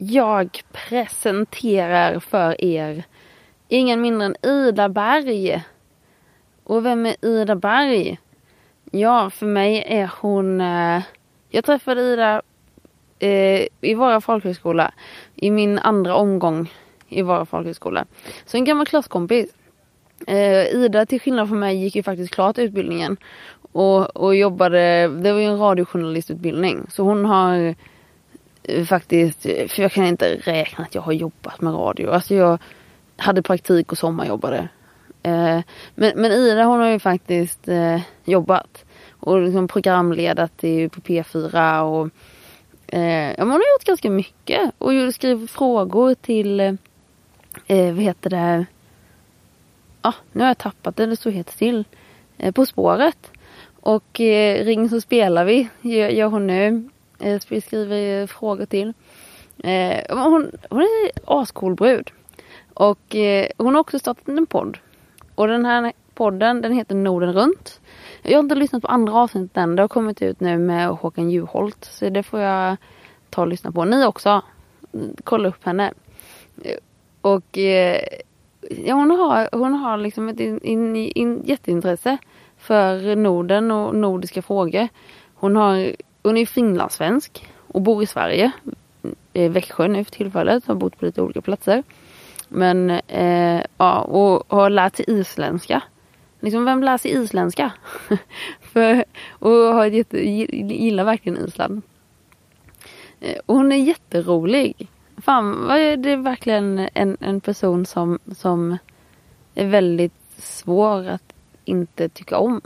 [0.00, 3.04] Jag presenterar för er
[3.68, 5.62] ingen mindre än Ida Berg.
[6.64, 8.18] Och vem är Ida Berg?
[8.90, 10.60] Ja, för mig är hon...
[10.60, 11.02] Eh,
[11.48, 12.42] jag träffade Ida
[13.18, 14.92] eh, i Vara folkhögskola
[15.34, 16.72] i min andra omgång
[17.08, 18.04] i Vara folkhögskola.
[18.46, 19.50] Så en gammal klasskompis.
[20.26, 23.16] Eh, Ida till skillnad från mig gick ju faktiskt klart utbildningen.
[23.72, 26.86] Och, och jobbade, det var ju en radiojournalistutbildning.
[26.90, 27.74] Så hon har
[28.68, 32.10] Eh, faktiskt, eh, för jag kan inte räkna att jag har jobbat med radio.
[32.10, 32.58] Alltså jag
[33.16, 34.68] hade praktik och sommarjobbade.
[35.22, 35.60] Eh,
[35.94, 38.84] men, men Ida hon har ju faktiskt eh, jobbat.
[39.10, 42.10] Och liksom programledat i, på P4 och
[42.86, 44.70] eh, ja, hon har gjort ganska mycket.
[44.78, 46.74] Och skrivit frågor till, eh,
[47.66, 48.66] eh vad heter det,
[50.00, 51.84] ah, nu har jag tappat det, det står helt still.
[52.54, 53.30] På spåret.
[53.80, 56.88] Och eh, Ring så spelar vi gör, gör hon nu.
[57.18, 58.92] Eh, skriver frågor till.
[59.64, 62.10] Eh, hon, hon är ascool brud.
[62.74, 64.78] Och eh, hon har också startat en podd.
[65.34, 67.80] Och den här podden den heter Norden runt.
[68.22, 69.76] Jag har inte lyssnat på andra avsnitt än.
[69.76, 71.84] Det har kommit ut nu med Håkan Juholt.
[71.84, 72.76] Så det får jag
[73.30, 73.84] ta och lyssna på.
[73.84, 74.42] Ni också.
[75.24, 75.92] Kolla upp henne.
[76.64, 76.76] Eh,
[77.20, 78.02] och eh,
[78.60, 82.18] ja, hon har, hon har liksom ett in, in, in, jätteintresse
[82.58, 84.88] för Norden och nordiska frågor.
[85.34, 88.52] Hon, har, hon är finlandssvensk och bor i Sverige.
[89.32, 90.66] I Växjö nu för tillfället.
[90.66, 91.82] Har bott på lite olika platser.
[92.48, 95.82] Men eh, ja, och har lärt sig isländska.
[96.40, 97.72] Liksom vem lär sig isländska?
[98.60, 101.82] för, och har jätte, gillar verkligen Island.
[103.20, 104.88] Eh, och hon är jätterolig.
[105.16, 105.68] Fan,
[106.02, 108.78] det är verkligen en, en person som, som
[109.54, 111.32] är väldigt svår att
[111.64, 112.60] inte tycka om.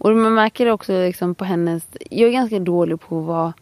[0.00, 1.86] Och man märker det också liksom på hennes...
[2.10, 3.52] Jag är ganska dålig på att vara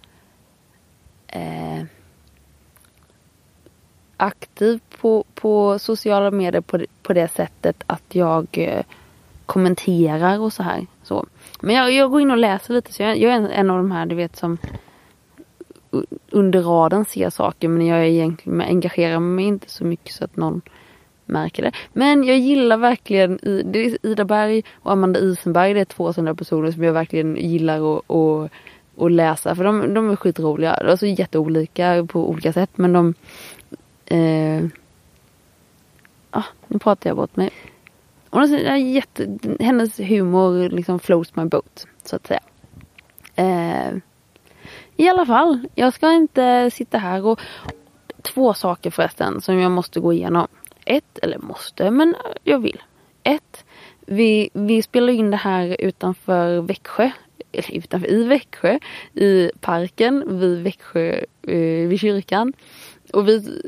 [1.27, 1.85] eh,
[4.17, 8.85] aktiv på, på sociala medier på, på det sättet att jag eh,
[9.47, 10.87] kommenterar och så här.
[11.03, 11.27] Så.
[11.61, 13.77] Men jag, jag går in och läser lite så jag, jag är en, en av
[13.77, 14.59] de här du vet som
[16.31, 20.37] under raden ser saker men jag är egentligen engagerar mig inte så mycket så att
[20.37, 20.61] någon
[21.29, 21.73] märker det.
[21.93, 23.39] Men jag gillar verkligen
[24.03, 25.75] Ida Berg och Amanda Isenberg.
[25.75, 28.51] Det är två sådana personer som jag verkligen gillar att, att,
[28.99, 29.55] att läsa.
[29.55, 30.73] För de, de är skitroliga.
[30.73, 33.15] Alltså jätteolika på olika sätt men de...
[34.07, 34.65] Eh,
[36.31, 37.51] ah, nu pratar jag bort mig.
[38.31, 42.41] Hon är jätte, hennes humor liksom flows my boat så att säga.
[43.37, 43.97] Eh,
[44.97, 47.41] I alla fall, jag ska inte sitta här och
[48.23, 50.47] två saker förresten som jag måste gå igenom
[50.89, 52.83] ett, eller måste, men jag vill.
[53.23, 53.65] Ett,
[54.07, 57.11] vi, vi spelar in det här utanför Växjö,
[57.53, 58.79] eller utanför, i Växjö,
[59.15, 62.53] i parken vid Växjö, eh, vid kyrkan.
[63.13, 63.63] Och vi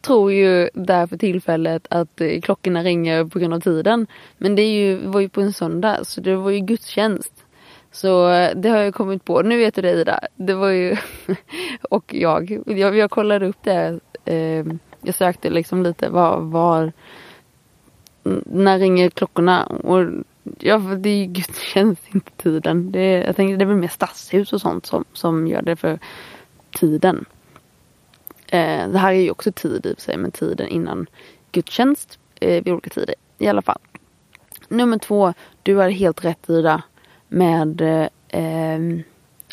[0.00, 4.06] tror ju där för tillfället att eh, klockorna ringer på grund av tiden.
[4.38, 7.44] Men det är ju, var ju på en söndag så det var ju gudstjänst.
[7.92, 9.42] Så eh, det har jag kommit på.
[9.42, 10.20] Nu vet du det Ida.
[10.36, 10.96] Det var ju,
[11.90, 14.64] och jag, jag, jag kollade upp det eh,
[15.04, 16.92] jag sökte liksom lite var, var
[18.44, 19.66] när ringer klockorna?
[19.66, 20.06] Och
[20.58, 22.92] ja, det är ju gudstjänst inte tiden.
[22.92, 25.76] Det är, jag tänker det är väl mer stadshus och sånt som, som gör det
[25.76, 25.98] för
[26.70, 27.24] tiden.
[28.46, 31.06] Eh, det här är ju också tid i och för sig, men tiden innan
[31.52, 33.78] gudstjänst eh, vid olika tider i alla fall.
[34.68, 36.82] Nummer två, du har helt rätt Ida
[37.28, 39.02] med eh, ehm,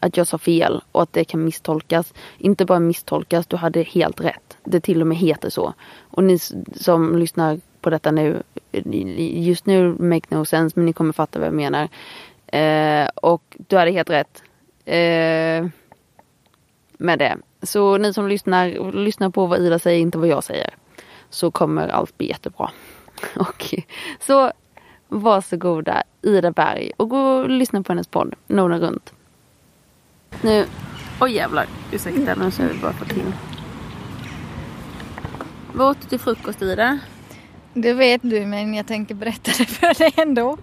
[0.02, 2.14] att jag sa fel och att det kan misstolkas.
[2.38, 4.58] Inte bara misstolkas, du hade helt rätt.
[4.64, 5.74] Det till och med heter så.
[6.00, 6.40] Och ni
[6.76, 8.44] som lyssnar på detta nu,
[9.18, 11.90] just nu make no sense men ni kommer fatta vad jag menar.
[12.48, 14.44] Eh, och du hade helt rätt.
[14.86, 15.68] Eh,
[16.98, 17.38] med det.
[17.64, 20.70] Så ni som lyssnar, lyssna på vad Ida säger, inte vad jag säger.
[21.30, 22.72] Så kommer allt bli jättebra.
[23.36, 23.76] Och
[24.20, 24.52] så
[25.08, 29.14] varsågoda Ida Berg och gå och lyssna på hennes podd Norden runt.
[30.42, 30.66] Nu,
[31.20, 33.32] oj jävlar, ursäkta nu ska vi bara få till.
[35.74, 37.00] Vad åt du till frukost Ida?
[37.74, 40.58] Det vet du men jag tänker berätta det för dig ändå.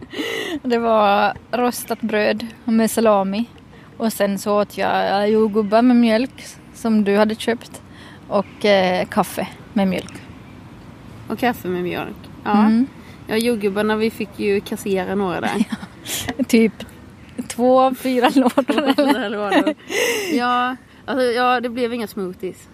[0.62, 3.44] Det var rostat bröd med salami
[3.96, 6.44] och sen så åt jag jordgubbar med mjölk
[6.74, 7.82] som du hade köpt
[8.28, 10.12] och eh, kaffe med mjölk.
[11.28, 12.16] Och kaffe med mjölk?
[12.44, 12.58] Ja.
[12.58, 12.86] Mm.
[13.26, 15.64] Ja, jordgubbarna vi fick ju kassera några där.
[16.48, 16.72] Typ
[17.48, 19.28] två av fyra lådor.
[19.28, 19.74] lådor.
[20.32, 22.68] Ja, alltså, ja, det blev inga smoothies.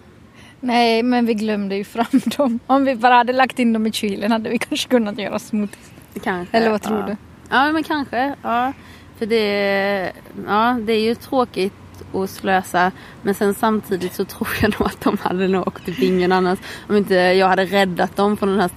[0.59, 2.05] Nej, men vi glömde ju fram
[2.37, 2.59] dem.
[2.67, 5.91] Om vi bara hade lagt in dem i kylen hade vi kanske kunnat göra smoothies.
[6.23, 6.57] Kanske.
[6.57, 7.05] Eller vad tror ja.
[7.05, 7.15] du?
[7.49, 8.35] Ja, men kanske.
[8.41, 8.73] Ja.
[9.17, 10.11] För det,
[10.47, 11.73] ja, det är ju tråkigt
[12.15, 12.91] och slösa.
[13.21, 16.59] Men sen samtidigt så tror jag nog att de hade nog åkt i bingen annars.
[16.89, 18.69] Om inte jag hade räddat dem från den här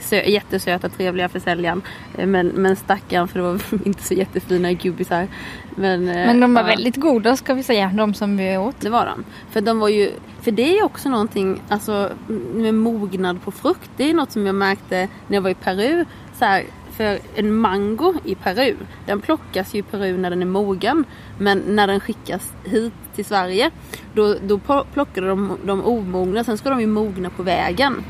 [0.00, 1.82] sö- jättesöta trevliga försäljaren.
[2.18, 5.28] Eh, Men, men stackarn för det var inte så jättefina gubbisar.
[5.76, 6.66] Men, eh, Men de var ja.
[6.68, 8.80] väldigt goda ska vi säga, de som vi åt.
[8.80, 9.24] Det var de.
[9.50, 10.10] För de var ju,
[10.42, 12.10] för det är också någonting, alltså
[12.54, 13.90] med mognad på frukt.
[13.96, 16.04] Det är något som jag märkte när jag var i Peru.
[16.38, 16.64] Så här,
[16.96, 21.04] för en mango i Peru, den plockas ju i Peru när den är mogen.
[21.38, 23.70] Men när den skickas hit till Sverige,
[24.14, 26.44] då, då pl- plockar de de omogna.
[26.44, 28.04] Sen ska de ju mogna på vägen.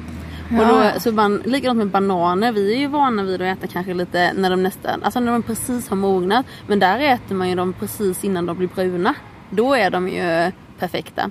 [0.51, 1.01] Och då, Ja.
[1.01, 2.53] så man, likadant med bananer.
[2.53, 5.43] Vi är ju vana vid att äta kanske lite när de nästan, alltså när de
[5.43, 6.47] precis har mognat.
[6.67, 9.15] Men där äter man ju dem precis innan de blir bruna.
[9.51, 11.31] Då är de ju perfekta.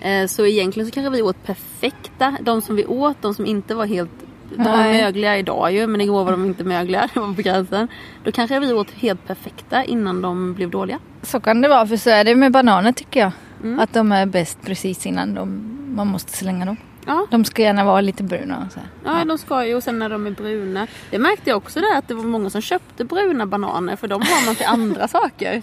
[0.00, 2.36] Eh, Så egentligen så kanske vi åt perfekta.
[2.40, 4.10] De som vi åt, de som inte var helt
[4.56, 5.02] de Nej.
[5.02, 7.08] mögliga idag ju men igår var de inte mögliga.
[7.14, 7.88] Det var på gränsen.
[8.24, 10.98] Då kanske vi åt helt perfekta innan de blev dåliga.
[11.22, 13.32] Så kan det vara, för så är det med bananer tycker jag.
[13.62, 13.78] Mm.
[13.80, 15.62] Att de är bäst precis innan de,
[15.96, 16.76] man måste slänga dem.
[17.06, 18.68] Ja, De ska gärna vara lite bruna.
[18.74, 18.88] Så här.
[19.18, 20.86] ja, de ska ju och sen när de är bruna.
[21.10, 24.22] Det märkte jag också där att det var många som köpte bruna bananer för de
[24.22, 25.62] har man till andra saker.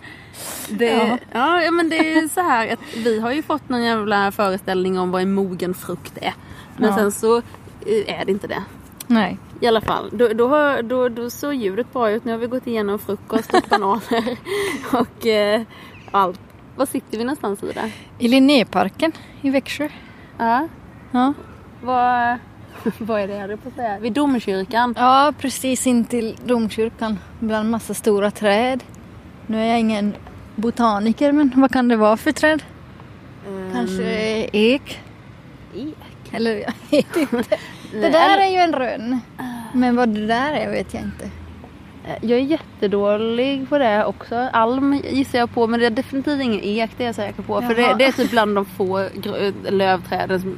[0.70, 1.18] Det, ja.
[1.32, 1.64] Ja.
[1.64, 5.12] Ja, men det är så här att vi har ju fått någon jävla föreställning om
[5.12, 6.34] vad en mogen frukt är.
[6.78, 6.96] Men Ja.
[6.96, 8.64] sen så eh, är det inte det.
[9.10, 9.38] Nej.
[9.62, 12.26] I alla fall, då, då, har, då, då såg ljudet bra ut.
[12.26, 14.38] Nu har vi gått igenom frukost och bananer
[14.94, 15.62] och eh,
[16.12, 16.40] allt.
[16.76, 17.92] Var sitter vi någonstans i det?
[18.20, 19.12] I Linnéparken
[19.42, 19.90] i Växjö.
[20.38, 20.68] Ja,
[21.12, 21.34] Ja.
[21.84, 22.38] vad,
[22.98, 24.00] vad är det jag på att säga?
[24.00, 24.94] Vid domkyrkan.
[24.98, 27.20] ja, precis in till domkyrkan.
[27.40, 28.84] Bland massa stora träd.
[29.48, 30.16] Nu är jag ingen
[30.56, 32.64] botaniker, men vad kan det vara för träd?
[33.74, 34.04] Kanske
[34.54, 35.00] ek?
[35.76, 35.96] ek.
[36.32, 37.58] Eller jag vet inte.
[37.92, 39.20] Det där är ju en rönn.
[39.74, 41.30] Men vad det där är vet jag inte.
[42.22, 44.36] Jag är jättedålig på det också.
[44.36, 47.62] Alm gissar jag på men det är definitivt ingen ek det är jag säker på.
[47.62, 47.94] För det, Jaha.
[47.94, 49.10] det är typ bland de få
[49.70, 50.42] lövträden.
[50.42, 50.58] Som,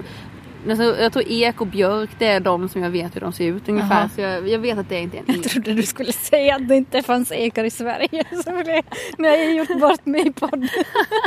[0.69, 3.45] alltså, jag tror ek och björk det är de som jag vet hur de ser
[3.45, 3.99] ut ungefär.
[3.99, 4.09] Jaha.
[4.15, 5.51] Så jag, jag vet att det inte är en Jag ek.
[5.51, 8.23] trodde du skulle säga att det inte fanns ekar i Sverige.
[8.43, 8.81] Så det,
[9.17, 10.69] nu har jag gjort bort mig i podden.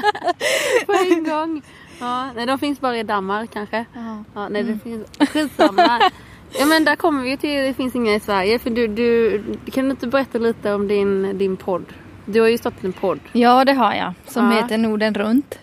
[0.86, 1.62] på en gång.
[2.00, 3.84] Ja, nej, de finns bara i Danmark kanske.
[3.94, 4.24] Ja.
[4.34, 5.30] Ja, nej, det finns...
[5.30, 6.00] Skitsamma.
[6.58, 8.58] Ja men där kommer vi ju till, det finns inga i Sverige.
[8.58, 9.40] För du, du,
[9.72, 11.84] kan du inte berätta lite om din, din podd?
[12.26, 13.20] Du har ju startat en podd.
[13.32, 14.12] Ja, det har jag.
[14.26, 14.56] Som Ja.
[14.62, 15.58] heter Norden runt.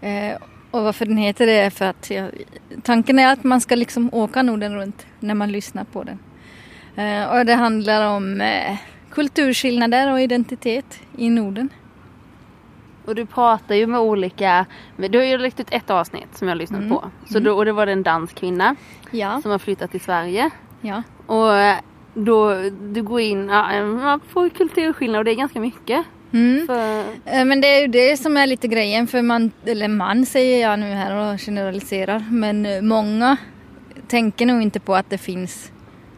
[0.00, 0.36] Eh,
[0.70, 2.28] och varför den heter det är för att jag,
[2.82, 6.18] tanken är att man ska liksom åka Norden runt när man lyssnar på den.
[7.06, 8.76] Eh, och det handlar om eh,
[9.10, 11.68] kulturskillnader och identitet i Norden.
[13.04, 14.66] Och du pratar ju med olika,
[14.96, 17.04] du har ju lagt ut ett avsnitt som jag har lyssnat på.
[17.30, 18.76] Så då, och det var det en dansk kvinna
[19.10, 19.40] Ja.
[19.42, 20.50] som har flyttat till Sverige.
[20.80, 21.02] ja.
[21.26, 21.76] Och eh,
[22.14, 22.54] då,
[22.92, 26.04] du går in ja, på kulturskillnader och det är ganska mycket.
[26.32, 26.66] Mm.
[26.66, 30.26] För, Eh, Men det är ju det som är lite grejen för man, eller man
[30.26, 33.36] säger jag nu här och generaliserar, men eh, många
[34.08, 35.72] tänker nog inte på att det finns,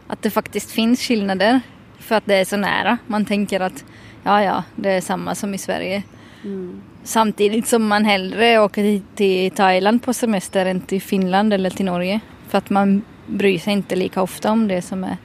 [0.07, 1.59] att det faktiskt finns skillnader
[1.99, 2.97] för att det är så nära.
[3.07, 3.85] Man tänker att
[4.23, 6.03] ja, ja, det är samma som i Sverige.
[6.45, 6.81] Mm.
[7.03, 12.19] Samtidigt som man hellre åker till, Thailand på semester än till Finland eller till Norge.
[12.47, 15.17] För att man bryr sig inte lika ofta om det som är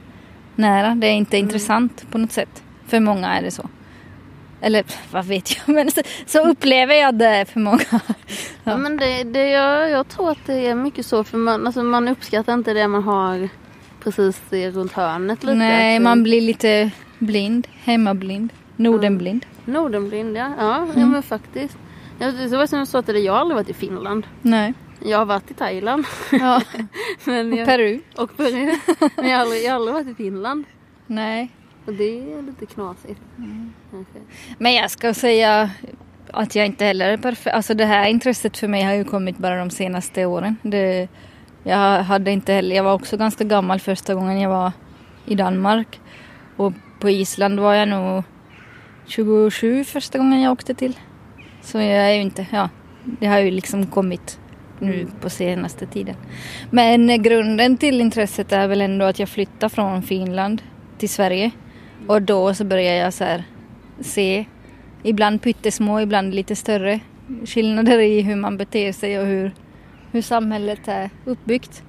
[0.55, 0.95] nära.
[0.95, 2.63] Det är inte intressant på något sätt.
[2.87, 3.69] För många är det så.
[4.61, 7.79] Eller vad vet jag, men så, så upplever jag det för många.
[8.63, 8.71] Ja.
[8.71, 8.77] Ja.
[8.77, 12.07] men det, det, jag, jag tror att det är mycket så för man, alltså man
[12.07, 13.49] uppskattar inte det man har
[14.03, 15.55] precis runt hörnet lite.
[15.55, 19.45] Nej, man blir lite blind, hemmablind, Nordenblind.
[19.65, 20.51] Nordenblind ja.
[20.59, 21.77] Ja, ja men faktiskt.
[22.19, 24.27] Ja, det var som jag sa till dig, jag har aldrig varit i Finland.
[24.41, 24.73] Nej.
[25.05, 26.05] Jag har varit i Thailand.
[26.31, 26.61] Ja.
[27.25, 27.99] men Och jag, Peru.
[28.17, 28.75] och Peru.
[29.15, 30.65] Men jag har, aldrig, jag har aldrig varit i Finland.
[31.07, 31.51] Nej.
[31.85, 33.21] Och det är lite knasigt.
[33.37, 33.73] Mm.
[33.91, 34.19] kanske.
[34.57, 35.69] Men jag ska säga
[36.31, 37.55] att jag inte heller är perfekt.
[37.55, 40.57] Alltså det här intresset för mig har ju kommit bara de senaste åren.
[40.61, 41.07] Det,
[41.63, 44.71] jag hade inte heller, jag var också ganska gammal första gången jag var
[45.25, 45.99] i Danmark.
[46.57, 48.23] Och på Island var jag nog
[49.11, 50.99] 27 första gången jag åkte till.
[51.61, 52.69] Så jag är ju inte, ja,
[53.03, 54.39] det har ju liksom kommit
[54.79, 56.15] nu på senaste tiden.
[56.69, 60.61] Men grunden till intresset är väl ändå att jag flyttade från Finland
[60.97, 61.51] till Sverige.
[62.07, 63.43] Och då så började jag så här
[63.99, 64.45] se,
[65.03, 66.99] ibland pyttesmå, ibland lite större
[67.45, 69.51] skillnader i hur man beter sig och hur,
[70.11, 71.83] hur samhället är uppbyggt.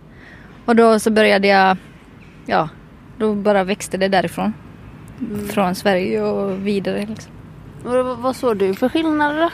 [0.64, 1.76] Och då så började jag,
[2.47, 2.69] ja,
[3.19, 4.52] då bara växte det därifrån.
[5.50, 7.33] Från Sverige och vidare liksom.
[7.85, 9.50] Och vad, såg du för skillnader då?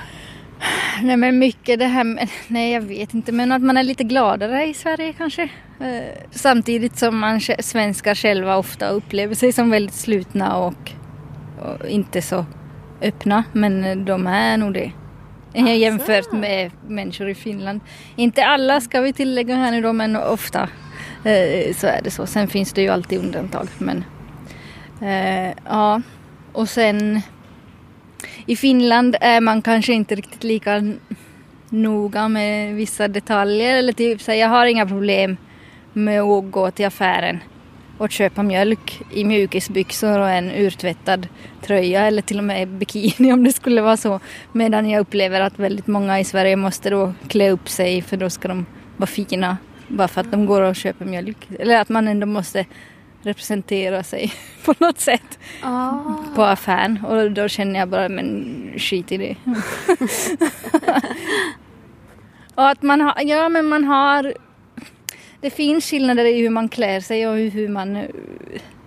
[1.02, 4.04] Nej men mycket det här med, nej jag vet inte, men att man är lite
[4.04, 5.42] gladare i Sverige kanske.
[5.80, 10.92] Eh, samtidigt som man svenskar själva ofta upplever sig som väldigt slutna och,
[11.60, 12.44] och inte så
[13.02, 14.92] öppna, men eh, de är nog det.
[15.56, 15.72] Alltså.
[15.72, 17.80] Jämfört med människor i Finland.
[18.16, 20.68] Inte alla ska vi tillägga här nu då men ofta
[21.24, 22.26] eh, så är det så.
[22.26, 24.04] Sen finns det ju alltid undantag men
[25.02, 26.02] eh, ja.
[26.52, 27.20] Och sen
[28.46, 30.82] i Finland är man kanske inte riktigt lika
[31.68, 35.36] noga med vissa detaljer eller typ så här, jag har inga problem
[35.92, 37.38] med att gå till affären
[37.98, 41.28] och köpa mjölk i mjukisbyxor och en urtvättad
[41.62, 44.20] tröja eller till och med bikini om det skulle vara så.
[44.52, 48.30] Medan jag upplever att väldigt många i Sverige måste då klä upp sig för då
[48.30, 49.56] ska de vara fina
[49.88, 51.48] bara för att de går och köper mjölk.
[51.58, 52.64] Eller att man ändå måste
[53.22, 54.32] representera sig
[54.64, 55.98] på något sätt ah.
[56.34, 59.36] på affären och då känner jag bara men skit i det.
[62.54, 64.32] och att man har, ja men man har
[65.40, 67.98] det finns skillnader i hur man klär sig och hur man,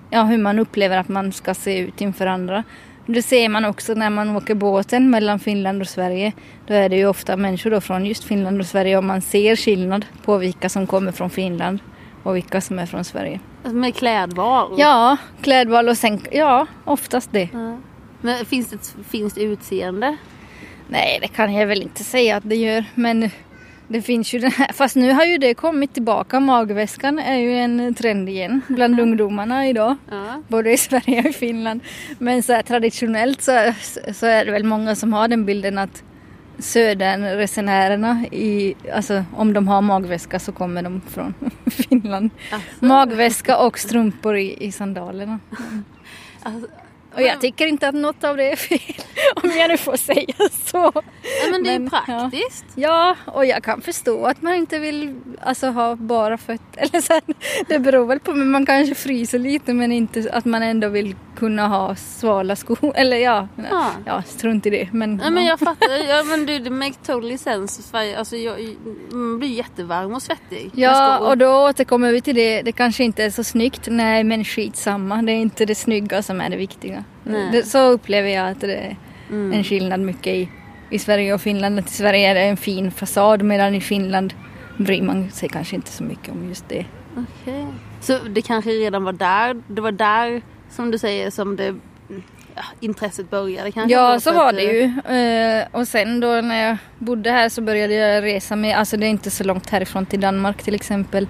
[0.09, 2.63] ja, hur man upplever att man ska se ut inför andra.
[3.05, 6.31] Det ser man också när man åker båten mellan Finland och Sverige.
[6.67, 9.55] Då är det ju ofta människor då från just Finland och Sverige och man ser
[9.55, 11.79] skillnad på vilka som kommer från Finland
[12.23, 13.39] och vilka som är från Sverige.
[13.63, 14.75] Alltså med klädval?
[14.77, 17.49] Ja, klädval och sen, ja, oftast det.
[17.53, 17.77] Ja.
[18.21, 20.17] Men finns det, finns det utseende?
[20.87, 23.29] Nej, det kan jag väl inte säga att det gör, men
[23.87, 26.39] det finns ju den här, fast nu har ju det kommit tillbaka.
[26.39, 29.95] Magväskan är ju en trend igen bland ungdomarna idag.
[30.11, 30.43] Ja.
[30.47, 31.81] Både i Sverige och i Finland.
[32.19, 33.73] Men så här, traditionellt så,
[34.13, 36.03] så är det väl många som har den bilden att
[36.61, 41.33] söderresenärerna, i, alltså om de har magväska så kommer de från
[41.65, 42.29] Finland.
[42.51, 42.85] Alltså.
[42.85, 45.39] Magväska och strumpor i, i sandalerna.
[46.43, 46.67] Alltså,
[47.13, 49.05] och jag tycker inte att något av det är fel.
[49.43, 50.91] Om jag nu får säga så.
[50.95, 52.65] Ja, men det är men, praktiskt.
[52.75, 53.15] Ja.
[53.25, 56.81] ja, och jag kan förstå att man inte vill alltså, ha bara fötter.
[56.81, 57.21] Eller så här,
[57.67, 61.15] det beror väl på, men man kanske fryser lite men inte att man ändå vill
[61.41, 62.91] kunna ha svala skor.
[62.95, 63.91] Eller ja, ja.
[64.05, 64.89] ja strunt i det.
[64.91, 67.97] Men, ja, men jag fattar, ja, men du, det makes totally sense.
[68.17, 68.75] Alltså, jag,
[69.11, 70.71] man blir jättevarm och svettig.
[70.73, 72.61] Ja, och då återkommer vi till det.
[72.61, 73.87] Det kanske inte är så snyggt.
[73.91, 75.21] Nej, men skitsamma.
[75.21, 77.03] Det är inte det snygga som är det viktiga.
[77.23, 78.97] Det, så upplever jag att det är
[79.29, 79.53] mm.
[79.53, 80.49] en skillnad mycket i,
[80.89, 81.79] i Sverige och Finland.
[81.79, 84.33] Att I Sverige är det en fin fasad medan i Finland
[84.77, 86.85] bryr man sig kanske inte så mycket om just det.
[87.11, 87.65] Okay.
[88.01, 90.41] Så det kanske redan var där, det var där
[90.71, 91.75] som du säger som det
[92.55, 93.93] ja, intresset började kanske?
[93.93, 94.83] Ja så var det ju.
[94.83, 99.05] Uh, och sen då när jag bodde här så började jag resa med, alltså det
[99.05, 101.27] är inte så långt härifrån till Danmark till exempel.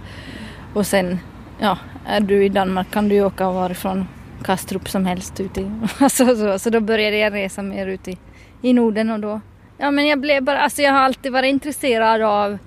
[0.73, 1.19] Och sen,
[1.59, 4.07] ja, är du i Danmark kan du ju åka varifrån
[4.43, 8.17] Kastrup som helst ut i, alltså, så, så då började jag resa mer ut i,
[8.61, 9.41] i Norden och då,
[9.77, 12.57] ja men jag blev bara, alltså jag har alltid varit intresserad av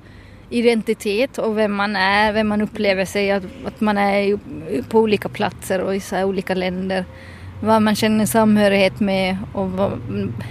[0.50, 4.38] identitet och vem man är, vem man upplever sig, att, att man är
[4.82, 7.04] på olika platser och i så olika länder.
[7.62, 10.00] Vad man känner samhörighet med och vad,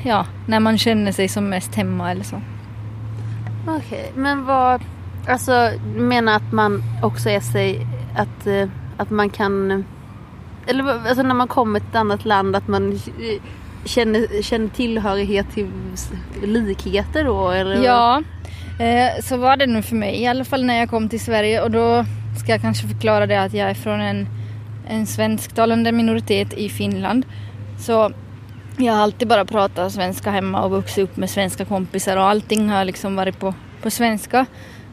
[0.03, 2.41] ja, när man känner sig som mest hemma eller så.
[3.67, 4.81] Okej, okay, men vad,
[5.27, 9.85] alltså du menar att man också är sig, att, eh, att man kan,
[10.67, 12.99] eller alltså när man kommer till ett annat land att man
[13.85, 15.71] känner, känner tillhörighet till
[16.41, 17.49] likheter då?
[17.49, 17.83] Eller?
[17.83, 18.42] Ja, Eh,
[19.23, 21.71] så var det nu för mig i alla fall när jag kom till Sverige och
[21.71, 22.05] då
[22.39, 24.27] ska jag kanske förklara det att jag är från en,
[24.87, 27.25] en svensktalande minoritet i Finland.
[27.79, 28.11] Så
[28.77, 32.69] jag har alltid bara pratat svenska hemma och vuxit upp med svenska kompisar och allting
[32.69, 34.45] har liksom varit på, på svenska.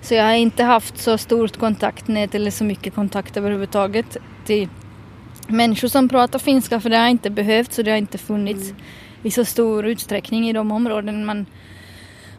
[0.02, 4.68] Så jag har inte haft så stort kontaktnät eller så mycket kontakt överhuvudtaget till
[5.46, 8.82] människor som pratar finska för det har inte behövts och det har inte funnits mm.
[9.22, 11.46] i så stor utsträckning i de områden man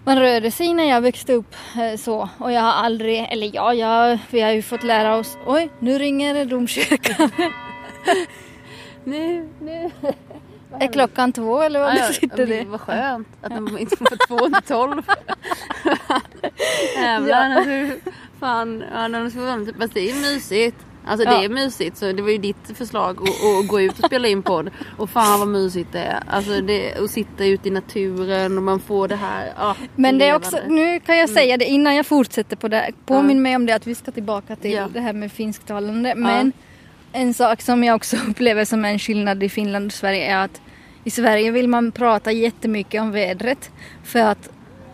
[0.04, 2.30] man rörde sig när jag växte upp eh, så.
[2.38, 5.98] Och jag har aldrig, eller ja, jag, vi har ju fått lära oss, oj, nu
[5.98, 7.32] ringer domkyrkan.
[9.04, 9.92] nu, nu.
[10.80, 12.64] Är klockan två eller vad ja, det sitter det?
[12.64, 15.02] Vad skönt att de inte får två till tolv.
[16.96, 17.56] Jävlar, ja.
[17.56, 20.78] alltså, fan, ja, de ska, fast det är mysigt.
[21.06, 21.38] Alltså ja.
[21.38, 24.44] det är mysigt så det var ju ditt förslag att, gå ut och spela in
[24.44, 24.70] podd.
[24.98, 26.24] Och fan vad mysigt det är.
[26.28, 29.54] Alltså det, att sitta ute i naturen och man får det här.
[29.58, 31.36] Ja, Men det är också, nu kan jag mm.
[31.36, 32.92] säga det innan jag fortsätter på det.
[33.06, 33.44] Påminn ja.
[33.44, 34.88] mig om det att vi ska tillbaka till ja.
[34.94, 36.16] det här med finsktalande.
[36.16, 36.52] Men
[37.12, 40.62] en sak som jag också upplever som en skillnad i Finland och Sverige är att
[41.04, 43.72] i Sverige vill man prata jättemycket om vädret.
[44.04, 44.50] För att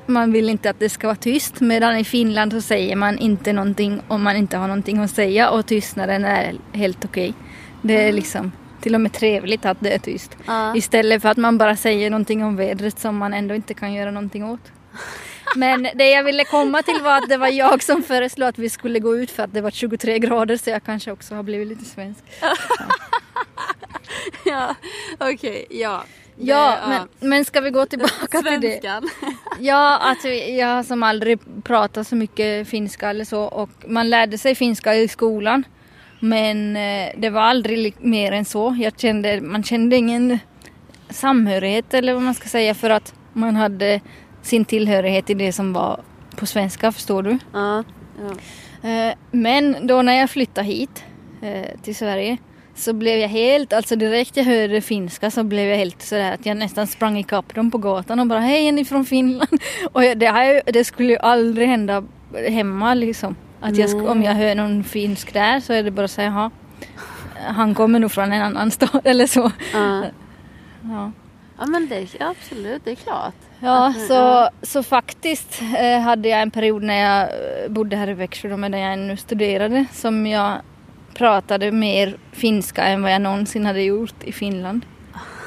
[0.08, 3.54] man vill inte att det ska vara tyst medan i Finland så säger man inte
[3.54, 7.34] någonting om man inte har någonting att säga och tystnaden är helt okej.
[7.82, 8.16] Det är mm.
[8.16, 10.38] liksom till och med trevligt att det är tyst.
[10.50, 10.72] Uh.
[10.76, 14.12] Istället för att man bara säger någonting om vädret som man ändå inte kan göra
[14.12, 14.72] någonting åt.
[15.56, 18.70] Men det jag ville komma till var att det var jag som föreslog att vi
[18.70, 21.68] skulle gå ut för att det var 23 grader så jag kanske också har blivit
[21.68, 22.24] lite svensk.
[22.42, 22.56] Ja,
[24.46, 24.76] ja
[25.14, 26.04] okej, okay, ja.
[26.40, 26.90] Ja, Det-
[27.20, 28.70] men, men ska vi gå tillbaka till det?
[28.82, 29.10] Svenskan.
[29.60, 34.38] Ja, alltså jag har som aldrig pratat så mycket finska eller så och man lärde
[34.38, 35.64] sig finska i skolan.
[36.20, 38.76] Men eh, det var aldrig mer än så.
[38.80, 40.40] Jag kände, man kände ingen
[41.10, 44.02] samhörighet eller vad man ska säga för att man hade
[44.42, 46.02] sin tillhörighet i det som var
[46.36, 47.38] på svenska, förstår du?
[47.54, 47.84] Ja.
[48.82, 48.90] ja.
[48.90, 51.04] Eh, Men då när jag flyttade hit
[51.42, 52.38] eh, till Sverige
[52.80, 56.46] så blev jag helt, alltså direkt jag hörde finska så blev jag helt sådär att
[56.46, 59.62] jag nästan sprang ikapp dem på gatan och bara hej är ni från Finland?
[59.92, 60.26] Och jag- det,
[60.66, 62.04] ju, det skulle ju aldrig hända
[62.50, 63.36] hemma liksom.
[63.62, 66.52] Att jag, om jag hör någon finsk där så är det bara att säga jaha.
[67.48, 69.52] Han kommer nog från en annan stad eller så.
[69.74, 70.04] Ja.
[70.84, 71.12] Ja.
[71.60, 73.34] ja men det ja, absolut, det är klart.
[73.60, 78.14] Ja, så, så faktiskt eh, hade jag en period när jag eh, bodde här i
[78.14, 80.58] Växjö då medan jag ännu studerade som jag
[81.18, 84.86] pratade mer finska än vad jag någonsin hade gjort i Finland.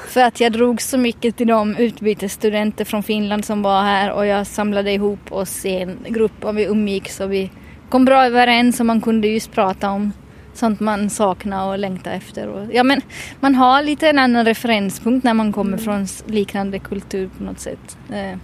[0.07, 4.25] För att jag drog så mycket till de utbytesstudenter från Finland som var här och
[4.25, 7.49] jag samlade ihop oss i en grupp och vi umgicks och vi
[7.89, 10.11] kom bra överens och man kunde just prata om
[10.53, 12.67] sånt man saknar och längtar efter.
[12.73, 13.01] Ja, men
[13.39, 17.59] man har lite en annan referenspunkt när man kommer från s- liknande kultur på något
[17.59, 17.97] sätt.
[18.13, 18.37] Eh,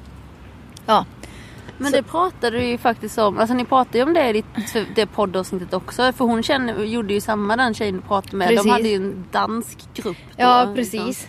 [0.85, 1.05] ja,
[1.77, 4.33] Men Så- det pratade du ju faktiskt om, alltså ni pratade ju om det i
[4.33, 4.45] ditt,
[4.95, 6.11] det poddavsnittet också.
[6.13, 8.47] För hon känner, gjorde ju samma den tjejen du pratade med.
[8.47, 8.63] Precis.
[8.63, 10.43] De hade ju en dansk grupp då.
[10.43, 10.75] ja liksom.
[10.75, 11.27] precis.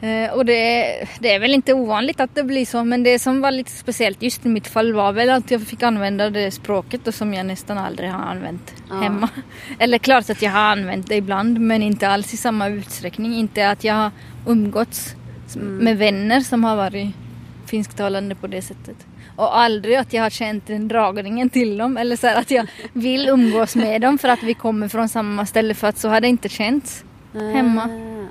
[0.00, 0.84] Eh, och det,
[1.20, 4.22] det är väl inte ovanligt att det blir så men det som var lite speciellt
[4.22, 7.46] just i mitt fall var väl att jag fick använda det språket och som jag
[7.46, 8.94] nästan aldrig har använt Ja.
[9.00, 9.28] hemma.
[9.78, 13.34] Eller klart att jag har använt det ibland men inte alls i samma utsträckning.
[13.34, 14.10] Inte att jag har
[14.46, 15.14] umgåtts
[15.56, 15.76] Mm.
[15.76, 17.14] med vänner som har varit
[17.66, 18.96] finsktalande på det sättet.
[19.36, 22.66] Och aldrig att jag har känt den dragningen till dem eller så här att jag
[22.92, 26.20] vill umgås med dem för att vi kommer från samma ställe för att så har
[26.20, 27.04] det inte känts.
[27.32, 27.82] hemma.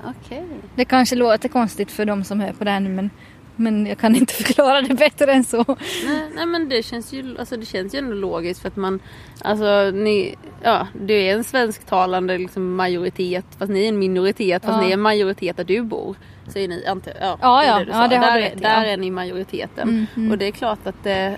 [0.04, 0.42] Ah, Okej.
[0.76, 3.10] Det kanske låter konstigt för de som hör på det här nu men,
[3.56, 5.64] men jag kan inte förklara det bättre än så.
[6.06, 9.00] Nej, nej men det känns ju, alltså det känns ju ändå logiskt för att man,
[9.40, 14.74] alltså ni, ja det är en svensktalande liksom majoritet fast ni är en minoritet fast
[14.76, 14.80] Ja.
[14.82, 16.16] ni är en majoritet där du bor.
[16.48, 17.78] Så är ni, antar ja, Ja, ja.
[17.78, 18.90] det Ja, det där, rätt där ja.
[18.90, 19.88] är ni majoriteten.
[19.88, 20.30] Mm, mm.
[20.30, 21.36] Och det är klart att det,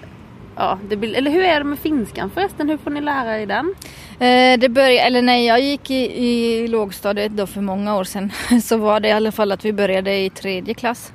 [0.57, 2.69] ja det blir, eller hur är det med finskan förresten?
[2.69, 3.75] Hur får ni lära er den?
[4.19, 8.33] Eh, det började, eller när jag gick i, i lågstadiet då för många år sedan
[8.63, 11.13] så var det i alla fall att vi började i tredje klass.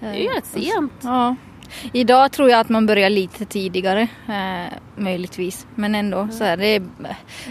[0.00, 0.92] Det är ju rätt sent.
[1.02, 1.36] Ja.
[1.92, 5.66] Idag tror jag att man börjar lite tidigare eh, möjligtvis.
[5.74, 6.82] Men ändå så här, det, är,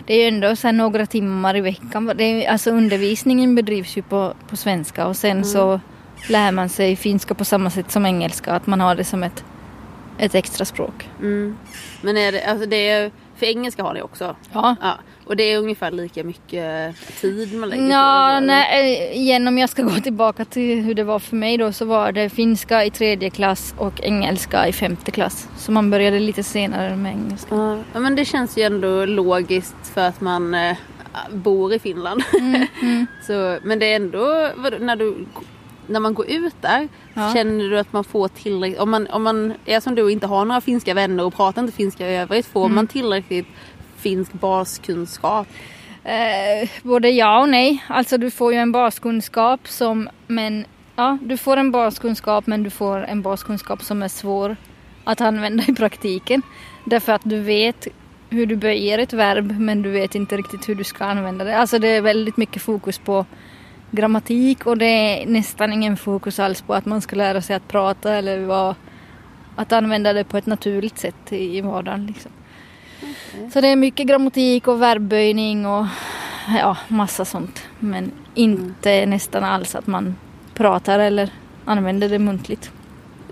[0.05, 2.11] det är ändå så några timmar i veckan.
[2.15, 5.79] Det är, alltså undervisningen bedrivs ju på, på svenska och sen så
[6.29, 8.53] lär man sig finska på samma sätt som engelska.
[8.53, 9.43] Att man har det som ett,
[10.17, 11.09] ett extra språk.
[11.19, 11.57] Mm.
[12.01, 14.35] Men är det, alltså det är, för engelska har ni också?
[14.53, 14.75] Ja.
[14.81, 14.97] Ja.
[15.31, 18.47] Och det är ungefär lika mycket tid man lägger på Ja, eller?
[18.47, 21.85] nej, igen om jag ska gå tillbaka till hur det var för mig då så
[21.85, 25.47] var det finska i tredje klass och engelska i femte klass.
[25.57, 27.55] Så man började lite senare med engelska.
[27.93, 30.77] Ja, men det känns ju ändå logiskt för att man eh,
[31.31, 32.23] bor i Finland.
[32.39, 32.65] Mm,
[33.27, 35.25] Så, men det är ändå, vadå, när, du,
[35.87, 37.33] när man går ut där, Ja.
[37.33, 40.27] känner du att man får tillräckligt, om man, om man är som du och inte
[40.27, 42.75] har några finska vänner och pratar inte finska i övrigt, får Mm.
[42.75, 43.47] man tillräckligt
[44.01, 45.47] finsk baskunskap?
[46.03, 47.83] Eh, både ja och nej.
[47.87, 52.69] Alltså du får ju en baskunskap som, men ja, du får en baskunskap men du
[52.69, 54.55] får en baskunskap som är svår
[55.03, 56.41] att använda i praktiken.
[56.85, 57.87] Därför att du vet
[58.29, 61.57] hur du böjer ett verb men du vet inte riktigt hur du ska använda det.
[61.57, 63.25] Alltså det är väldigt mycket fokus på
[63.91, 67.67] grammatik och det är nästan ingen fokus alls på att man ska lära sig att
[67.67, 68.75] prata eller vad,
[69.55, 72.05] att använda det på ett naturligt sätt i i vardagen.
[72.05, 72.31] Liksom.
[73.53, 75.85] Så det är mycket grammatik och verbböjning och
[76.59, 77.63] ja, massa sånt.
[77.79, 80.15] Men inte nästan alls att man
[80.53, 81.29] pratar eller
[81.65, 82.71] använder det muntligt.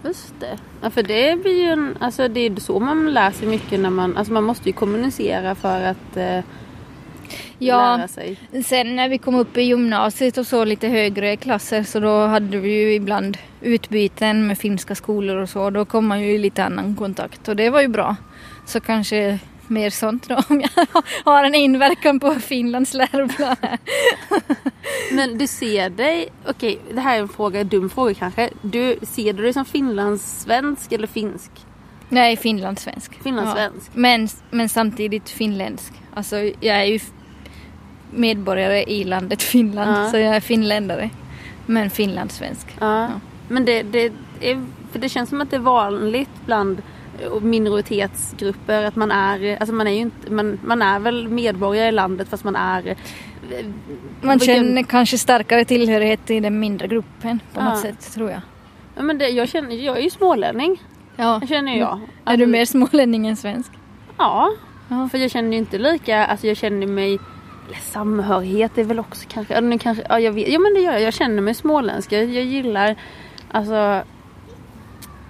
[0.03, 0.59] Just det.
[0.81, 3.89] Ja, för det blir ju en, alltså det är så man lär sig mycket när
[3.89, 6.39] man, alltså man måste ju kommunicera för att eh,
[7.57, 8.37] Ja, lära sig.
[8.65, 12.57] sen när vi kom upp i gymnasiet och så lite högre klasser så då hade
[12.57, 15.69] vi ju ibland utbyten med finska skolor och så.
[15.69, 18.15] Då kom man ju i lite annan kontakt och det var ju bra.
[18.65, 19.39] Så kanske
[19.69, 20.85] mer sånt då om jag
[21.25, 23.55] har en inverkan på Finlands läroplan.
[25.11, 28.49] Men du ser dig, okej det här är en fråga, en dum fråga kanske.
[28.61, 31.51] Du, ser du dig som finlandssvensk eller finsk?
[32.09, 33.23] Nej, finlandssvensk.
[33.23, 33.87] Finlandssvensk.
[33.93, 33.99] Ja.
[33.99, 35.93] Men, men samtidigt finländsk.
[36.13, 36.99] Alltså jag är ju
[38.11, 40.11] medborgare i landet Finland Ja.
[40.11, 41.09] så jag är finländare.
[41.65, 42.67] Men finlandssvensk.
[42.79, 43.01] Ja.
[43.01, 43.09] Ja.
[43.47, 46.81] Men det, det är, för det känns som att det är vanligt bland
[47.31, 48.83] och minoritetsgrupper.
[48.83, 52.29] Att man är, alltså man är ju inte, man, man är väl medborgare i landet
[52.29, 53.65] fast man är eh,
[54.21, 57.81] Man känner kanske starkare tillhörighet i den mindre gruppen på något Ja.
[57.81, 58.41] sätt tror jag.
[58.95, 60.83] Ja, men det, jag, känner, jag är ju smålänning.
[61.15, 61.41] Ja.
[61.49, 61.93] Känner jag.
[61.97, 62.09] Mm.
[62.25, 63.71] Är du mer smålänning än svensk?
[64.17, 64.49] Ja.
[64.89, 65.09] Ja.
[65.11, 67.19] För jag känner ju inte lika, alltså jag känner mig
[67.69, 70.91] eller samhörighet är väl också kanske, nu kanske, ja, jag vet, ja men det gör
[70.93, 71.01] jag.
[71.01, 72.11] Jag känner mig småländsk.
[72.11, 72.95] Jag, jag gillar
[73.51, 74.01] alltså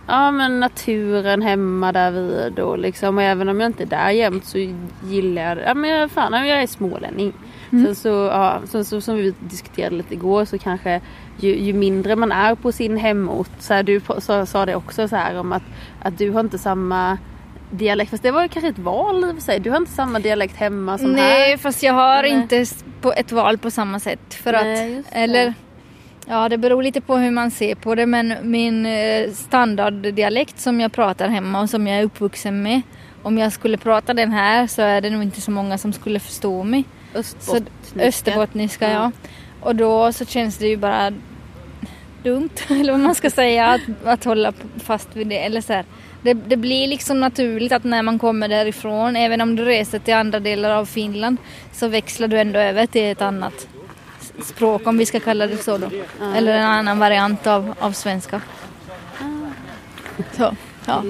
[0.10, 4.10] Ja men naturen hemma där vid och liksom och även om jag inte är där
[4.10, 4.58] jämt så
[5.04, 5.63] gillar jag det.
[5.63, 7.34] Ja men fan, jag är smålänning.
[7.69, 11.02] Sen så, ja, sen så som vi diskuterade lite igår så kanske
[11.39, 13.50] ju, ju mindre man är på sin hemort.
[13.60, 15.63] Så här, du på- sa, det också så här om att,
[16.02, 17.17] att du har inte samma
[17.72, 18.12] dialekt.
[18.12, 19.60] Fast det var ju kanske ett val i och för sig.
[19.60, 21.58] Du har inte samma dialekt hemma som Nej, här.
[21.58, 22.32] fast jag har Nej.
[22.32, 24.34] inte s- på ett val på samma sätt.
[24.34, 25.54] För Nej, att, eller
[26.29, 28.05] ja, det beror lite på hur man ser på det.
[28.05, 32.81] Men min eh, standarddialekt som jag pratar hemma och som jag är uppvuxen med.
[33.23, 36.19] Om jag skulle prata den här så är det nog inte så många som skulle
[36.19, 36.83] förstå mig.
[37.11, 38.07] Så Österbottniska.
[38.07, 38.93] österbottniska, ja.
[38.93, 39.11] Ja.
[39.61, 41.13] Och då så känns det ju bara
[42.23, 45.37] dumt, eller vad man ska säga, att, att hålla fast vid det.
[45.37, 45.83] Eller så.
[46.21, 50.13] Det, det blir liksom naturligt att när man kommer därifrån, även om du reser till
[50.13, 51.37] andra delar av Finland,
[51.73, 53.67] så växlar du ändå över till ett annat
[54.45, 55.89] språk, om vi ska kalla det så då.
[56.36, 58.41] Eller en annan variant av, av svenska.
[60.32, 61.04] Så, ja.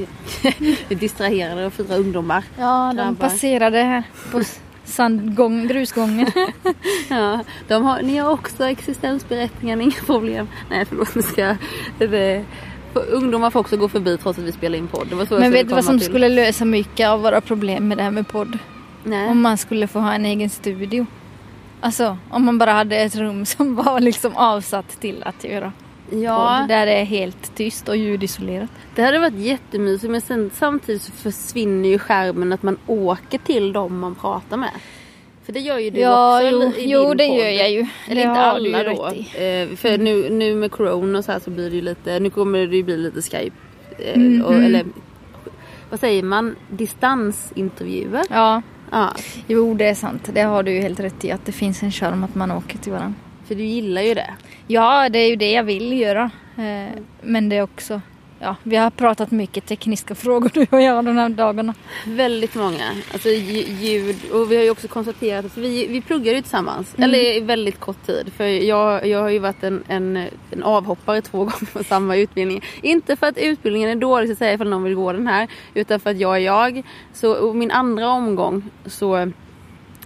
[0.88, 2.44] Vi distraherade av fyra ungdomar.
[2.60, 4.42] ja, de passerade här på
[4.84, 6.32] sandgång, grusgången.
[7.10, 10.48] Ja, de har, ni har också existensberättigande, inga problem.
[10.70, 11.58] Nej förlåt, nu ska jag...
[11.98, 12.46] Det,
[12.94, 15.08] ungdomar får också gå förbi trots att vi spelar in podd.
[15.10, 16.08] Det var så Men vet du vad som till.
[16.08, 18.58] skulle lösa mycket av våra problem med det här med podd?
[19.04, 19.28] Nej.
[19.28, 21.06] Om man skulle få ha en egen studio.
[21.82, 25.74] Alltså om man bara hade ett rum som var liksom avsatt till att göra
[26.12, 26.70] ja, podd.
[26.70, 28.70] Där det är helt tyst och ljudisolerat.
[28.96, 33.74] det hade varit jättemysigt men sen, samtidigt så försvinner ju skärmen att man åker till
[33.74, 34.72] dem man pratar med.
[35.46, 37.38] För det gör ju du ja, också jo, i jo din det podd.
[37.38, 37.88] gör jag ju.
[38.08, 39.08] Eller det inte alla då.
[39.40, 42.68] Eh, för nu, nu med corona så här så blir det ju lite, nu kommer
[42.68, 43.56] det ju bli lite skype.
[44.00, 44.66] Eh, Mm, och, mm.
[44.66, 44.86] Eller
[45.90, 46.56] vad säger man?
[46.70, 48.24] Distansintervjuer.
[48.30, 49.14] Ja, Ja,
[49.48, 50.30] jo det är sant.
[50.34, 52.78] Det har du ju helt rätt i att det finns en charm att man åker
[52.78, 53.14] till varandra.
[53.48, 54.34] för du gillar ju det.
[54.68, 56.32] Ja, det är ju det jag vill göra.
[56.58, 58.02] Eh, Men det är också,
[58.40, 61.74] ja, vi har pratat mycket tekniska frågor du och jag de här dagarna.
[62.06, 62.92] Väldigt många.
[63.14, 66.94] Alltså lj- ljud och vi har ju också konstaterat att vi, vi pluggar ju tillsammans.
[66.98, 67.10] Mm.
[67.10, 68.34] Eller i väldigt kort tid.
[68.38, 70.18] För jag, jag har ju varit en, en,
[70.52, 72.64] en avhoppare två gånger på samma utbildning.
[72.82, 75.48] Inte för att utbildningen är dålig så att säga ifall någon vill gå den här.
[75.74, 76.84] Utan för att jag är jag.
[77.14, 79.32] Så min andra omgång så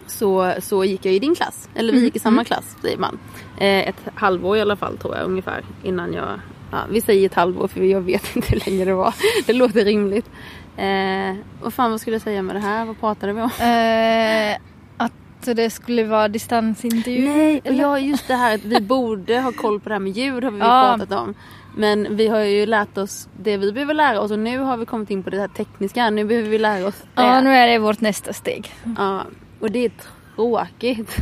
[0.08, 1.70] så, så gick jag i din klass.
[1.76, 3.20] Eller vi gick i samma klass säger man.
[3.58, 6.40] Eh, ett halvår i alla fall tror jag ungefär innan jag
[6.74, 9.14] Ja, vi säger ett halvår för jag vet inte hur länge det var.
[9.46, 10.30] Det låter rimligt.
[10.78, 12.86] Eh, vad fan vad skulle jag säga med det här?
[12.86, 13.50] Vad pratade vi om?
[13.60, 14.58] Eh,
[14.98, 17.28] att det skulle vara distansintervju.
[17.30, 17.82] Nej, och eller?
[17.84, 20.52] ja, just det här att vi borde ha koll på det här med ljud har
[20.52, 20.96] vi Ja.
[20.98, 21.34] pratat om.
[21.78, 24.86] Men vi har ju lärt oss det vi behöver lära oss och nu har vi
[24.86, 26.10] kommit in på det här tekniska.
[26.10, 27.22] Nu behöver vi lära oss det.
[27.22, 28.72] Ja, nu är det vårt nästa steg.
[28.98, 29.24] Ja,
[29.60, 29.92] och det är
[30.36, 31.18] tråkigt.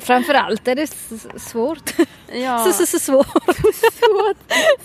[0.00, 0.86] Framförallt är det
[1.40, 1.92] svårt.
[2.32, 2.58] Ja.
[2.58, 3.26] Så, så, så svårt.
[3.92, 4.36] svårt,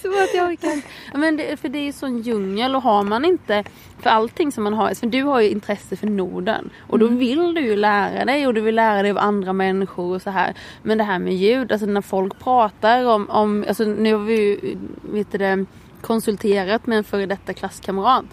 [0.02, 0.58] svårt jag.
[0.62, 3.64] Ja, Men det, för det är ju sån djungel och har man inte
[4.02, 7.54] för allting som man har, för du har ju intresse för Norden och då vill
[7.54, 10.54] du ju lära dig och du vill lära dig av andra människor och så här.
[10.84, 14.36] Men det här med ljud, alltså när folk pratar om, om alltså nu har vi
[14.36, 15.66] ju, vet du det,
[16.02, 18.26] konsulterat med en före detta klasskamrat.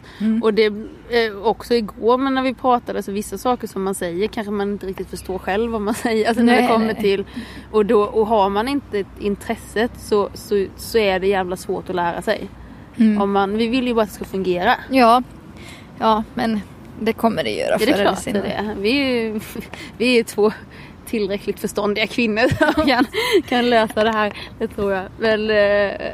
[0.43, 0.67] Och det
[1.11, 4.73] eh, också igår men när vi pratade så vissa saker som man säger kanske man
[4.73, 6.29] inte riktigt förstår själv vad man säger.
[6.29, 7.25] Alltså när Nej, det kommer nej, till
[7.71, 11.97] och, då, och har man inte intresset så, så, så är det jävla svårt att
[11.97, 12.49] lära sig.
[12.97, 13.23] Mm.
[13.23, 14.75] Om man, vi vill ju bara att det ska fungera.
[14.91, 15.23] Ja.
[15.99, 16.61] ja, men
[17.01, 18.75] det kommer det göra Ja, det är klart det är det.
[18.79, 19.41] Vi är ju
[19.99, 20.53] vi är två
[21.07, 23.07] tillräckligt förståndiga kvinnor som kan,
[23.49, 24.33] kan lösa det här.
[24.59, 25.05] Det tror jag.
[25.23, 26.13] Eh, eh,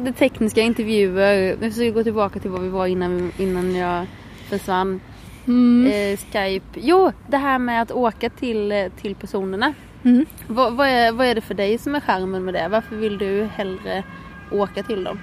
[0.00, 1.56] det tekniska intervjuer.
[1.60, 4.06] Vi försöker gå tillbaka till vad vi var innan, innan jag
[4.48, 5.00] försvann.
[5.46, 5.92] Mm.
[5.92, 6.80] Eh, Skype.
[6.80, 9.74] Jo, det här med att åka till, till personerna.
[10.04, 10.26] Mm.
[10.46, 12.68] Vad, vad, är, vad är det för dig som är skärmen med det?
[12.68, 14.02] Varför vill du hellre
[14.50, 15.18] åka till dem?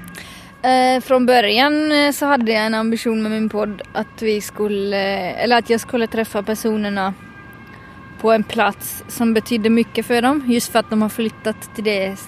[0.62, 4.98] Eh, från början eh, så hade jag en ambition med min podd att vi skulle,
[5.32, 7.14] eller att jag skulle träffa personerna
[8.22, 10.44] på en plats som betydde mycket för dem.
[10.48, 12.20] Just för att de har flyttat till det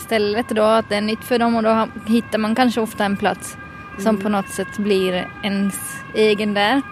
[0.00, 3.16] stället då, att det är nytt för dem och då hittar man kanske ofta en
[3.16, 3.56] plats
[3.98, 5.74] som på något sätt blir ens
[6.14, 6.82] egen där.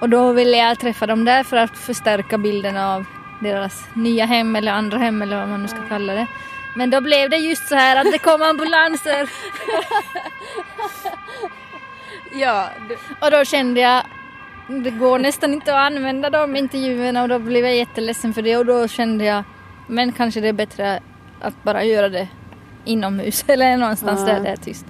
[0.00, 3.04] Och då ville jag träffa dem där för att förstärka bilden av
[3.40, 6.26] deras nya hem eller andra hem eller vad man nu ska kalla det.
[6.74, 9.30] Men då blev det just så här att det kom ambulanser.
[12.32, 12.70] Ja,
[13.20, 14.02] Och då kände jag,
[14.84, 18.56] det går nästan inte att använda de intervjuerna och då blev jag jätteledsen för det.
[18.56, 19.44] Och då kände jag,
[19.86, 21.00] men kanske det är bättre
[21.40, 22.28] att bara göra det
[22.86, 24.26] inomhus eller någonstans Ja.
[24.26, 24.86] där det är tyst.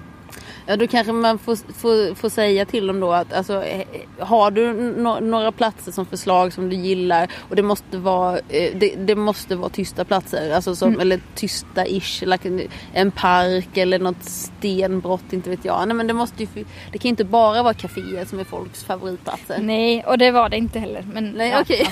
[0.69, 3.85] Ja då kanske man får, får, får säga till dem då att alltså, eh,
[4.19, 8.75] har du no, några platser som förslag som du gillar och det måste vara, eh,
[8.75, 10.51] det, det måste vara tysta platser.
[10.55, 12.25] Alltså som, Eller tysta-ish.
[12.25, 15.87] Like en, park eller något stenbrott, inte vet jag.
[15.87, 18.83] Nej men det måste ju, det kan ju inte bara vara kaféer som är folks
[18.83, 19.59] favoritplatser.
[19.61, 21.05] Nej, och det var det inte heller.
[21.13, 21.87] Men, Nej ja, okej.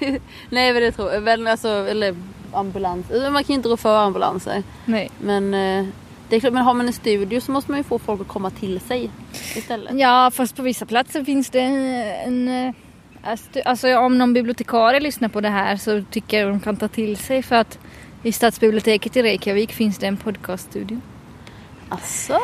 [0.50, 1.22] Nej men det tror jag.
[1.22, 2.16] Men alltså, eller
[2.54, 3.06] ambulans.
[3.10, 4.62] Man kan ju inte rå för ambulanser.
[4.84, 5.10] Nej.
[5.20, 5.86] Men eh,
[6.28, 8.28] det är klart, men har man en studio så måste man ju få folk att
[8.28, 9.10] komma till sig
[9.56, 9.98] istället.
[9.98, 12.48] Ja, fast på vissa platser finns det en...
[12.48, 12.74] eh,
[13.24, 16.88] stu- Alltså om någon bibliotekarie lyssnar på det här så tycker jag de kan ta
[16.88, 17.78] till sig för att
[18.22, 21.00] i stadsbiblioteket i Reykjavik finns det en podcaststudio.
[21.88, 22.40] Asså,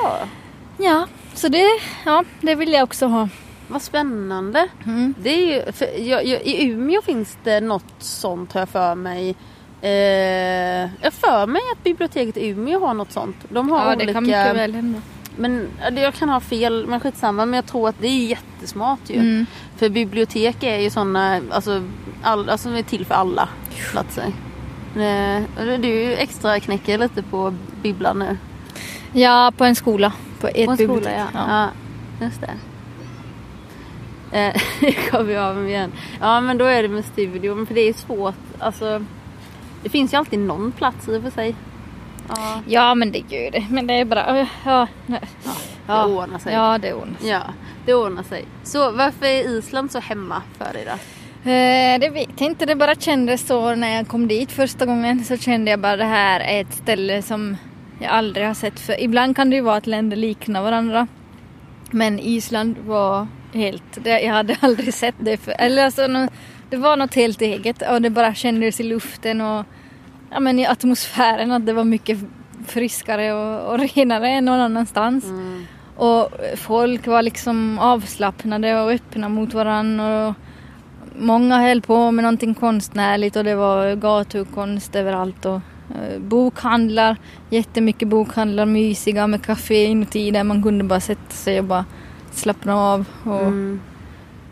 [0.78, 1.64] Ja, så det,
[2.04, 3.28] ja, det vill jag också ha.
[3.68, 4.68] vad spännande.
[4.86, 5.14] Mm.
[5.22, 5.62] Det är ju,
[6.04, 9.34] jag, jag, I Umeå finns det något sånt har jag för mig.
[9.80, 13.36] Eh, jag för mig att biblioteket i Umeå har något sånt.
[13.48, 14.06] De har Ja, olika...
[14.06, 15.00] det kan mycket väl hända.
[15.36, 17.46] Men ja, det- jag kan ha fel, men skitsamma.
[17.46, 19.14] Men jag tror att det är jättesmart ju.
[19.16, 19.46] Mm.
[19.76, 21.82] För bibliotek är ju sådana, alltså,
[22.22, 23.48] all, alltså är till för alla
[23.90, 24.24] platser.
[24.96, 28.36] Eh, det- Du extra knäcker lite på bibblan nu.
[29.12, 30.12] Ja, på en skola.
[30.40, 31.02] På ett På en bibliotek.
[31.04, 31.40] skola, ja.
[31.48, 31.68] Ja.
[32.20, 32.24] ja.
[32.26, 32.50] Just det.
[34.32, 35.92] Eh, Det kom vi av med igen.
[36.20, 37.54] Ja men då är det med studio.
[37.54, 38.34] Men för det är svårt.
[38.58, 39.04] Alltså,
[39.82, 41.54] det finns ju alltid någon plats i och för sig.
[42.28, 43.66] Ja, ja, men det gör det.
[43.70, 44.46] Men det är bra.
[44.64, 45.20] Ja, nej.
[45.86, 46.54] det ordnar sig.
[46.54, 47.28] Ja, det ordnar sig.
[47.28, 47.42] Ja,
[47.86, 48.44] det ordnar sig.
[48.62, 50.92] Så varför är Island så hemma för dig då?
[51.50, 55.24] Eh, det vet jag inte, det bara kändes så när jag kom dit första gången
[55.24, 57.56] så kände jag bara det här är ett ställe som
[57.98, 61.06] jag aldrig har sett för ibland kan det ju vara att länder liknar varandra.
[61.90, 66.28] Men Island var helt, det, jag hade aldrig sett det för, eller alltså
[66.70, 69.64] det var något helt eget och det bara kändes i luften och
[70.30, 72.18] ja, men i atmosfären att det var mycket
[72.66, 75.24] friskare och, och renare än någon annanstans.
[75.24, 75.66] Mm.
[75.96, 80.28] Och folk var liksom avslappnade och öppna mot varandra.
[80.28, 80.34] Och
[81.18, 85.44] många höll på med någonting konstnärligt och det var gatukonst överallt.
[85.44, 87.16] Och eh, bokhandlar,
[87.50, 91.84] jättemycket bokhandlar, mysiga med café inuti där man kunde bara sätta sig och bara
[92.30, 93.04] slappna av.
[93.24, 93.80] Och Mm.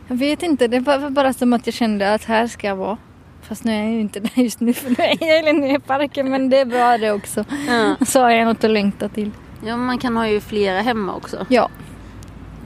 [0.09, 2.99] Jag vet inte, det var bara som att jag kände att här ska jag vara.
[3.43, 6.31] Fast nu är jag ju inte där just nu för nu är jag i Linnéparken
[6.31, 7.45] men det är bra det också.
[7.69, 8.07] Ja.
[8.07, 9.31] Så har jag något att längta till.
[9.67, 11.47] ja, man kan ha ju flera hemma också.
[11.49, 11.69] Ja.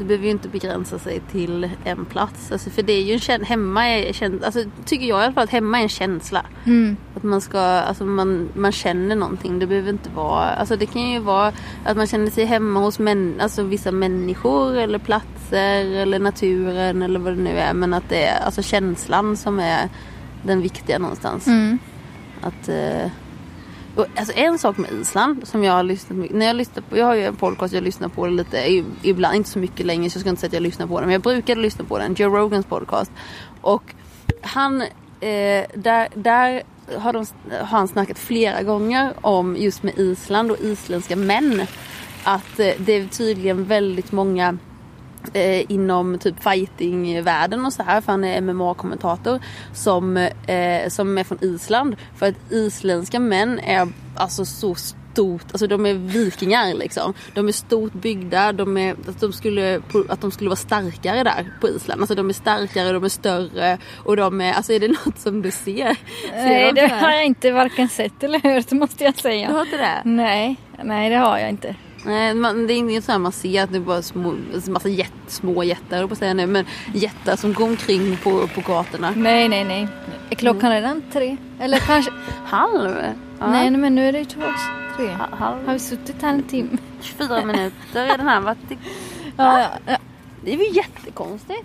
[0.00, 2.52] Det behöver ju inte begränsa sig till en plats.
[2.52, 5.32] Alltså, för det är ju en känsla, hemma är känsla, alltså, tycker jag i alla
[5.32, 6.44] fall att hemma är en känsla.
[6.66, 6.96] Mm.
[7.14, 9.58] Att man ska, alltså man, man känner någonting.
[9.58, 11.52] Det behöver inte vara, alltså det kan ju vara
[11.84, 17.20] att man känner sig hemma hos män, alltså vissa människor eller platser eller naturen eller
[17.20, 17.74] vad det nu är.
[17.74, 19.88] Men att det är alltså känslan som är
[20.42, 21.46] den viktiga någonstans.
[21.46, 21.78] Mm.
[22.40, 23.10] Att, eh,
[23.96, 26.96] och, alltså en sak med Island som jag har lyssnat mycket, när jag lyssnar på,
[26.96, 30.16] jag har ju en podcast jag lyssnar på lite, ibland, inte så mycket längre så
[30.16, 32.14] jag ska inte säga att jag lyssnar på den men jag brukade lyssna på den,
[32.14, 33.12] Joe Rogans podcast.
[33.60, 33.82] Och
[34.40, 34.82] han,
[35.20, 36.62] eh, där, där
[36.98, 41.66] har, de, har han snackat flera gånger om just med Island och isländska män.
[42.24, 44.58] Att eh, det är tydligen väldigt många
[45.32, 49.40] eh, inom typ fightingvärlden och så här för han är MMA-kommentator
[49.74, 51.96] som, eh, som är från Island.
[52.16, 57.14] För att isländska män är alltså så stort, alltså de är vikingar liksom.
[57.34, 61.46] De är stort byggda, de är, att, de skulle, att de skulle vara starkare där
[61.60, 62.00] på Island.
[62.00, 65.42] Alltså de är starkare, de är större och de är, alltså är det något som
[65.42, 65.96] du ser?
[66.32, 69.52] Nej, de det har jag inte varken sett eller hört måste jag Du säga.
[69.52, 70.00] har inte det?
[70.04, 71.74] Nej, nej det har jag inte.
[72.04, 74.34] Nej, man, det är inget så här man ser att det är bara små,
[74.68, 79.12] massa jätt, små jättar, på säga nu, men jättar som går omkring på, på gatorna.
[79.16, 79.88] Nej, nej, nej.
[80.30, 81.36] Är klockan redan tre?
[81.60, 82.12] Eller kanske...
[82.44, 82.96] Halv?
[83.40, 83.50] Ja.
[83.50, 84.40] Nej, men nu är det ju två,
[84.96, 85.06] tre.
[85.06, 85.66] Ha- halv.
[85.66, 86.76] Har vi suttit här en timme?
[87.00, 88.40] 24 minuter är den här.
[88.40, 88.76] Vad det,
[89.36, 89.96] Ja, ja.
[90.44, 91.64] det är ju jättekonstigt.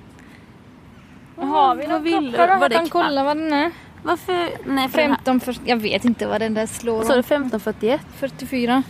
[1.35, 2.63] Har vi vad någon vill klocka då?
[2.63, 3.71] Jag kan kolla vad den är.
[4.03, 4.49] Varför?
[4.65, 5.55] Nej, för den här, 15 för...
[5.65, 7.35] Jag vet inte vad den där slår vad sa du?
[7.35, 7.51] om.
[7.51, 7.99] 15.41?
[8.17, 8.83] 44.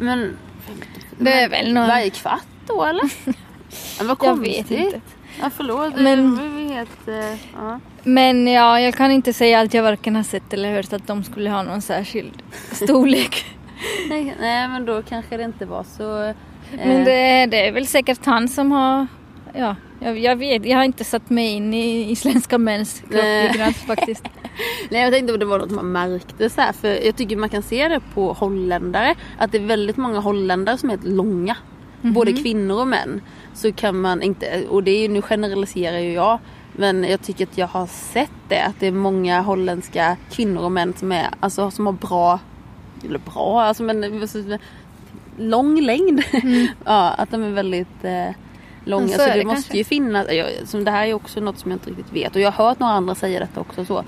[0.00, 0.36] Men
[1.18, 1.88] Det är väl någon...
[1.88, 3.10] varje kvart då eller?
[3.26, 3.32] Ja,
[3.98, 4.70] vad Jag konstigt.
[4.70, 5.00] vet inte.
[5.40, 5.94] Ja, förlåt.
[5.96, 6.56] Men- Men...
[6.68, 7.08] Vi helt,
[7.54, 7.80] ja.
[8.02, 11.24] Men ja, jag kan inte säga att jag varken har sett eller hört att de
[11.24, 13.44] skulle ha någon särskild storlek.
[14.08, 16.22] nej, nej, men då kanske det inte var så...
[16.24, 16.34] eh,
[16.86, 19.06] Men det, det är väl säkert han som har...
[19.54, 20.66] Ja, jag, jag vet.
[20.66, 23.42] Jag har inte satt mig in i isländska mäns Nej.
[23.42, 24.24] kroppbyggnad faktiskt.
[24.90, 27.48] Nej jag tänkte att det var något man märkte så här, för jag tycker man
[27.48, 31.56] kan se det på holländare att det är väldigt många holländare som är långa.
[32.02, 33.20] både kvinnor och män.
[33.54, 36.38] Så kan man inte, och det är ju, nu generaliserar ju jag.
[36.72, 40.72] Men jag tycker att jag har sett det, att det är många holländska kvinnor och
[40.72, 42.38] män som, är, alltså, som har bra,
[43.04, 44.28] eller bra, alltså men
[45.38, 46.22] lång längd.
[46.84, 48.28] ja, att de är väldigt eh,
[48.84, 49.08] långa.
[49.08, 51.70] Så Så, det, det måste ju finnas, jag, som det här är också något som
[51.70, 52.34] jag inte riktigt vet.
[52.34, 53.84] Och jag har hört några andra säga detta också.
[53.84, 54.04] så.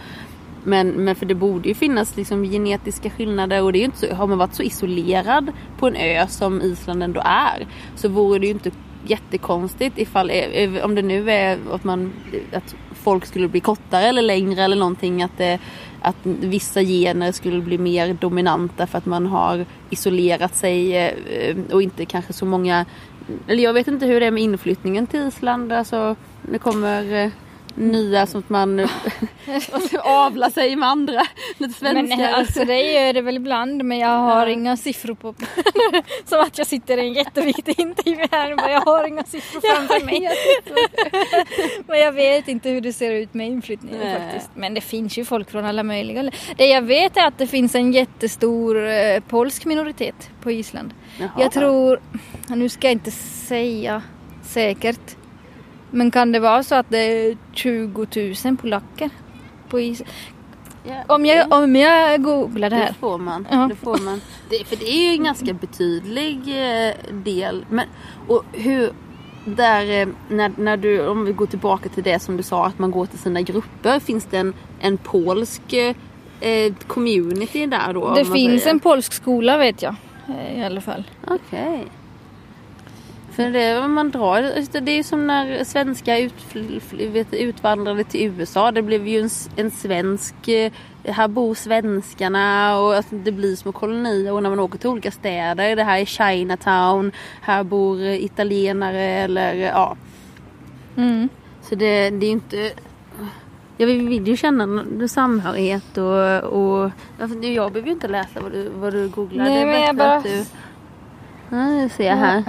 [0.64, 3.98] Men, men för det borde ju finnas liksom genetiska skillnader och det är ju inte
[3.98, 8.38] så, har man varit så isolerad på en ö som Island ändå är så vore
[8.38, 8.70] det ju inte
[9.06, 12.12] jättekonstigt ifall, eh, eh, om det nu är att, man,
[12.52, 15.58] att folk skulle bli kortare eller längre eller någonting att, det,
[16.02, 21.14] att vissa gener skulle bli mer dominanta för att man har isolerat sig
[21.72, 22.86] och inte kanske så många
[23.46, 25.72] eller jag vet inte hur det är med inflyttningen till Island.
[25.72, 27.30] Alltså, det kommer
[27.74, 28.80] nya som att man
[30.02, 31.22] avlar sig med andra.
[31.58, 32.16] Lite svenskar.
[32.16, 34.52] Men alltså det gör det väl ibland men jag har Ja.
[34.52, 35.34] inga siffror på
[36.24, 39.60] Som att jag sitter i en jätteviktig intervju här och bara, jag har inga siffror
[39.60, 40.28] framför mig.
[41.86, 44.14] men jag vet inte hur det ser ut med inflyttningen Nej.
[44.20, 44.50] faktiskt.
[44.54, 47.74] Men det finns ju folk från alla möjliga Det jag vet är att det finns
[47.74, 50.94] en jättestor eh, polsk minoritet på Island.
[51.20, 51.30] Jaha.
[51.38, 52.00] Jag tror,
[52.48, 54.02] nu ska jag inte säga
[54.42, 55.16] säkert.
[55.94, 58.06] Men kan det vara så att det är 20
[58.44, 59.10] 000 polacker
[59.68, 60.10] på Island?
[60.84, 62.92] Ja, Om jag, om jag googlar det det här.
[62.92, 63.46] får man.
[63.50, 63.66] Ja.
[63.70, 64.20] Det får man.
[64.50, 67.64] Det, för det är ju en ganska betydlig eh, del.
[67.70, 67.86] Men,
[68.28, 68.90] och hur,
[69.44, 72.78] där, eh, när, när du, om vi går tillbaka till det som du sa att
[72.78, 74.00] man går till sina grupper.
[74.00, 75.72] Finns det en, en polsk
[76.40, 78.14] eh, community där då?
[78.14, 78.74] Det finns säger?
[78.74, 79.94] en polsk skola vet jag.
[80.28, 81.04] eh, I alla fall.
[81.28, 81.86] Okej.
[83.32, 86.34] För det man drar, just det är som när svenska ut,
[86.92, 88.70] vet, utvandrade till USA.
[88.72, 90.72] Det blev ju en, en svensk, eh,
[91.04, 94.32] här bor svenskarna och alltså, det blir små kolonier.
[94.32, 99.00] Och när man åker till olika städer, det här är Chinatown, här bor eh, italienare
[99.02, 99.96] eller ja.
[100.96, 101.28] Mm.
[101.62, 102.72] Så det, det är ju inte...
[103.76, 106.90] Jag vill, vill ju känna samhörighet och, och
[107.20, 109.44] alltså, jag behöver ju inte läsa vad du, vad du googlar.
[109.44, 110.44] Nej, det är men jag bara- att du...
[111.52, 112.44] Nu ser jag här.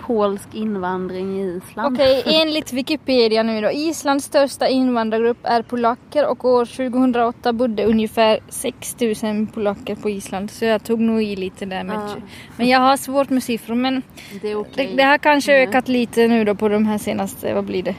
[0.00, 1.94] Polsk invandring i Island.
[1.96, 3.70] Okej, enligt Wikipedia nu då.
[3.70, 10.50] Islands största invandrargrupp är polacker och år 2008 bodde ungefär 6000 polacker på Island.
[10.50, 11.96] Så jag tog nog i lite där med.
[11.96, 12.08] Ja.
[12.56, 14.02] Men jag har svårt med siffror men
[14.42, 14.86] Det okej.
[14.90, 15.68] det, det har kanske Mm.
[15.68, 17.94] ökat lite nu då på de här senaste, vad blir det?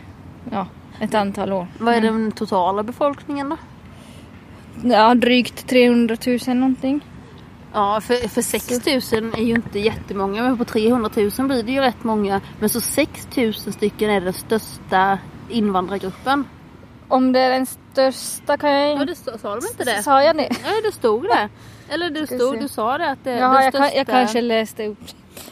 [0.52, 0.68] Ja,
[1.02, 1.68] ett antal år.
[1.80, 3.58] Vad är den totala befolkningen då?
[4.90, 7.02] Ja, drygt 300 000 någonting.
[7.74, 11.72] Ja, för, för 6 000 är ju inte jättemånga men på 300 000 blir det
[11.72, 12.42] ju rätt många.
[12.60, 16.46] Men så 6 000 stycken är den största invandrargruppen.
[17.08, 20.04] Om det är den största kan jag Ja, det stod, sa de inte det?
[20.04, 20.50] Sa jag det?
[20.64, 21.50] Nej, det stod det.
[21.90, 24.06] Eller du, Ska stod, du sa det att det Ja, den jag, kan, jag största-
[24.12, 24.98] kanske läste upp.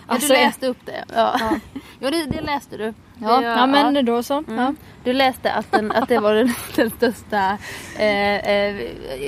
[0.08, 1.04] Alltså, du läste upp det.
[1.16, 1.60] Ja, Ja.
[2.00, 2.94] ja det, det läste du.
[3.22, 4.44] Ja, Det- ja men då så.
[4.48, 4.76] Mm.
[5.04, 7.58] Du läste att, den, att det var den, den största
[8.00, 8.76] eh, eh,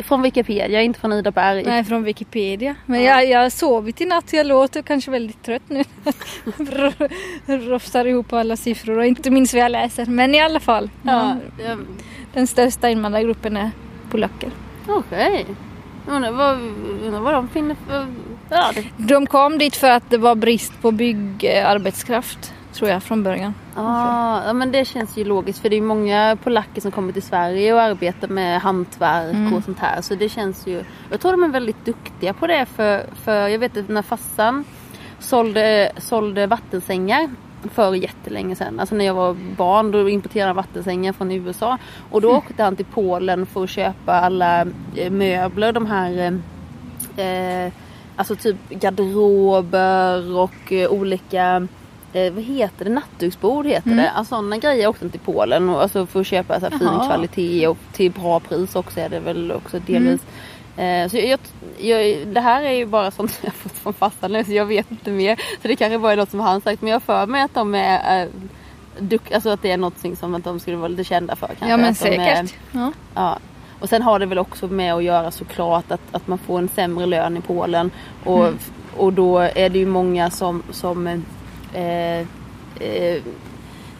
[0.03, 1.63] från Wikipedia, inte från Ida Berg.
[1.63, 2.75] Nej, från Wikipedia.
[2.85, 5.83] Men jag, jag har sovit i natt jag låter kanske väldigt trött nu.
[7.45, 10.05] Rofsar ihop alla siffror och inte minst vad jag läser.
[10.05, 10.89] Men i alla fall.
[12.33, 13.71] Den största invandrargruppen är
[14.11, 14.49] polacker.
[14.87, 15.45] Okej.
[16.09, 16.57] Undrar vad,
[17.05, 18.07] undrar vad de finner för...
[18.49, 22.53] Ja, det, De kom dit för att det var brist på byggarbetskraft.
[22.73, 23.53] Tror jag från början.
[23.75, 27.21] ah, ja, men det känns ju logiskt för det är många polacker som kommer till
[27.21, 29.53] Sverige och arbetar med hantverk Mm.
[29.53, 30.01] och sånt här.
[30.01, 30.83] Så det känns ju...
[31.11, 34.65] Jag tror de är väldigt duktiga på det för, för jag vet att när farsan
[35.19, 37.29] sålde, sålde vattensängar
[37.71, 38.79] för jättelänge sedan.
[38.79, 41.77] Alltså när jag var barn då importerade han vattensängar från USA.
[42.11, 46.41] Och då åkte han till Polen för att köpa alla eh, möbler, de här
[47.17, 47.71] eh, eh,
[48.19, 51.67] Alltså typ garderober och eh, olika
[52.13, 52.91] eh, vad heter det?
[52.91, 54.09] Nattduksbord heter det.
[54.09, 57.07] Alltså sådana grejer åkte han till Polen och, alltså för att köpa så här, fin
[57.07, 60.21] kvalitet och till bra pris också är det väl också delvis.
[60.21, 60.27] Eh,
[61.09, 61.39] så jag,
[61.79, 64.91] jag, det här är ju bara sånt jag fått från farsan nu så jag vet
[64.91, 65.35] inte mer.
[65.61, 67.75] Så det kanske bara är något som han sagt men jag för mig att de
[67.75, 68.27] är eh,
[68.99, 71.69] duk, alltså att det är något som att de skulle vara lite kända för kanske.
[71.69, 72.55] Ja men att de är- säkert.
[72.71, 72.91] Ja.
[73.15, 73.39] Ja.
[73.79, 76.69] Och sen har det väl också med att göra såklart att, att man får en
[76.69, 77.91] sämre lön i Polen.
[78.23, 78.57] Och, Mm.
[78.97, 81.07] och då är det ju många som, som
[81.73, 82.19] eh,
[82.79, 83.21] eh,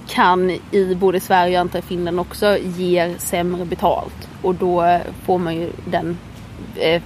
[0.07, 4.29] kan i både Sverige och antar Finland också ger sämre betalt.
[4.41, 6.15] Och då får man ju den eh,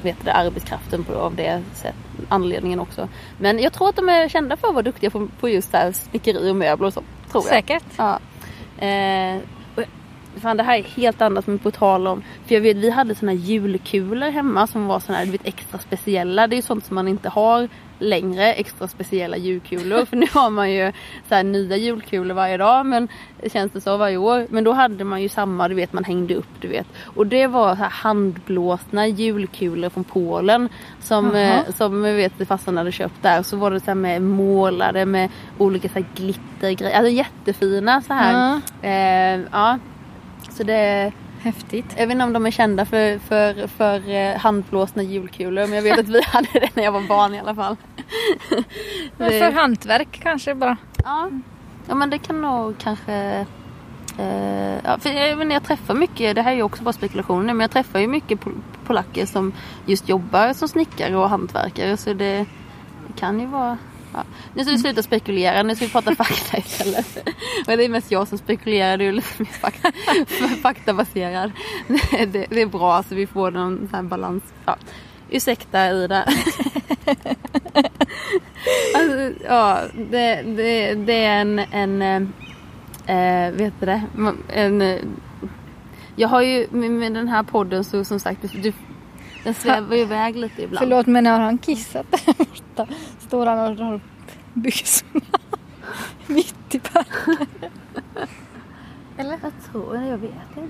[0.01, 1.95] vet du, arbetskraften på, av det sätt,
[2.29, 3.07] anledningen också.
[3.37, 5.77] Men jag tror att de är kända för att vara duktiga på, på just det
[5.77, 7.03] här snickeri och möbler och så.
[7.31, 7.53] Tror jag.
[7.53, 7.83] Säkert.
[7.97, 8.19] Ja.
[8.77, 9.37] Eh,
[10.41, 12.23] fan det här är helt annat men på tal om.
[12.45, 15.47] För jag vet vi hade såna här julkulor hemma som var såna här du vet,
[15.47, 16.47] extra speciella.
[16.47, 17.69] Det är ju sånt som man inte har
[18.03, 20.05] längre extra speciella julkulor.
[20.05, 20.91] För nu har man ju
[21.29, 23.07] så här nya julkulor varje dag men
[23.53, 24.47] känns det så varje år.
[24.49, 26.87] Men då hade man ju samma, du vet man hängde upp du vet.
[27.03, 30.69] Och det var så här handblåsna julkulor från Polen
[31.01, 33.43] som, eh, som jag vet farsan hade köpt där.
[33.43, 36.97] Så var det så här med målade med olika så här glittergrejer.
[36.97, 38.61] Alltså jättefina så här.
[38.81, 39.79] Eh, ja.
[40.49, 41.11] Så det
[41.43, 41.85] Häftigt.
[41.97, 45.81] jag vet inte om de är kända för, för, för eh, handblåsna julkulor men jag
[45.81, 47.75] vet att vi hade det när jag var barn i alla fall.
[49.17, 50.77] Men för hantverk kanske bara.
[51.03, 51.29] Ja,
[51.87, 53.45] ja men det kan nog kanske...
[54.17, 57.53] Eh, ja, för jag, men jag träffar mycket, det här är ju också bara spekulationer,
[57.53, 59.53] men jag träffar ju mycket pol- polacker som
[59.85, 62.45] just jobbar som snickare och hantverkare så det,
[63.07, 63.77] det kan ju vara...
[64.13, 64.23] Ja.
[64.53, 67.29] Nu ska vi sluta spekulera, nu ska vi prata fakta istället.
[67.67, 69.91] Men det är mest jag som spekulerar, du är lite mer fakta,
[70.61, 71.51] faktabaserad.
[72.07, 74.43] Det, det, är bra så vi får någon här balans.
[74.65, 74.77] Ja.
[75.29, 76.25] Ursäkta Ida.
[78.95, 82.01] Alltså, ja, det, det, det är en, en
[83.05, 84.01] äh, vet du det?
[84.47, 84.99] En, eh,
[86.15, 88.73] jag har ju med, med den här podden så som sagt, du,
[89.43, 90.79] den svävar ju iväg lite ibland.
[90.79, 92.93] Förlåt men har han kissat där borta?
[93.19, 94.01] Står han och drar upp
[94.53, 95.21] byxorna
[96.27, 97.47] mitt i parken?
[99.17, 99.39] Eller?
[99.43, 100.69] Jag tror, jag vet inte.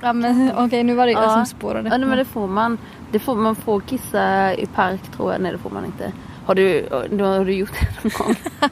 [0.00, 1.30] Ja men okej nu var det jag Ja.
[1.30, 1.88] som spårade.
[1.88, 2.78] Ja, men det får man.
[3.12, 5.40] Det får, man får kissa i park tror jag.
[5.40, 6.12] Nej det får man inte.
[6.46, 8.36] Har du, har du gjort det någon gång?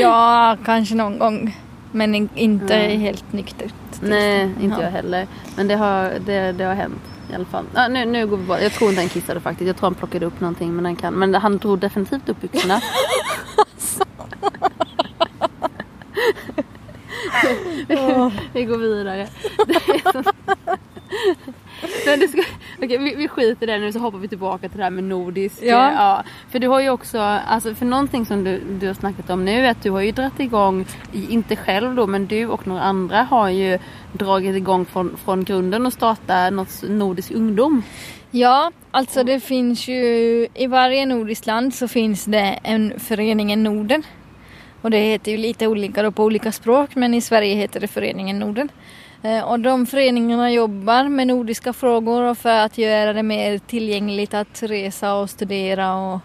[0.00, 1.56] Ja kanske någon gång.
[1.92, 3.00] Men in- inte Mm.
[3.00, 3.74] helt nyktert.
[4.00, 4.82] Nej, inte Ja.
[4.82, 5.26] jag heller.
[5.56, 7.02] Men det har, det, det har hänt
[7.34, 7.64] i alla fall.
[7.74, 8.60] Ja, nu, nu går vi bara.
[8.62, 9.66] Jag tror inte han kissade faktiskt.
[9.66, 11.14] Jag tror han plockade upp någonting men han kan.
[11.14, 12.80] Men han drog definitivt upp byxorna.
[18.52, 19.28] Vi går vidare.
[19.66, 20.32] Det är så-
[22.06, 22.42] Men det ska,
[22.78, 25.04] okej, vi, vi skiter i det nu så hoppar vi tillbaka till det här med
[25.04, 25.62] nordisk.
[25.62, 25.88] Ja.
[25.88, 26.24] eh, ja.
[26.50, 29.66] För du har ju också, alltså för någonting som du, du har snackat om nu
[29.66, 33.22] är att du har ju dragit igång, inte själv då men du och några andra
[33.22, 33.78] har ju
[34.12, 37.82] dragit igång från, från grunden och starta något nordisk ungdom.
[38.30, 40.02] Ja, alltså det finns ju
[40.54, 44.02] i varje nordiskt land så finns det en föreningen Norden.
[44.82, 47.88] Och det heter ju lite olika då på olika språk men i Sverige heter det
[47.88, 48.68] föreningen Norden.
[49.24, 54.34] Eh, och de föreningarna jobbar med nordiska frågor och för att göra det mer tillgängligt
[54.34, 56.20] att resa och studera och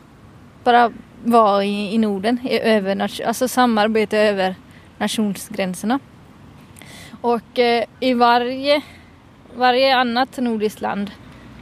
[0.63, 0.91] bara
[1.23, 4.55] vara i, i Norden, i över, alltså samarbete över
[4.97, 5.99] nationsgränserna.
[7.21, 8.81] Och eh, i varje,
[9.55, 11.11] varje annat nordiskt land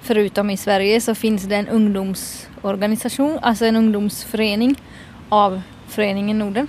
[0.01, 4.75] förutom i Sverige så finns det en ungdomsorganisation, alltså en ungdomsförening
[5.29, 6.67] av Föreningen Norden.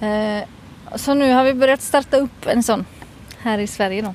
[0.00, 0.48] Eh,
[0.96, 2.84] så nu har vi börjat starta upp en sån
[3.46, 4.14] här i Sverige då.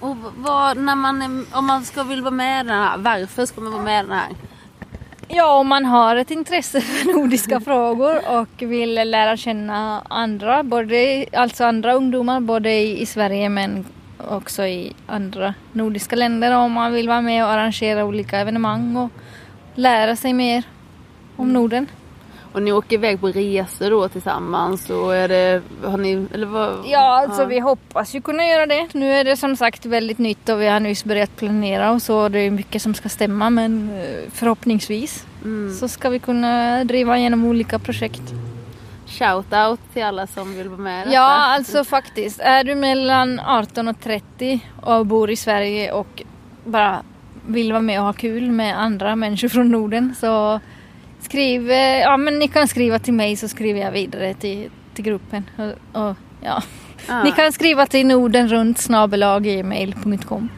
[0.00, 3.60] Och vad, när man, om man ska vill vara med i den här, varför ska
[3.60, 4.30] man vara med i den här?
[5.28, 11.26] Ja, om man har ett intresse för nordiska frågor och vill lära känna andra, både,
[11.32, 13.84] alltså andra ungdomar både i, i Sverige men
[14.28, 19.10] också i andra nordiska länder om man vill vara med och arrangera olika evenemang och
[19.74, 20.64] lära sig mer
[21.36, 21.86] om Norden.
[22.52, 26.78] Och ni åker iväg på resor då tillsammans och är det, har ni, eller vad?
[26.86, 28.88] Ja, alltså vi hoppas ju kunna göra det.
[28.94, 32.28] Nu är det som sagt väldigt nytt och vi har nyss börjat planera och så.
[32.28, 35.74] Det är mycket som ska stämma men eh, förhoppningsvis Mm.
[35.74, 38.22] så ska vi kunna driva igenom olika projekt.
[39.06, 41.08] Shout out till alla som vill vara med.
[41.12, 42.40] Ja, alltså faktiskt.
[42.40, 46.22] Är du mellan 18 och 30 och bor i Sverige och
[46.64, 47.02] bara
[47.46, 50.60] vill vara med och ha kul med andra människor från Norden så
[51.22, 55.04] skriv, eh, ja men ni kan skriva till mig så skriver jag vidare till, till
[55.04, 55.44] gruppen.
[55.56, 56.62] Och, och, ja.
[57.08, 58.88] Ja, Ni kan skriva till nordenrunt
[59.40, 60.48] gmail.com.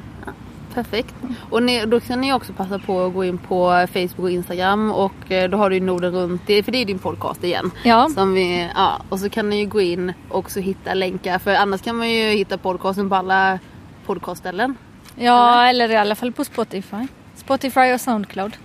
[0.74, 1.14] Perfekt.
[1.50, 4.92] Och ni, då kan ni också passa på att gå in på Facebook och Instagram
[4.92, 7.70] och eh, då har du ju Norden runt, för det är din podcast igen.
[7.84, 11.38] Ja, Som vi, ja, och så kan ni ju gå in och också hitta länkar
[11.38, 13.58] för annars kan man ju hitta podcasten på alla
[14.06, 14.76] podcastställen.
[15.16, 17.06] ja eller i alla fall på Spotify.
[17.34, 18.56] Spotify och Soundcloud.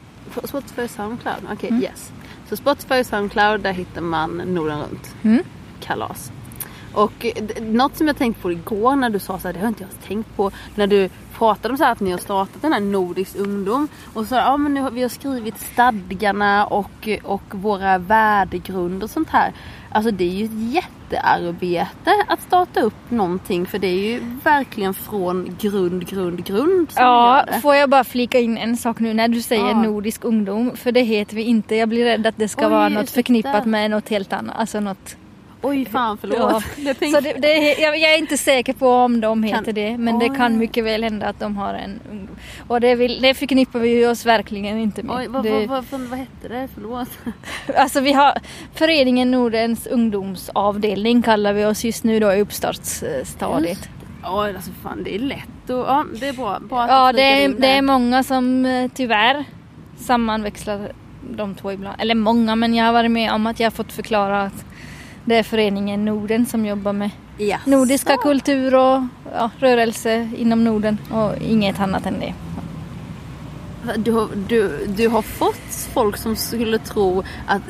[0.43, 2.11] Spotify och Soundcloud, okej yes.
[2.49, 5.15] Så Spotify och Soundcloud där hittar man Norden runt.
[5.23, 5.43] Mm.
[5.79, 6.31] kalas.
[6.93, 9.67] Och eh, något som jag tänkte på igår när du sa så här, det har
[9.67, 10.51] inte jag tänkt på.
[10.75, 13.87] När du pratade om så här att ni har startat den här Nordisk ungdom.
[14.13, 19.09] Och så ja men nu har vi har skrivit stadgarna och, och våra värdegrunder och
[19.09, 19.53] sånt här.
[19.89, 20.51] Alltså det är ju ett
[21.11, 27.03] jättearbete att starta upp någonting för det är ju verkligen från grund, grund, grund som
[27.03, 27.61] Ja, gör det.
[27.61, 29.81] får jag bara flika in en sak nu när du säger Ja.
[29.81, 31.75] nordisk ungdom, för det heter vi inte.
[31.75, 34.79] Jag blir rädd att det ska Oj, vara något förknippat med något helt annat, alltså
[34.79, 35.15] något
[35.61, 36.37] Oj fan förlåt.
[36.39, 36.61] Ja.
[36.99, 37.07] Det.
[37.11, 40.19] Så det, det, jag, jag är inte säker på om de heter Kan- det men
[40.19, 40.37] det Oj.
[40.37, 42.35] kan mycket väl hända att de har en ungdom.
[42.67, 45.15] Och det, vill, det förknippar vi oss verkligen inte med.
[45.15, 46.67] Oj, vad, det, vad, vad, vad, vad hette det?
[46.73, 47.09] Förlåt.
[47.77, 48.33] Alltså vi har
[48.73, 53.89] Föreningen Nordens ungdomsavdelning kallar vi oss just nu då i uppstartsstadiet.
[54.25, 56.59] Oj alltså fan det är lätt och ja det är bra.
[56.59, 59.45] bra Ja det är, det är många som eh, tyvärr
[59.97, 60.91] sammanväxlar
[61.35, 62.01] de två ibland.
[62.01, 64.65] Eller många men jag har varit med om att jag har fått förklara att
[65.29, 67.69] det är Föreningen Norden som jobbar med Jaså?
[67.69, 69.01] nordiska kultur och
[69.33, 72.33] ja, rörelse inom Norden och inget annat än det.
[73.97, 77.61] Du har, du, du har fått folk som skulle tro att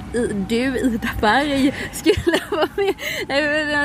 [0.47, 2.93] du, Ida Berg, skulle vara med.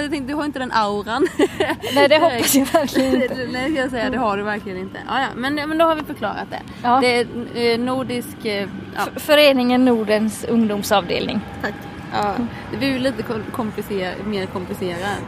[0.03, 1.27] Jag tänkte, du har inte den auran.
[1.95, 3.49] Nej det hoppas jag verkligen inte.
[3.53, 4.99] Nej, ska jag säga, det har du verkligen inte.
[5.09, 6.61] Ja, ja, men, men då har vi förklarat det.
[6.83, 7.01] Ja.
[7.01, 7.27] Det är
[7.73, 8.45] eh, nordisk...
[8.45, 11.41] eh, Ja, Föreningen Nordens ungdomsavdelning.
[11.63, 11.75] tack.
[12.15, 12.35] Ja,
[12.71, 15.19] det blir ju lite kom- komplicer, mer komplicerat.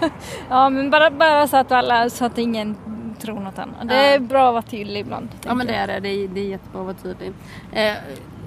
[0.48, 2.76] Ja men bara, bara så att alla, så att ingen
[3.20, 3.88] tror något annat.
[3.88, 5.28] Det är bra att vara tydlig ibland.
[5.46, 7.32] Ja men det är det, det är, det är jättebra att vara tydlig.
[7.72, 7.94] Eh,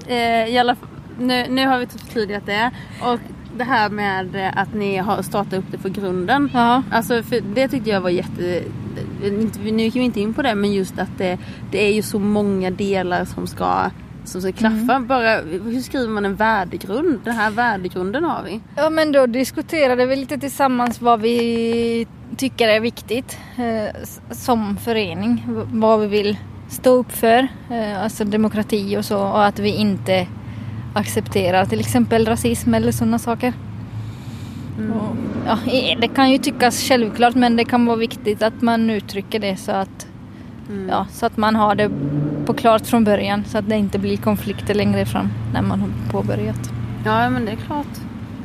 [0.07, 0.75] eh, i alla,
[1.19, 2.71] nu, nu har vi förtydligat det.
[3.03, 3.19] Och
[3.57, 6.49] det här med eh, att ni har startat upp det för grunden.
[6.53, 6.83] Ja.
[6.91, 8.63] Alltså för det tyckte jag var jätte...
[9.23, 11.37] inte- Nu gick vi inte in på det men just att det,
[11.71, 13.91] det är ju så många delar som ska,
[14.27, 14.99] som ska klaffa.
[14.99, 17.19] Bara, hur skriver man en värdegrund?
[17.23, 18.59] Den här värdegrunden har vi.
[18.75, 22.07] Ja men då diskuterade vi lite tillsammans vad vi
[22.37, 24.01] tycker är viktigt eh,
[24.31, 25.43] som förening.
[25.71, 26.37] Vad vi vill
[26.69, 27.47] stå upp för.
[27.71, 30.27] Eh, alltså demokrati och så och att vi inte
[30.93, 33.53] accepterar till exempel rasism eller sådana saker.
[34.77, 35.15] Och,
[35.45, 35.57] ja,
[36.01, 39.71] det kan ju tyckas självklart men det kan vara viktigt att man uttrycker det så
[39.71, 40.06] att,
[40.69, 40.89] Mm.
[40.89, 41.91] ja, så att man har det
[42.45, 45.89] på klart från början så att det inte blir konflikter längre fram när man har
[46.11, 46.71] påbörjat.
[47.05, 47.87] Ja men det är klart.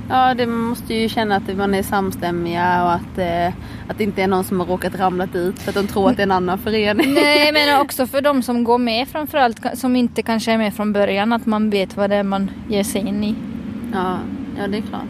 [0.08, 3.46] Ja det man måste ju känna att man är samstämmiga och att, eh,
[3.88, 6.16] att det inte är någon som har råkat ramla dit för att de tror att
[6.16, 7.14] det är en annan förening.
[7.14, 10.92] Nej men också för de som går med framförallt som inte kanske är med från
[10.92, 13.34] början att man vet vad det är man ger sig in i.
[13.92, 14.18] Ja,
[14.58, 15.02] ja det är klart.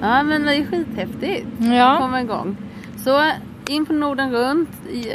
[0.00, 1.46] Ja men det är skithäftigt.
[1.58, 1.98] Ja.
[2.00, 2.56] Komma igång.
[2.96, 3.22] Så
[3.68, 4.68] in på Norden runt,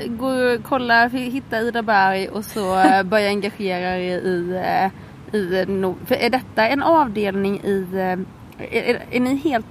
[0.08, 4.92] gå kolla, hitta Ida Berg och så eh, börja engagera er i,
[5.34, 8.20] i eh, För är detta en avdelning i, eh,
[8.78, 9.66] är, är, ni helt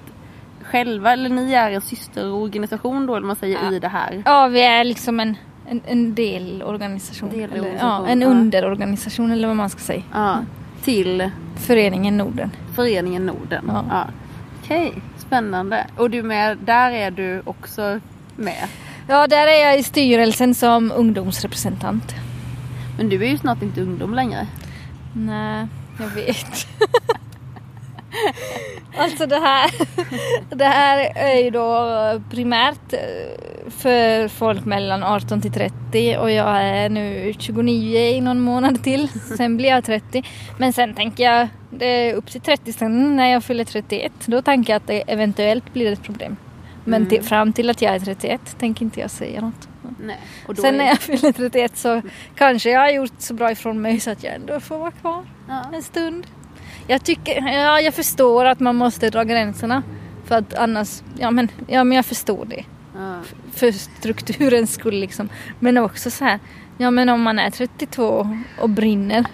[0.62, 4.22] själva eller ni är en systerorganisation då eller man säger i det här?
[4.26, 5.36] Ja vi är liksom en,
[5.68, 7.30] en, en delorganisation.
[7.30, 8.28] Delorganisation, eller, ja, en ja.
[8.28, 10.02] underorganisation eller vad man ska säga.
[10.12, 10.38] Ja,
[10.84, 12.50] till Föreningen Norden.
[12.74, 13.64] Föreningen Norden.
[13.68, 13.84] Ja.
[13.90, 14.06] Ja.
[14.62, 15.86] Okej, spännande.
[15.96, 18.00] Och du med, där är du också
[18.36, 18.68] med.
[19.08, 22.14] Ja där är jag i styrelsen som ungdomsrepresentant.
[22.96, 24.46] Men du är ju snart inte ungdom längre.
[25.12, 25.66] Nej,
[25.98, 26.66] jag vet.
[28.96, 29.70] alltså det här,
[30.56, 31.90] det här är ju då
[32.30, 38.40] primärt eh, för folk mellan 18 till 30 och jag är nu 29 i någon
[38.40, 39.08] månad till.
[39.36, 40.22] Sen blir jag 30.
[40.58, 44.12] Men sen tänker jag, det är upp till 30 sen när jag fyller 31.
[44.26, 46.36] Då tänker jag att det eventuellt blir ett problem.
[46.84, 49.68] Men till, fram till att jag är 31 tänker inte jag säga något.
[50.00, 50.20] Nej.
[50.56, 52.02] Sen är- när jag fyller 31 så
[52.36, 55.24] kanske jag har gjort så bra ifrån mig så att jag ändå får vara kvar
[55.48, 55.64] Ja.
[55.74, 56.26] en stund.
[56.86, 59.82] Jag tycker, ja jag förstår att man måste dra gränserna.
[60.24, 62.64] För att annars, ja men, ja men jag förstår det.
[62.96, 63.18] Ja.
[63.52, 65.28] För strukturens skull liksom.
[65.58, 66.38] Men också så här,
[66.78, 68.28] ja men om man är 32
[68.60, 69.24] och brinner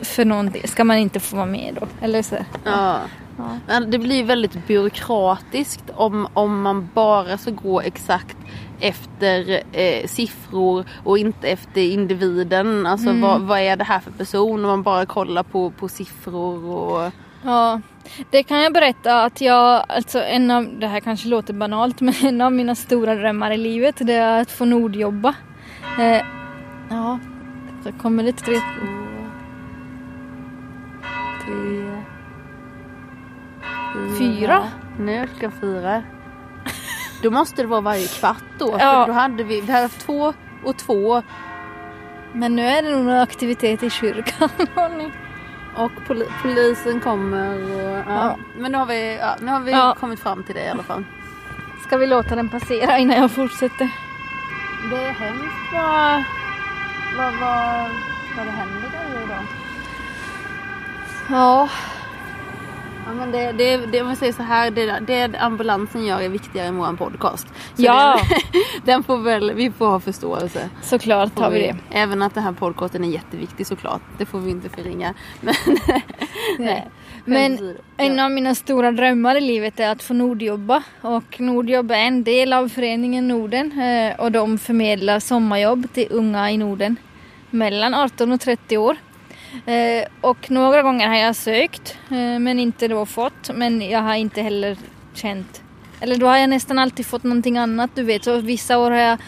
[0.00, 1.86] för någonting, ska man inte få vara med då?
[2.06, 2.36] Eller så.
[2.64, 2.98] Ja.
[3.38, 3.58] Ja.
[3.66, 8.36] Men det blir väldigt byråkratiskt om, om man bara ska gå exakt
[8.80, 12.86] efter eh, siffror och inte efter individen.
[12.86, 13.20] Alltså Mm.
[13.20, 14.64] vad, vad är det här för person?
[14.64, 17.12] Om man bara kollar på, på siffror och...
[17.44, 17.80] Ja,
[18.30, 22.14] det kan jag berätta att jag, alltså en av, det här kanske låter banalt, men
[22.22, 25.34] en av mina stora drömmar i livet det är att få nordjobba.
[25.98, 26.22] Eh,
[26.90, 27.18] ja,
[27.84, 28.54] så kommer det tre...
[31.44, 31.83] tre,
[34.18, 34.62] Fyra?
[34.98, 36.02] Nu ska fyra.
[37.22, 38.76] Då måste det vara varje kvart då.
[38.78, 38.78] Ja.
[38.78, 40.32] För då hade vi, vi hade haft två
[40.64, 41.22] och två.
[42.32, 44.48] Men nu är det nog någon aktivitet i kyrkan.
[45.76, 47.98] Och poli- polisen kommer och...
[47.98, 48.04] Ja.
[48.08, 48.36] Ja.
[48.58, 51.04] Men nu har vi, ja, nu har vi kommit fram till det i alla fall.
[51.86, 53.90] Ska vi låta den passera innan jag fortsätter?
[54.90, 56.22] Det är hemskt vad,
[57.16, 57.90] vad, vad,
[58.36, 59.44] vad det händer grejer idag.
[61.30, 61.68] Ja,
[63.06, 66.28] Ja, men det, det, det, om vi säger så här, det, det ambulansen gör är
[66.28, 67.48] viktigare än vår podcast.
[67.48, 68.20] Så Ja.
[68.28, 68.60] Det,
[68.92, 70.70] den får väl, vi får ha förståelse.
[70.82, 71.76] såklart har vi det.
[71.90, 74.02] Även att den här podcasten är jätteviktig såklart.
[74.18, 75.14] Det får vi inte förringa.
[75.40, 75.54] Men,
[76.58, 76.88] nej.
[77.24, 77.74] Men åsido.
[77.96, 82.24] en av mina stora drömmar i livet är att få Nordjobba och Nordjobb är en
[82.24, 86.96] del av föreningen Norden eh, och de förmedlar sommarjobb till unga i Norden
[87.50, 88.96] mellan 18 och 30 år.
[89.66, 94.14] Eh, Och några gånger har jag sökt eh, men inte då fått men jag har
[94.14, 94.76] inte heller
[95.14, 95.62] känt
[96.00, 98.98] eller då har jag nästan alltid fått någonting annat du vet så vissa år har
[98.98, 99.18] jag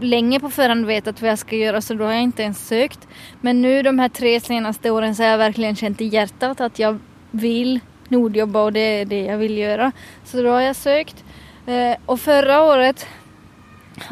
[0.00, 3.08] länge på förhand vetat vad jag ska göra så då har jag inte ens sökt.
[3.40, 6.78] Men nu de här tre senaste åren så har jag verkligen känt i hjärtat att
[6.78, 6.98] jag
[7.30, 9.92] vill Nordjobba och det är det jag vill göra.
[10.24, 11.24] Så då har jag sökt.
[11.66, 13.06] Eh, Och förra året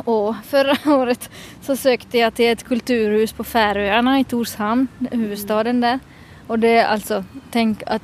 [0.05, 1.31] Åh, förra året
[1.69, 5.99] så sökte jag till ett kulturhus på Färöarna i Torshamn, huvudstaden där.
[6.47, 8.03] Och det är alltså, tänk att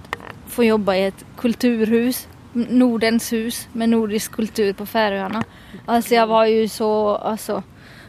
[0.48, 5.44] få jobba i ett kulturhus, Nordens hus med nordisk kultur på Färöarna.
[5.86, 7.62] Alltså jag var ju så, alltså.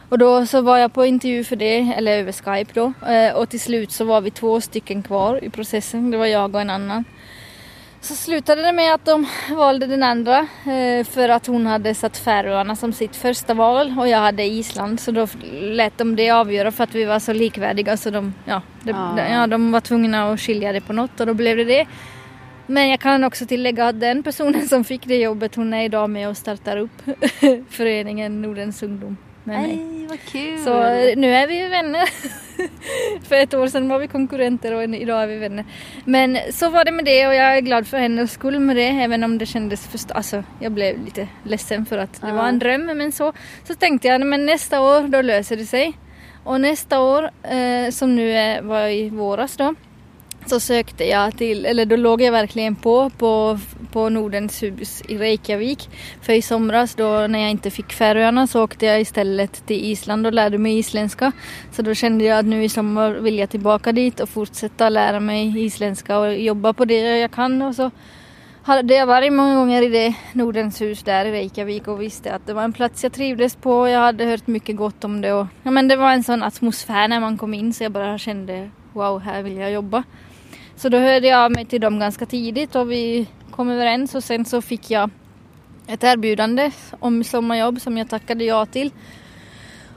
[0.08, 2.92] Och då så var jag på intervju för det, eller över Skype då.
[3.08, 6.54] Eh, Och till slut så var vi två stycken kvar i processen, det var jag
[6.54, 7.04] och en annan.
[8.00, 12.16] Så slutade det med att de valde den andra eh, för att hon hade satt
[12.16, 16.72] Färöarna som sitt första val och jag hade Island så då lät de det avgöra
[16.72, 19.28] för att vi var så likvärdiga så de, ja, det, Ah.
[19.30, 21.86] ja, de var tvungna att skilja det på något och då blev det det.
[22.66, 26.10] Men jag kan också tillägga att den personen som fick det jobbet hon är idag
[26.10, 27.02] med och startar upp
[27.70, 29.16] föreningen Nordens ungdom
[29.46, 29.76] med mig.
[29.76, 30.58] Nej, vad kul!
[30.58, 32.08] Så eh, nu är vi vänner.
[33.28, 35.64] för ett år sedan var vi konkurrenter och idag är vi vänner.
[36.04, 38.88] Men så var det med det och jag är glad för hennes skull med det.
[38.88, 40.10] Även om det kändes först...
[40.10, 42.86] Alltså jag blev lite ledsen för att det var en dröm.
[42.86, 43.32] Men så,
[43.64, 45.98] så tänkte jag men nästa år då löser det sig.
[46.44, 49.74] Och nästa år eh, som nu är, var i våras då.
[50.46, 53.58] Så sökte jag till, eller då låg jag verkligen på, på,
[53.92, 55.90] på Nordens hus i Reykjavik.
[56.22, 60.26] För i somras då när jag inte fick Färöarna så åkte jag istället till Island
[60.26, 61.32] och lärde mig isländska.
[61.72, 65.20] Så då kände jag att nu i sommar vill jag tillbaka dit och fortsätta lära
[65.20, 67.62] mig isländska och jobba på det jag kan.
[67.62, 67.90] Och så
[68.62, 72.46] hade jag varit många gånger i det Nordens hus där i Reykjavik och visste att
[72.46, 73.88] det var en plats jag trivdes på.
[73.88, 77.08] Jag hade hört mycket gott om det och ja, men det var en sån atmosfär
[77.08, 80.04] när man kom in så jag bara kände wow, här vill jag jobba.
[80.76, 84.24] Så då hörde jag av mig till dem ganska tidigt och vi kom överens och
[84.24, 85.10] sen så fick jag
[85.86, 88.90] ett erbjudande om sommarjobb som jag tackade ja till.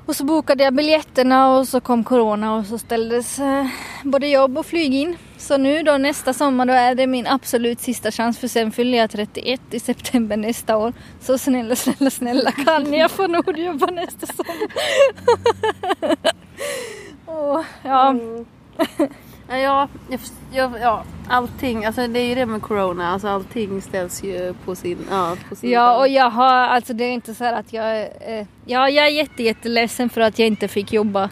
[0.05, 3.65] Och så bokade jag biljetterna och så kom corona och så ställdes eh,
[4.03, 5.17] både jobb och flyg in.
[5.38, 8.97] Så nu då nästa sommar då är det min absolut sista chans för sen fyller
[8.97, 10.93] jag 31 i september nästa år.
[11.21, 14.69] Så snälla, snälla, snälla kan jag få Nordjobba nästa sommar?
[17.55, 18.09] oh, ja.
[18.09, 18.45] Mm
[19.58, 20.20] ja, jag,
[20.52, 24.76] jag, ja, allting, alltså det är ju det med corona, alltså allting ställs ju på
[24.76, 28.02] sin, ja, på sin Ja och jag har, alltså det är inte så att jag,
[28.02, 31.30] eh, ja jag är jätte, jätteledsen för att jag inte fick jobba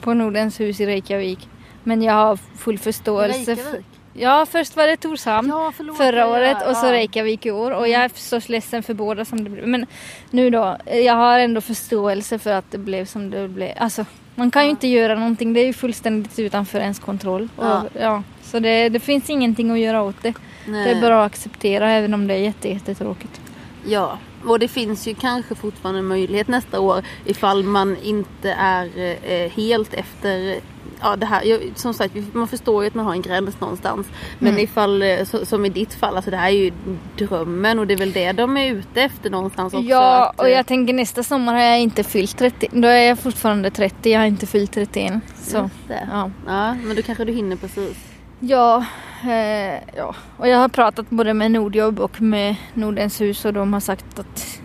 [0.00, 1.48] på Nordens hus i Reykjavik.
[1.84, 3.56] Men jag har full förståelse.
[3.56, 3.93] För, Reykjavik?
[4.14, 5.96] Ja först var det Torshamn Ja, förlåt.
[5.96, 6.92] förra året och så ja.
[6.92, 9.68] Reykjavik i år och jag är så ledsen för båda som det blev.
[9.68, 9.86] Men
[10.30, 13.72] nu då, jag har ändå förståelse för att det blev som det blev.
[13.78, 14.04] Alltså
[14.34, 17.48] man kan ju inte göra någonting, det är ju fullständigt utanför ens kontroll.
[17.56, 17.82] Och, Ja.
[18.00, 18.22] ja.
[18.42, 20.34] så det, det finns ingenting att göra åt det.
[20.66, 20.84] Nej.
[20.84, 23.40] Det är bara att acceptera även om det är jätte, jättetråkigt.
[23.86, 28.90] Ja, och det finns ju kanske fortfarande en möjlighet nästa år ifall man inte är
[29.24, 30.60] eh, helt efter
[31.00, 34.06] Ja, det här, som sagt, man förstår ju att man har en gräns någonstans.
[34.38, 34.64] Men Mm.
[34.64, 36.72] ifall, eh, som i ditt fall, alltså det här är ju
[37.18, 39.86] drömmen och det är väl det de är ute efter någonstans också.
[39.86, 42.68] Ja, att, och eh, jag tänker nästa sommar har jag inte fyllt 30.
[42.72, 45.12] Då är jag fortfarande 30, jag har inte fyllt 31.
[45.42, 46.30] Så, ja.
[46.46, 47.96] Ja, men då kanske du hinner precis.
[48.40, 48.84] Ja,
[49.22, 53.72] eh, ja, och jag har pratat både med Nordjobb och med Nordens hus och de
[53.72, 54.60] har sagt att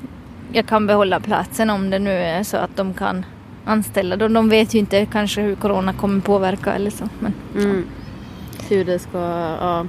[0.51, 3.25] jag kan behålla platsen om det nu är så att de kan
[3.65, 4.15] anställa.
[4.15, 7.09] De, de vet ju inte kanske hur corona kommer påverka eller så.
[7.19, 7.85] Men, Mm.
[8.69, 9.17] Hur det ska,
[9.61, 9.85] ja.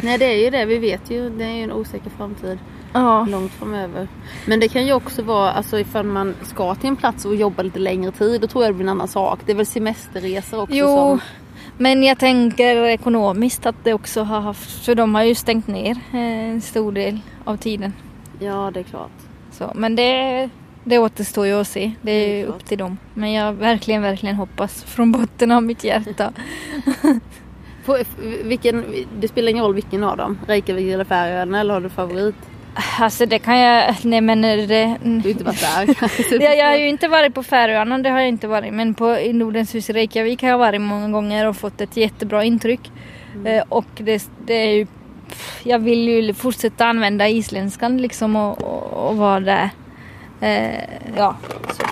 [0.00, 2.58] Nej det är ju det, vi vet ju, det är ju en osäker framtid.
[2.92, 3.26] ja.
[3.30, 4.08] långt framöver.
[4.46, 7.62] Men det kan ju också vara, alltså ifall man ska till en plats och jobba
[7.62, 9.40] lite längre tid, då tror jag det blir en annan sak.
[9.46, 11.20] Det är väl semesterresor också Jo, som...
[11.78, 15.90] men jag tänker ekonomiskt att det också har haft, för de har ju stängt ner
[16.12, 16.20] eh,
[16.50, 17.92] en stor del av tiden.
[18.38, 19.10] Ja, det är klart.
[19.52, 20.48] Så, men det,
[20.84, 21.92] det återstår ju att se.
[22.02, 22.56] Det är Det är ju klart.
[22.56, 22.98] upp till dem.
[23.14, 26.32] Men jag verkligen, verkligen hoppas från botten av mitt hjärta.
[27.84, 27.98] På,
[28.44, 28.84] vilken,
[29.20, 32.34] det spelar ingen roll vilken av dem, Reykjavik eller Färöarna, eller har du favorit?
[33.00, 34.66] Alltså det kan jag, nej men det...
[35.02, 36.36] Du har inte varit där kanske.
[36.44, 38.72] Ja, jag har ju inte varit på Färöarna, det har jag inte varit.
[38.74, 41.96] Men på i Nordens hus i Reykjavik har jag varit många gånger och fått ett
[41.96, 42.92] jättebra intryck.
[43.44, 44.86] Eh, och det, det är ju...
[45.62, 49.70] Jag vill ju fortsätta använda isländskan liksom och, och, och vara där.
[50.40, 50.80] Eh,
[51.16, 51.36] ja,
[51.72, 51.84] så.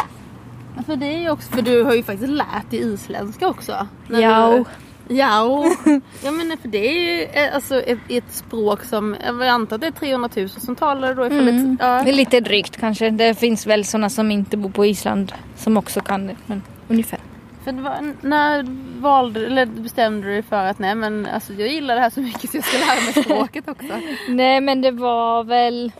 [0.86, 3.86] För det är ju också, för du har ju faktiskt lärt dig isländska också.
[4.08, 4.64] Ja, du-
[5.08, 5.64] Ja, och,
[6.24, 9.80] ja men för det är ju eh, alltså ett, ett språk som, jag antar att
[9.80, 11.48] det är 300 000 som talar då Mm.
[11.72, 12.02] ett, ja.
[12.04, 13.10] Det är lite drygt kanske.
[13.10, 16.36] Det finns väl sådana som inte bor på Island som också kan det.
[16.46, 17.18] Men ungefär.
[17.64, 18.66] För var, när
[19.00, 22.20] valde, eller bestämde du dig för att nej men alltså jag gillar det här så
[22.20, 24.00] mycket så jag ska lära mig språket också?
[24.28, 25.92] Nej men det var väl...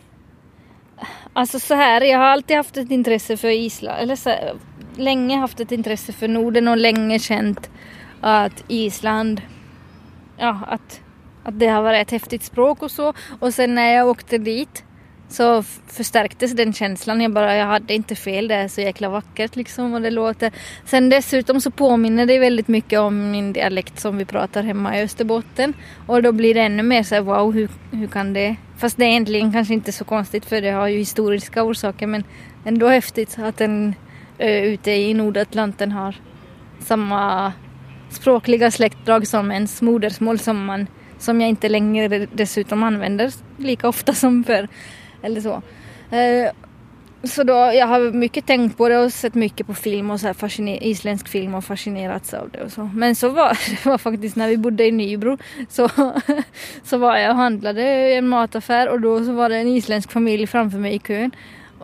[1.32, 3.98] Alltså så här, jag har alltid haft ett intresse för Island.
[4.02, 4.52] Eller så här,
[4.96, 7.70] länge haft ett intresse för Norden och länge känt
[8.24, 9.42] att Island...
[10.36, 11.00] Ja, att,
[11.44, 13.12] att det har varit ett häftigt språk och så.
[13.40, 14.84] Och sen när jag åkte dit
[15.28, 17.20] så förstärktes den känslan.
[17.20, 20.52] Jag bara, jag hade inte fel, det är så jäkla vackert liksom och det låter.
[20.84, 25.02] Sen dessutom så påminner det väldigt mycket om min dialekt som vi pratar hemma i
[25.02, 25.74] Österbotten.
[26.06, 28.56] Och då blir det ännu mer så här, wow, hur, hur kan det?
[28.76, 32.24] Fast det är egentligen kanske inte så konstigt för det har ju historiska orsaker men
[32.64, 33.94] ändå häftigt att en
[34.38, 36.16] ö ute i Nordatlanten har
[36.80, 37.52] samma
[38.14, 40.86] språkliga släktdrag som ens modersmål som man
[41.18, 44.68] som jag inte längre dessutom använder lika ofta som förr.
[45.22, 45.62] Eller så.
[46.16, 46.50] Eh,
[47.22, 50.26] så då, jag har mycket tänkt på det och sett mycket på film och så
[50.26, 52.90] här fasciner- isländsk film och fascinerats av det och så.
[52.94, 55.38] Men så var det var faktiskt när vi bodde i Nybro
[55.68, 55.88] så,
[56.82, 60.12] så var jag och handlade i en mataffär och då så var det en isländsk
[60.12, 61.30] familj framför mig i kön.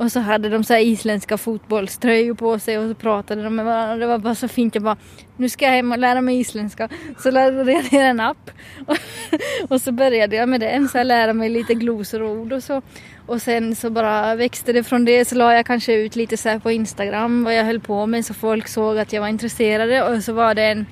[0.01, 3.65] Och så hade de så här isländska fotbollströjor på sig och så pratade de med
[3.65, 3.97] varandra.
[3.97, 4.75] Det var bara så fint.
[4.75, 4.97] Jag bara,
[5.37, 6.89] nu ska jag hem och lära mig isländska.
[7.19, 8.51] Så laddade jag ner en app.
[8.87, 8.97] Och,
[9.69, 12.63] och så började jag med den, Så jag lärde mig lite glosor och ord och
[12.63, 12.83] så.
[13.27, 15.25] Och sen så bara växte det från det.
[15.25, 18.27] Så la jag kanske ut lite så här på Instagram vad jag höll på med.
[18.27, 20.15] Så folk såg att jag var intresserad.
[20.17, 20.87] Och så var det en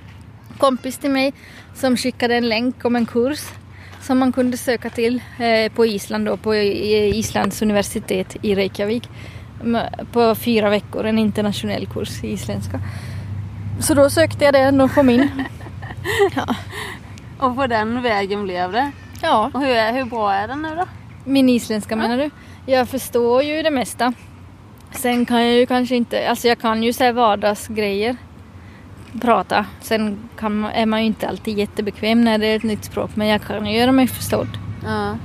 [0.59, 1.33] kompis till mig
[1.75, 3.41] som skickade en länk om en kurs
[4.01, 9.09] som man kunde söka till eh, på Island då, på i- Islands universitet i Reykjavik.
[10.13, 12.81] På fyra veckor, en internationell kurs i isländska.
[13.81, 15.29] Så då sökte jag den och kom in.
[17.39, 18.91] Och på den vägen blev det.
[19.23, 20.85] Ja, Och hur, är, hur bra är den nu då?
[21.25, 22.31] min isländska menar du?
[22.67, 24.13] Jag förstår ju det mesta.
[24.93, 28.17] Sen kan jag ju kanske inte, alltså jag kan ju säga vardagsgrejer.
[29.21, 29.67] Prata.
[29.81, 33.27] Sen kan är man ju inte alltid jättebekväm när det är ett nytt språk men
[33.27, 34.49] jag kan ju göra mig förstådd.
[34.85, 35.17] Ja.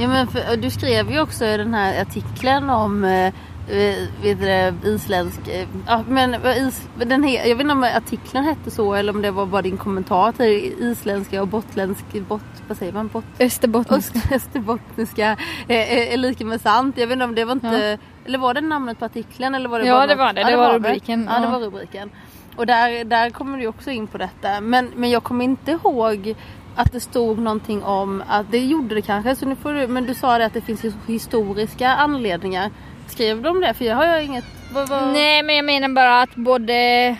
[0.00, 3.26] ja men för, du skrev ju också i den här artikeln om eh,
[3.68, 5.48] eh, vet det, isländsk...
[5.48, 9.22] eh, Ja, men is, den he, jag vet inte om artikeln hette så eller om
[9.22, 12.04] det var bara din kommentar till isländska och botländsk...
[12.28, 13.08] Bot, vad säger man?
[13.08, 14.18] Bot, Österbottniska.
[14.18, 15.36] öst, österbottniska
[15.68, 16.98] är, är, är lika med sant.
[16.98, 17.98] Jag vet inte om det var inte...
[18.26, 19.54] Eller var det namnet på artikeln?
[19.54, 20.44] Eller var det Ja, bara det var det.
[20.44, 21.50] Det var rubriken, Ja, det ja.
[21.50, 22.10] var rubriken.
[22.56, 24.60] Och där, där kommer du också in på detta.
[24.60, 26.34] Men, men jag kommer inte ihåg
[26.76, 29.36] att det stod någonting om att det gjorde det kanske.
[29.36, 32.70] Så nu får du, men du sa det att det finns historiska anledningar.
[33.06, 33.74] Skrev du om det?
[33.74, 34.44] För jag har jag inget...
[34.72, 35.12] Vad, vad...
[35.12, 37.16] Nej, men jag menar bara att både,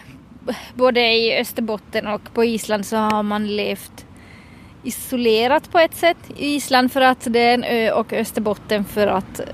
[0.74, 4.06] både i Österbotten och på Island så har man levt
[4.82, 6.16] isolerat på ett sätt.
[6.36, 9.46] I Island för att det är en ö och Österbotten för att eh,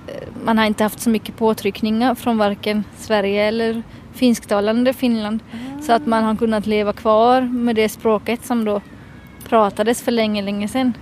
[0.45, 3.83] man har inte haft så mycket påtryckningar från varken Sverige eller
[4.14, 5.40] finsktalande Finland.
[5.82, 8.80] Så att man har kunnat leva kvar med det språket som då
[9.48, 10.92] pratades för länge, länge sedan.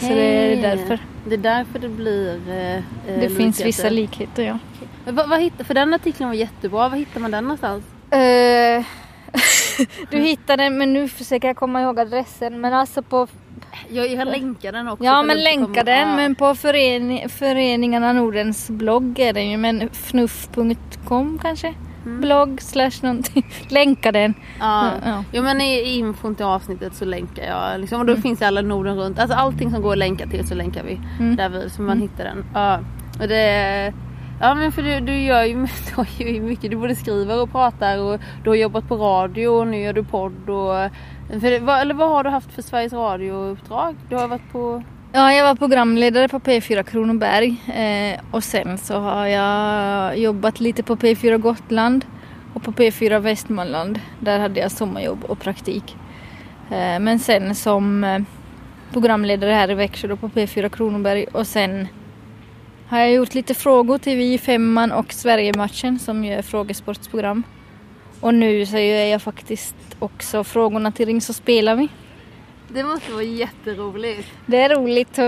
[0.00, 0.98] Så det är därför.
[1.28, 3.64] Det är därför det blir eh, eh, Det finns likheter.
[3.64, 4.58] vissa likheter, ja.
[5.04, 6.88] Men Vad, vad hittar, för den artikeln var jättebra.
[6.88, 7.84] Var hittar man den någonstans?
[8.10, 8.84] Eh,
[10.10, 12.60] du hittade den men nu försöker jag komma ihåg adressen.
[12.60, 13.26] Men alltså på...
[13.88, 15.04] Jag, jag länkar den också.
[15.04, 16.16] Ja men länka den.
[16.16, 19.56] Men på förening, Föreningarna Nordens blogg är den ju.
[19.56, 21.74] Men fnuff.com kanske?
[22.06, 23.46] Blogg slash någonting.
[23.68, 24.34] Länka den.
[24.60, 24.90] Ja.
[25.04, 25.24] Ja.
[25.32, 27.80] Jo men i, infon till avsnittet så länkar jag.
[27.80, 29.18] Liksom, och då finns alla Norden runt.
[29.18, 31.00] Alltså allting som går att länka till så länkar vi.
[31.18, 31.36] Mm.
[31.36, 32.44] Där vi, så man hittar den.
[32.54, 32.80] Ja.
[33.20, 33.92] Och det,
[34.40, 35.66] ja men för du, du gör ju
[36.18, 36.70] du ju mycket.
[36.70, 40.04] Du både skriver och pratar och du har jobbat på radio och nu gör du
[40.04, 40.48] podd.
[40.50, 40.90] Och,
[41.40, 43.96] för, eller vad har du haft för Sveriges Radio-uppdrag?
[44.08, 44.82] Du har varit på...
[45.12, 47.56] Ja, jag var programledare på P4 Kronoberg.
[47.74, 52.04] Eh, och sen så har jag jobbat lite på P4 Gotland
[52.54, 54.00] och på P4 Västmanland.
[54.20, 55.96] Där hade jag sommarjobb och praktik.
[56.70, 58.18] Eh, men sen som eh,
[58.92, 61.88] programledare här i Växjö då på P4 Kronoberg och sen
[62.88, 67.42] har jag gjort lite frågor till Vi i femman och Sverigematchen som ju är frågesportsprogram.
[68.20, 71.88] Och nu så gör jag faktiskt också frågorna till Ring så spelar vi.
[72.68, 74.28] Det måste vara jätteroligt.
[74.46, 75.18] Det är roligt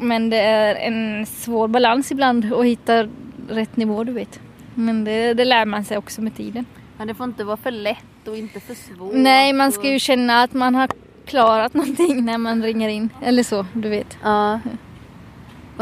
[0.00, 3.08] men det är en svår balans ibland att hitta
[3.48, 4.40] rätt nivå du vet.
[4.74, 6.64] Men det, det lär man sig också med tiden.
[6.96, 9.14] Men det får inte vara för lätt och inte för svårt.
[9.14, 10.88] Nej, man ska ju känna att man har
[11.26, 13.08] klarat någonting när man ringer in.
[13.22, 14.18] Eller så, du vet.
[14.22, 14.60] Ja.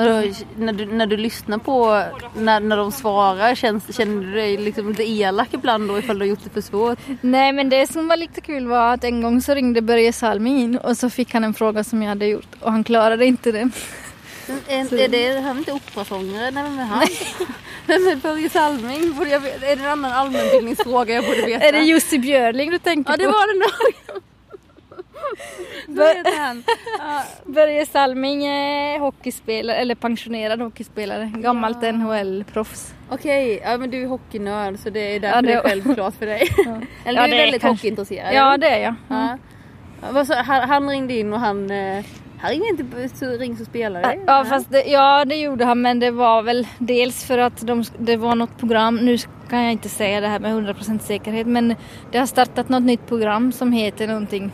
[0.04, 2.02] Vadå, när, du, när du lyssnar på
[2.36, 6.24] när, när de svarar, känns, känner du dig liksom lite elak ibland då ifall du
[6.24, 6.98] har gjort det för svårt?
[7.20, 10.58] Nej men det som var lite kul var att en gång så ringde Börje Salming
[10.58, 13.52] in och så fick han en fråga som jag hade gjort och han klarade inte
[13.52, 13.72] den.
[14.68, 16.50] Är, är det han inte operasångare?
[16.50, 17.06] Nej, vem är han?
[17.86, 19.12] Vem är Börje Salming?
[19.14, 21.64] Borde jag, veta- är det en annan allmänbildningsfråga jag borde veta?
[21.64, 23.30] Är det Jussi Björling du tänker Ja det på?
[23.30, 24.22] var det nog.
[26.98, 31.32] Ja, Börje Salming är hockeyspelare, eller pensionerad hockeyspelare.
[31.36, 32.94] Gammalt NHL-proffs.
[33.10, 36.26] Okej, ja men du är hockeynörd så det är därför Ja, det är självklart för
[36.26, 36.48] dig.
[37.04, 38.34] Eller Ja, du är är väldigt kanske- hockeyintresserad.
[38.34, 38.58] Ja eller?
[38.58, 38.94] det är jag.
[39.08, 39.38] Ja.
[40.14, 41.70] Ja, han, han ringde in och han...
[41.70, 42.04] eh,
[42.40, 44.18] Han ringde inte ring så spelare.
[44.26, 47.84] Ja, fast det, ja det gjorde han men det var väl dels för att de,
[47.98, 49.18] det var något program, nu
[49.50, 51.74] kan jag inte säga det här med 100% säkerhet men
[52.12, 54.52] det har startat något nytt program som heter någonting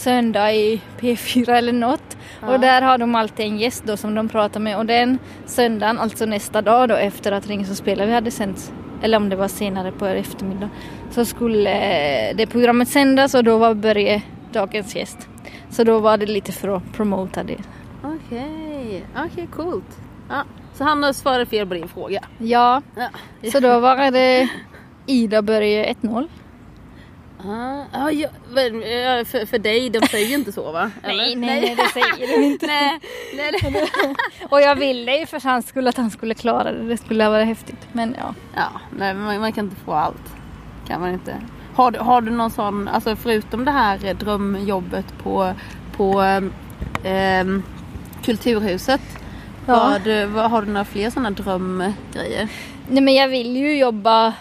[0.00, 2.16] Söndag i P4 eller något.
[2.40, 2.48] Ja.
[2.54, 5.98] Och där har de alltid en gäst då som de pratar med och den söndagen,
[5.98, 8.72] alltså nästa dag då efter att Ring så spelar vi hade sänts
[9.02, 10.68] eller om det var senare på eftermiddag
[11.10, 14.22] så skulle eh, det programmet sändas och då var Börje
[14.52, 15.28] dagens gäst.
[15.70, 17.56] Så då var det lite för att promota det.
[18.04, 19.98] Okej, okej coolt.
[20.28, 20.44] Ja,
[20.74, 22.20] så han svarade fel på din fråga.
[22.38, 23.08] Ja, Ja.
[23.52, 24.48] så då var det
[25.06, 26.28] Ida Börje 1-0.
[27.44, 28.28] Ah, ah, ja,
[29.24, 30.90] för, för dig, de säger inte så va?
[31.02, 31.16] Eller?
[31.24, 32.66] Nej, nej, nej, det säger de inte.
[32.66, 32.98] nej,
[33.62, 34.14] nej, nej.
[34.50, 36.82] Och jag ville ju för hans skull att han skulle klara det.
[36.88, 37.88] Det skulle varit häftigt.
[37.92, 38.34] Men ja.
[38.56, 40.34] Ja, nej, man, man kan inte få allt.
[40.88, 41.34] Kan man inte.
[41.74, 45.54] Har, du- har du någon sån, alltså förutom det här eh, drömjobbet på,
[45.96, 46.20] på
[47.04, 47.62] ehm,
[48.24, 49.00] Kulturhuset.
[49.66, 49.74] Ja.
[49.90, 52.48] Vad, du- har du några fler sådana drömgrejer?
[52.88, 54.34] Nej men jag vill ju jobba...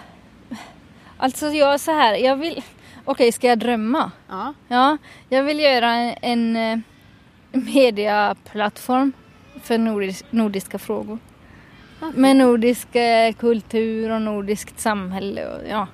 [1.18, 2.64] Alltså jag är så här, jag vill...
[3.12, 4.12] Okej, ska jag drömma?
[4.28, 4.54] Ja.
[4.68, 4.98] Ja,
[5.30, 6.80] jag vill göra en, en eh,
[7.52, 9.14] mediaplattform
[9.64, 11.20] för nordisk, nordiska frågor.
[12.14, 15.88] Med nordisk eh, kultur och nordiskt samhälle och ja.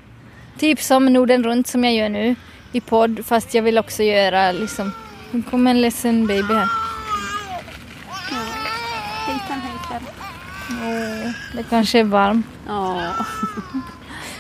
[0.57, 2.35] Typ som Norden runt som jag gör nu
[2.71, 4.91] i podd fast jag vill också göra liksom...
[5.31, 6.69] Nu kommer en ledsen baby här.
[9.27, 10.07] Hejsan hejsan.
[10.69, 12.45] Åh, det kanske är varmt.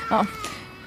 [0.09, 0.25] Ja.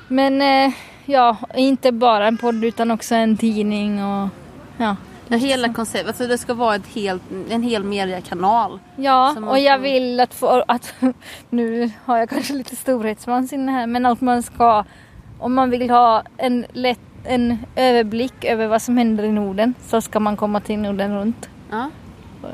[0.08, 0.72] Men eh,
[1.08, 4.28] ja, inte bara en podd utan också en tidning och
[4.76, 4.96] ja.
[5.28, 8.78] Det hela konceptet, alltså det ska vara ett helt, en hel mediekanal.
[8.96, 10.94] Ja, man och jag vill att få, att
[11.50, 14.84] nu har jag kanske lite storhetsvansinne här, men att man ska,
[15.38, 20.00] om man vill ha en lätt, en överblick över vad som händer i Norden så
[20.00, 21.48] ska man komma till Norden runt.
[21.70, 21.90] Ja.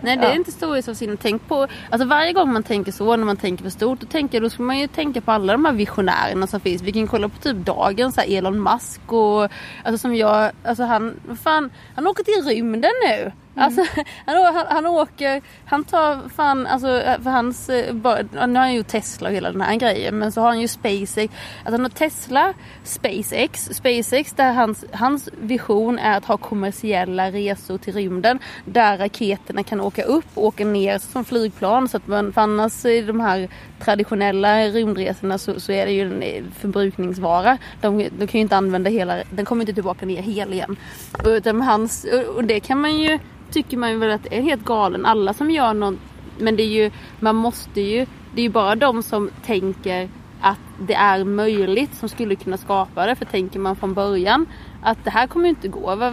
[0.03, 0.35] Nej det är Ja.
[0.37, 1.17] inte storhetsvansinne.
[1.23, 4.41] Tänk på, alltså varje gång man tänker så, när man tänker för stort, då, tänker,
[4.41, 6.83] då ska man ju tänka på alla de här visionärerna som finns.
[6.83, 9.43] Vi kan kolla på typ dagens, Elon Musk och
[9.85, 13.33] alltså som jag, alltså han, fan, han åker till rymden nu.
[13.57, 13.65] Mm.
[13.65, 13.83] Alltså
[14.27, 18.61] han, han, han åker, han tar fan, alltså eh, för hans, eh, bara- nu har
[18.67, 21.33] han ju Tesla och hela den här grejen men så har han ju SpaceX.
[21.65, 27.79] Alltså han har Tesla, SpaceX, SpaceX där hans, hans vision är att ha kommersiella resor
[27.79, 32.33] till rymden där raketerna kan åka upp och åka ner som flygplan så att man,
[32.33, 33.49] för annars i de här
[33.85, 37.59] traditionella rymdresorna så, så är det ju en eh, förbrukningsvara.
[37.81, 40.77] De, de kan ju inte använda hela, den kommer inte tillbaka ner hel igen.
[41.25, 43.19] Utan hans, och det kan man ju,
[43.55, 45.07] tycker man ju väl att det är helt galen.
[45.07, 45.95] Alla som gör något,
[46.39, 46.91] men det är ju,
[47.21, 50.09] man måste ju, det är ju bara de som tänker
[50.41, 53.15] att det är möjligt som skulle kunna skapa det.
[53.15, 54.47] För tänker man från början
[54.83, 56.13] att det här kommer ju inte gå,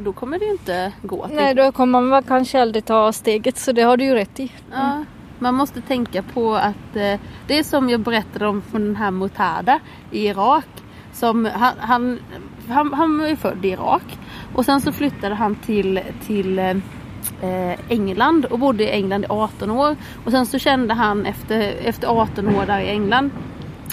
[0.00, 1.26] då kommer det ju inte gå.
[1.30, 4.52] Nej, då kommer man kanske aldrig ta steget så det har du ju rätt i.
[4.72, 5.04] Ja,
[5.38, 9.10] man måste tänka på att eh, det är som jag berättade om från den här
[9.10, 9.80] Mutada
[10.10, 10.66] i Irak.
[11.12, 12.18] Som, han, han,
[12.68, 14.18] han, han ju född i Irak
[14.54, 19.70] och sen så flyttade han till, till eh, England och bodde i England i 18
[19.70, 19.96] år.
[20.24, 23.30] Och sen så kände han efter, efter 18 år där i England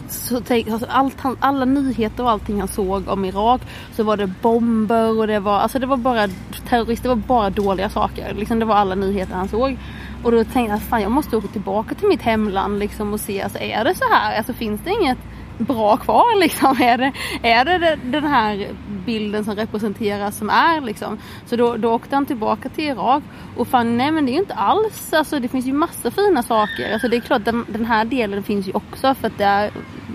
[0.10, 3.62] så tänk, alltså allt han, alla nyheter och allting han såg om Irak
[3.96, 6.28] så var det bomber och det var, alltså det var bara
[6.70, 8.34] terrorister, det var bara dåliga saker.
[8.34, 9.78] Liksom det var alla nyheter han såg.
[10.24, 13.42] Och då tänkte jag fan jag måste åka tillbaka till mitt hemland liksom och se,
[13.42, 14.38] alltså är det så här?
[14.38, 15.18] Alltså finns det inget
[15.60, 16.82] bra kvar liksom?
[16.82, 17.12] Är det,
[17.44, 18.68] är det den här
[19.06, 21.18] bilden som representeras som är liksom?
[21.46, 23.24] Så då, då åkte han tillbaka till Irak
[23.58, 26.44] och fan nej men det är ju inte alls, alltså det finns ju massa fina
[26.44, 26.94] saker.
[26.94, 29.72] Alltså det är klart den, den här delen finns ju också för att det är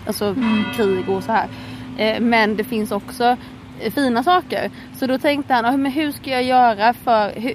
[0.06, 0.34] alltså
[0.76, 1.48] krig och så här.
[1.98, 3.36] Eh, men det finns också
[3.94, 4.70] fina saker.
[4.98, 7.54] Så då tänkte han, "Ah, men hur ska jag göra för hur,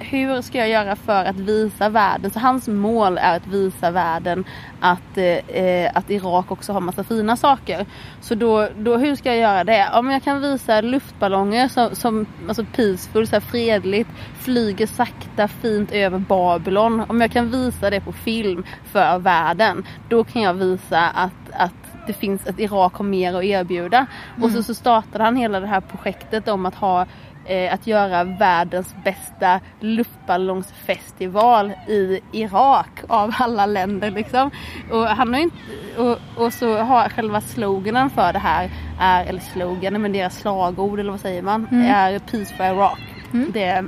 [0.00, 2.30] hur ska jag göra för att visa världen?
[2.30, 4.44] Så hans mål är att visa världen
[4.80, 7.86] att, eh, att Irak också har massa fina saker.
[8.20, 9.88] Så då, då hur ska jag göra det?
[9.94, 15.92] Om jag kan visa luftballonger som, som alltså peaceful, så här fredligt, flyger sakta fint
[15.92, 17.00] över Babylon.
[17.08, 21.84] Om jag kan visa det på film för världen, då kan jag visa att, att
[22.06, 24.06] det finns att Irak har mer att erbjuda.
[24.36, 24.44] Mm.
[24.44, 27.06] Och så, så startade han hela det här projektet om att ha
[27.44, 34.50] eh, att göra världens bästa luftballongsfestival i Irak av alla länder liksom.
[34.90, 35.56] Och, han har inte,
[35.98, 38.70] och, och så har själva sloganen för det här,
[39.00, 41.90] är, eller sloganen men deras slagord eller vad säger man, mm.
[41.90, 42.98] är Peace for Iraq.
[43.32, 43.50] Mm.
[43.52, 43.84] Det,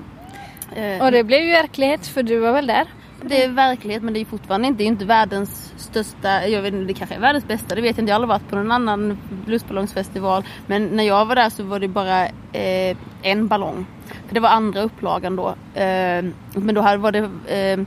[0.76, 2.86] eh, och det blev ju verklighet för du var väl där?
[3.22, 6.74] Det är verklighet men det är fortfarande inte, det är inte världens största, jag vet
[6.74, 8.10] inte, det kanske är världens bästa, det vet jag inte.
[8.10, 10.44] Jag har aldrig varit på någon annan luftballongsfestival.
[10.66, 13.86] Men när jag var där så var det bara eh, en ballong.
[14.26, 15.48] För det var andra upplagan då.
[15.74, 17.86] Eh, men då var det eh,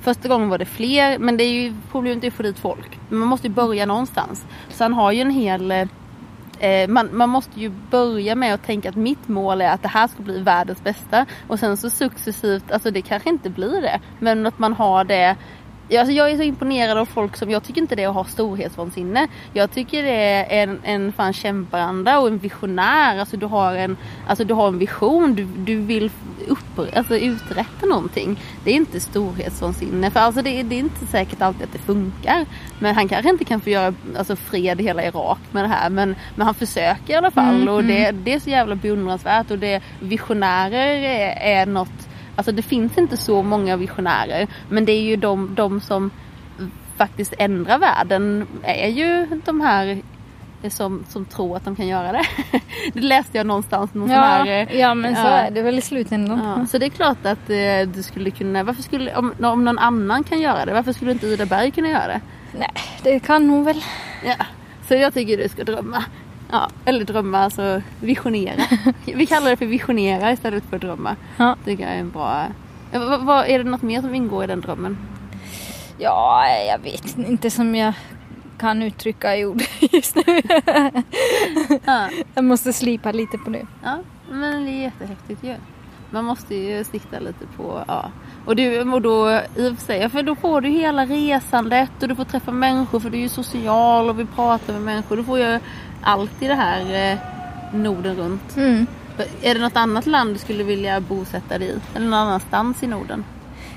[0.00, 2.98] Första gången var det fler men det är ju problemet att få dit folk.
[3.08, 4.46] Man måste ju börja någonstans.
[4.68, 5.88] Så han har ju en hel eh,
[6.58, 9.88] eh, man, man, måste ju börja med att tänka att mitt mål är att det
[9.88, 11.26] här ska bli världens bästa.
[11.48, 14.00] Och sen så successivt, alltså det kanske inte blir det.
[14.18, 15.36] Men att man har det
[15.96, 18.24] Alltså jag är så imponerad av folk som, jag tycker inte det är att ha
[18.24, 19.28] storhetsvansinne.
[19.52, 23.18] Jag tycker det är en, en fan kämparanda och en visionär.
[23.18, 26.10] Alltså du har en, alltså du har en vision, du, du vill
[26.48, 28.40] upp, alltså uträtta någonting.
[28.64, 30.10] Det är inte storhetsvansinne.
[30.10, 32.46] För alltså det, det är inte säkert alltid att det funkar.
[32.78, 35.90] Men han kanske inte kan få göra alltså, fred i hela Irak med det här.
[35.90, 37.54] Men, men han försöker i alla fall.
[37.54, 38.24] Mm, och det, mm.
[38.24, 39.50] det är så jävla beundransvärt.
[39.50, 42.07] Och det, visionärer är, är något
[42.38, 44.48] Alltså det finns inte så många visionärer.
[44.68, 46.10] Men det är ju de, de som
[46.96, 50.02] faktiskt ändrar världen är ju de här
[50.68, 52.24] som, som tror att de kan göra det.
[52.92, 53.94] det läste jag någonstans.
[53.94, 55.28] Någon ja, här, eh, ja men så ja.
[55.28, 56.40] är det väl i slutändan.
[56.58, 59.78] Ja, så det är klart att eh, du skulle kunna, varför skulle, om, om någon
[59.78, 62.20] annan kan göra det, varför skulle inte Ida Berg kunna göra det?
[62.58, 62.72] Nej,
[63.02, 63.84] det kan hon väl.
[64.24, 64.34] Ja,
[64.88, 66.04] så jag tycker du ska drömma.
[66.50, 68.62] Ja, eller drömma, alltså visionera.
[69.04, 71.16] Vi kallar det för visionera istället för drömma.
[71.36, 71.56] Ja.
[71.64, 72.46] Det tycker jag är en bra...
[72.92, 74.98] Vad, vad, är det något mer som ingår i den drömmen?
[75.98, 77.92] Ja, jag vet inte som jag
[78.58, 80.42] kan uttrycka i ord just nu.
[81.84, 82.08] ja.
[82.34, 83.66] Jag måste slipa lite på det.
[83.84, 83.98] Ja,
[84.30, 85.54] men det är jättehäftigt ju.
[86.10, 88.10] Man måste ju sikta lite på, ja.
[88.46, 92.08] Och, du, och då i och för sig, för då får du hela resandet och
[92.08, 95.16] du får träffa människor för du är ju social och vill prata med människor.
[95.16, 95.60] Du får ju
[96.02, 97.18] allt i det här eh,
[97.74, 98.56] Norden runt.
[98.56, 98.86] Mm.
[99.42, 101.96] Är det något annat land du skulle vilja bosätta dig i?
[101.96, 103.24] Eller någon annanstans i Norden?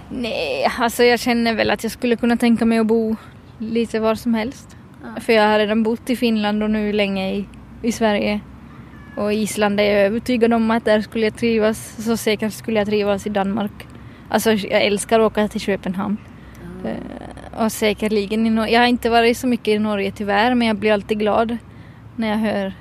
[0.09, 3.15] Nej, alltså jag känner väl att jag skulle kunna tänka mig att bo
[3.57, 4.77] lite var som helst.
[5.03, 5.21] Ja.
[5.21, 7.45] För jag har redan bott i Finland och nu länge i,
[7.81, 8.39] i Sverige.
[9.17, 12.03] Och Island är jag övertygad om att där skulle jag trivas.
[12.05, 13.87] Så säkert skulle jag trivas i Danmark.
[14.29, 16.17] Alltså jag älskar att åka till Köpenhamn.
[16.83, 16.97] Mm.
[17.57, 18.73] Och säkerligen i Norge.
[18.73, 21.57] Jag har inte varit så mycket i Norge tyvärr men jag blir alltid glad
[22.21, 22.73] när jag hör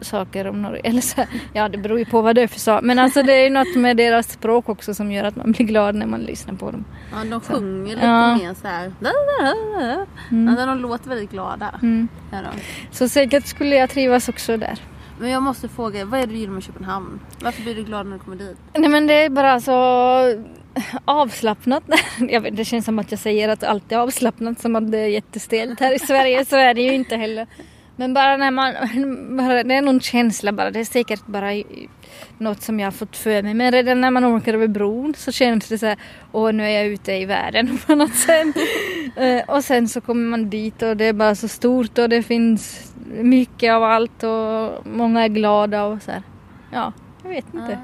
[0.00, 0.80] saker om Norge.
[0.84, 2.82] Eller så, ja, det beror ju på vad det är för sak.
[2.82, 5.66] Men alltså det är ju något med deras språk också som gör att man blir
[5.66, 6.84] glad när man lyssnar på dem.
[7.12, 7.52] Ja, de så.
[7.52, 8.36] sjunger lite ja.
[8.36, 8.92] mer så här.
[10.30, 10.48] Mm.
[10.48, 11.70] Alltså, de låter väldigt glada.
[11.82, 12.08] Mm.
[12.32, 12.38] Ja,
[12.90, 14.78] så säkert skulle jag trivas också där.
[15.18, 17.20] Men jag måste fråga, vad är det du gillar med Köpenhamn?
[17.40, 18.56] Varför blir du glad när du kommer dit?
[18.74, 19.74] Nej men det är bara så
[21.04, 21.82] avslappnat.
[22.18, 24.98] Jag vet, det känns som att jag säger att allt är avslappnat som att det
[24.98, 26.44] är jättestelt här i Sverige.
[26.44, 27.46] Så är det ju inte heller.
[27.96, 28.72] Men bara när man,
[29.68, 31.50] det är någon känsla bara, det är säkert bara
[32.38, 33.54] något som jag har fått för mig.
[33.54, 35.98] Men redan när man åker över bron så känns det så här,
[36.32, 38.56] åh nu är jag ute i världen på något sätt.
[39.16, 42.22] Eh, och sen så kommer man dit och det är bara så stort och det
[42.22, 46.22] finns mycket av allt och många är glada och så här.
[46.72, 46.92] Ja,
[47.22, 47.78] jag vet inte.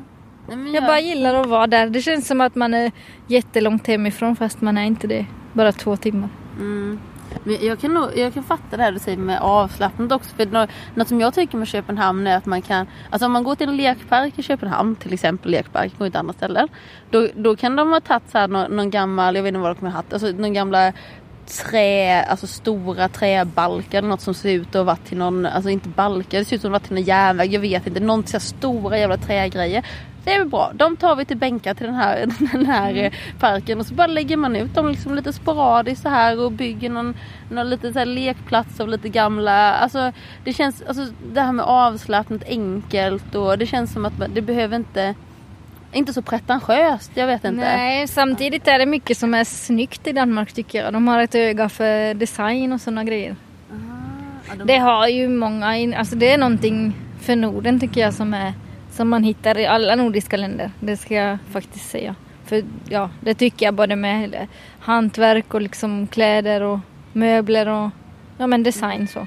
[0.49, 0.55] Ja.
[0.55, 0.75] Jag...
[0.75, 1.91] jag bara gillar att vara där.
[1.91, 2.93] Det känns som att man är
[3.27, 5.27] jättelångt hemifrån fast man är inte det.
[5.53, 6.29] Bara två timmar.
[6.59, 7.01] Mm.
[7.45, 10.37] Jag kan, nog, jag kan fatta det här du säger med avslappnat också.
[10.37, 13.45] För något, något som jag tycker med Köpenhamn är att man kan, alltså om man
[13.45, 16.69] går till en lekpark i Köpenhamn, till exempel lekpark går inte annat ställe.
[17.11, 19.71] Då, då kan de ha tagit så här någon, någon gammal, jag vet inte vad
[19.71, 20.93] de kommer ha haft, alltså någon gamla
[21.51, 25.89] trä, alltså stora träbalkar, något som ser ut att ha varit till någon, alltså inte
[25.89, 28.33] balkar, det ser ut som att varit till någon järnväg, jag vet inte, någon så
[28.33, 29.85] här stora jävla trägrejer.
[30.25, 30.73] Det är bra.
[30.75, 33.13] De tar vi till bänkar till den här, den här mm.
[33.39, 36.91] parken och så bara lägger man ut dem liksom lite sporadiskt så här och bygger
[36.91, 37.15] någon,
[37.51, 40.13] någon lite så här lekplats av lite gamla, alltså
[40.45, 44.77] det känns, alltså det här med avslappnat enkelt och det känns som att det behöver
[44.77, 45.15] inte
[45.93, 47.65] inte så pretentiöst, jag vet inte.
[47.65, 50.93] Nej, samtidigt är det mycket som är snyggt i Danmark tycker jag.
[50.93, 53.37] De har ett öga för design och sådana grejer.
[53.73, 54.67] Aha, de...
[54.67, 58.53] Det har ju många, alltså det är någonting för Norden tycker jag som är
[58.91, 60.71] som man hittar i alla nordiska länder.
[60.81, 62.15] Det ska jag faktiskt säga.
[62.45, 64.47] För ja, det tycker jag både med
[64.81, 66.79] hantverk och liksom kläder och
[67.13, 67.91] möbler och
[68.39, 69.27] ja men design så.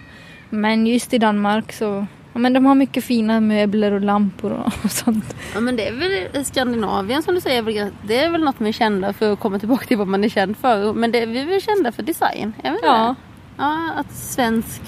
[0.49, 4.91] Men just i Danmark så Ja, men de har mycket fina möbler och lampor och,
[4.91, 5.36] sånt.
[5.53, 8.72] Ja men det är väl Skandinavien som du säger, det är väl något man är
[8.72, 10.93] kända för att komma tillbaka till vad man är känd för.
[10.93, 12.53] Men det, vi är väl kända för design?
[12.64, 13.16] Jag vet ja.
[13.18, 13.32] Det.
[13.57, 14.81] Ja, att svensk,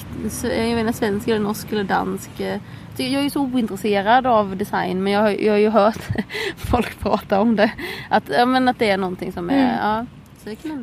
[0.44, 2.40] jag menar svensk eller norsk eller dansk.
[2.40, 2.60] Eh,
[2.98, 6.08] jag är ju så ointresserad av design men jag har, jag har ju hört
[6.58, 7.72] folk prata om det.
[8.10, 9.76] Att, ja, men att det är någonting som är, mm.
[9.82, 10.06] ja.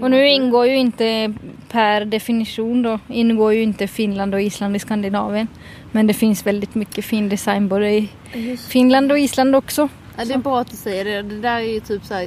[0.00, 1.34] Och nu ingår ju inte
[1.68, 5.48] per definition då, ingår ju inte Finland och Island i Skandinavien.
[5.92, 8.08] Men det finns väldigt mycket fin design både i
[8.68, 9.88] Finland och Island också.
[10.16, 11.22] Ja, det är bra att du säger det.
[11.22, 12.22] Det där är ju typ så här,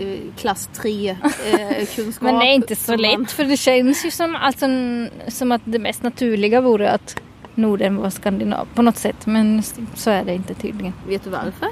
[0.00, 2.22] eh, klass 3 eh, kunskap.
[2.22, 4.66] Men det är inte så lätt för det känns ju som, alltså,
[5.28, 7.20] som att det mest naturliga vore att
[7.54, 9.26] Norden var skandinav på något sätt.
[9.26, 9.62] Men
[9.94, 10.92] så är det inte tydligen.
[11.08, 11.68] Vet du varför?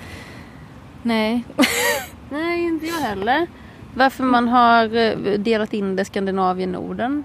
[1.03, 1.45] Nej.
[2.31, 3.47] Nej, inte jag heller.
[3.95, 7.25] Varför man har eh, delat in det Skandinavien-Norden?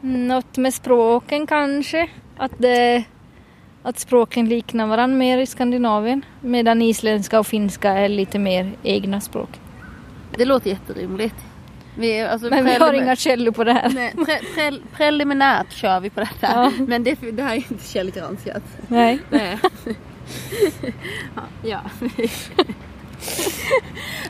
[0.00, 2.08] Något med språken kanske.
[2.36, 3.04] Att, det,
[3.88, 6.24] att språken liknar varandra mer i Skandinavien.
[6.40, 9.48] Medan isländska och finska är lite mer egna språk.
[10.36, 11.34] Det låter jätterimligt.
[11.96, 13.90] Vi, alltså, men vi har inga källor på det här.
[13.90, 16.46] Nej, pre, pre, preliminärt kör vi på detta.
[16.52, 16.72] Ja.
[16.78, 18.62] Men det, det här är inte källgranskat.
[18.88, 19.18] Nej.
[19.30, 19.58] Nej.
[21.62, 21.80] ja.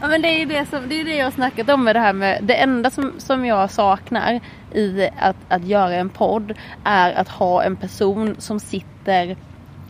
[0.01, 1.97] ja men det är ju det, som, det, är det jag har snackat om med
[1.97, 4.41] det här med det enda som, som jag saknar
[4.75, 6.55] i att, att göra en podd
[6.85, 9.37] är att ha en person som sitter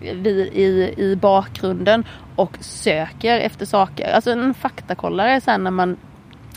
[0.01, 2.05] vid, i, i bakgrunden
[2.36, 4.12] och söker efter saker.
[4.12, 5.96] Alltså en faktakollare sen när man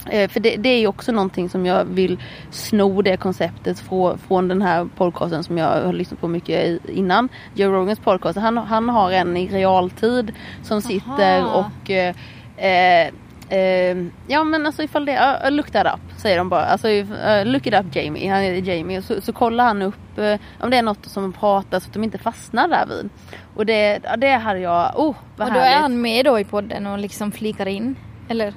[0.09, 2.19] Eh, för det, det, är ju också någonting som jag vill
[2.51, 7.29] sno det konceptet från, från den här podcasten som jag har lyssnat på mycket innan.
[7.53, 8.37] Joe Rogans podcast.
[8.37, 10.33] Han, han har en i realtid
[10.63, 11.71] som sitter Aha.
[11.83, 13.07] och eh,
[13.51, 13.97] eh,
[14.27, 16.65] ja men alltså ifall det, uh, look that up säger de bara.
[16.65, 19.01] Alltså uh, look it up Jamie, han är Jamie.
[19.01, 22.03] Så, så kollar han upp uh, om det är något som pratar så att de
[22.03, 23.09] inte fastnar där vid.
[23.55, 25.77] Och det, det hade jag, oh vad Och då härligt.
[25.77, 27.95] är han med då i podden och liksom flikar in?
[28.29, 28.53] Eller?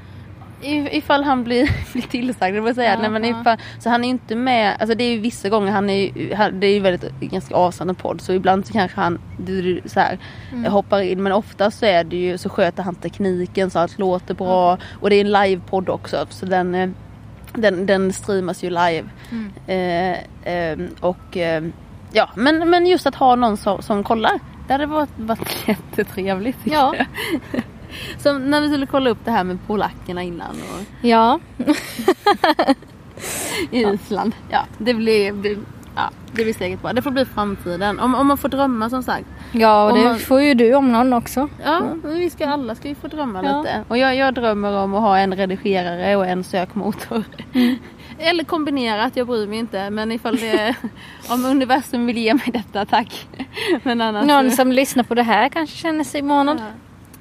[0.65, 2.93] Ifall han blir, blir tillsagd, det säga.
[2.93, 5.73] Ja, Nej, men ifall, så han är inte med, alltså det är ju vissa gånger
[5.73, 9.19] han är det är ju väldigt ganska avslappnad podd så ibland så kanske han
[9.87, 10.19] så här,
[10.53, 10.73] mm.
[10.73, 13.99] hoppar in men oftast så är det ju så sköter han tekniken så att det
[13.99, 14.87] låter bra mm.
[15.01, 16.91] och det är en livepodd också så den, eh,
[17.53, 19.05] den, den streamas ju live.
[19.31, 19.53] Mm.
[19.67, 21.65] Eh, eh, och eh,
[22.13, 24.41] ja men, men just att ha någon som, som kollar.
[24.67, 26.59] Det hade varit, varit jättetrevligt.
[26.65, 26.95] Ja.
[28.19, 30.51] Som när vi skulle kolla upp det här med polackerna innan.
[30.51, 31.07] Och...
[31.07, 31.41] Ja.
[33.71, 34.35] I Island.
[34.51, 35.59] Ja, det blir, det,
[35.97, 36.93] ja, det blir säkert bra.
[36.93, 38.01] Det får bli framtiden.
[38.01, 39.27] Om, om man får drömma som sagt.
[39.53, 40.19] Ja, och det man...
[40.19, 41.49] får ju du om någon också.
[41.65, 43.59] Ja, vi ska alla ska ju få drömma ja.
[43.59, 43.85] lite.
[43.89, 47.25] Och jag, jag drömmer om att ha en redigerare och en sökmotor.
[47.53, 47.77] Mm.
[48.19, 49.91] Eller kombinerat, jag bryr mig inte.
[49.91, 50.75] Men ifall det
[51.29, 53.29] om universum vill ge mig detta, tack.
[53.83, 54.27] Men annars...
[54.27, 56.57] Någon som lyssnar på det här kanske känner sig manad.
[56.61, 56.65] Ja.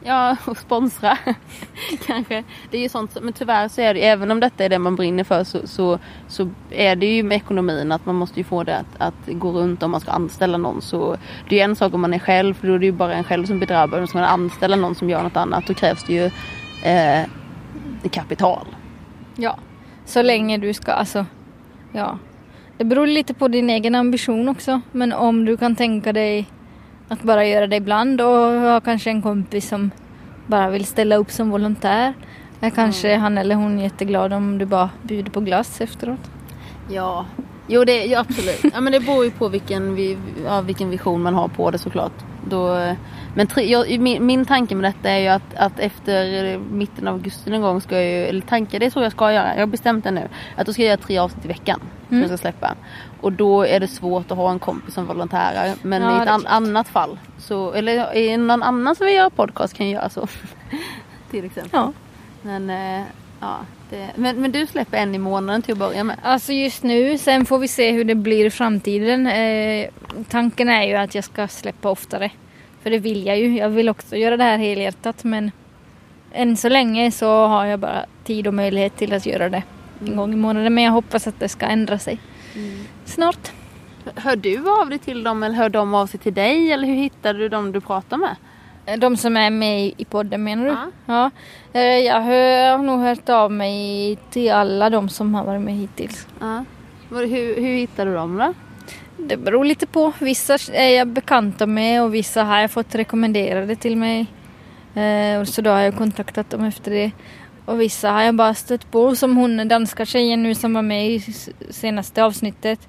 [0.06, 1.18] Ja, och sponsra
[2.06, 2.44] kanske.
[2.72, 4.96] Det är ju sånt, men tyvärr så är det, även om detta är det man
[4.96, 8.64] brinner för så, så, så är det ju med ekonomin att man måste ju få
[8.64, 10.82] det att, att gå runt om man ska anställa någon.
[10.82, 11.18] Så
[11.50, 13.14] det är ju en sak om man är själv, för då är det ju bara
[13.14, 14.00] en själv som blir drabbad.
[14.00, 16.26] Men ska man anställa någon som gör något annat då krävs det ju
[16.84, 17.28] eh,
[18.12, 18.68] kapital.
[19.36, 19.58] Ja,
[20.06, 21.26] så länge du ska, alltså,
[21.92, 22.18] ja.
[22.78, 24.82] Det beror lite på din egen ambition också.
[24.92, 26.48] Men om du kan tänka dig
[27.08, 29.92] att bara göra det ibland och ha kanske en kompis som
[30.48, 32.14] bara vill ställa upp som volontär.
[32.60, 33.22] Är kanske mm.
[33.22, 36.32] han eller hon jätteglad om du bara bjuder på glass efteråt.
[36.90, 37.26] Ja,
[37.68, 38.74] jo det, ja, absolut.
[38.74, 39.98] Ja, men det beror ju på vilken,
[40.46, 42.14] ja, vilken vision man har på det såklart.
[42.50, 42.94] Då,
[43.36, 47.14] men tre, jag, min, min tanke med detta är ju att, att efter mitten av
[47.14, 49.62] augusti någon gång ska jag ju, eller tanke det är så jag ska göra, jag
[49.62, 50.28] har bestämt det nu.
[50.56, 51.80] Att då ska jag göra tre avsnitt i veckan.
[52.08, 52.76] Som jag ska släppa.
[53.24, 55.76] Och då är det svårt att ha en kompis som volontärer.
[55.82, 59.30] Men ja, i ett an, annat fall, så, eller i någon annan som vill göra
[59.30, 60.28] podcast kan göra så.
[61.32, 61.72] Till exempel.
[61.74, 61.94] Ja.
[62.42, 63.04] Men, äh,
[63.40, 63.58] ja,
[63.90, 66.18] det, men, men du släpper en i månaden till att börja med?
[66.24, 69.28] Alltså just nu, sen får vi se hur det blir i framtiden.
[69.28, 69.90] Eh,
[70.30, 72.32] tanken är ju att jag ska släppa oftare.
[72.82, 73.58] För det vill jag ju.
[73.58, 75.52] Jag vill också göra det här helhjärtat men
[76.32, 79.64] än så länge så har jag bara tid och möjlighet till att göra det
[80.00, 80.18] en mm.
[80.18, 80.74] gång i månaden.
[80.74, 82.20] Men jag hoppas att det ska ändra sig
[82.56, 82.86] mm.
[83.06, 83.52] snart.
[84.16, 86.96] Hör du av dig till dem eller hör de av sig till dig eller hur
[86.96, 88.36] hittar du dem du pratar med?
[88.86, 90.72] Eh, de som är med i podden menar du?
[90.72, 90.92] Ja.
[91.06, 91.32] ja.
[91.80, 96.28] Eh, jag har nog hört av mig till alla de som har varit med hittills.
[96.40, 96.66] Ja.
[97.10, 97.28] Hur,
[97.62, 98.54] hur hittar du dem då?
[99.18, 100.14] Det beror lite på.
[100.20, 104.28] Vissa är jag bekanta med och vissa har jag fått rekommenderade till mig.
[104.96, 107.12] Eh, så då har jag kontaktat dem efter det.
[107.66, 111.12] Och vissa har jag bara stött på som hon danska tjejen nu som var med
[111.12, 111.20] i
[111.70, 112.80] senaste avsnittet.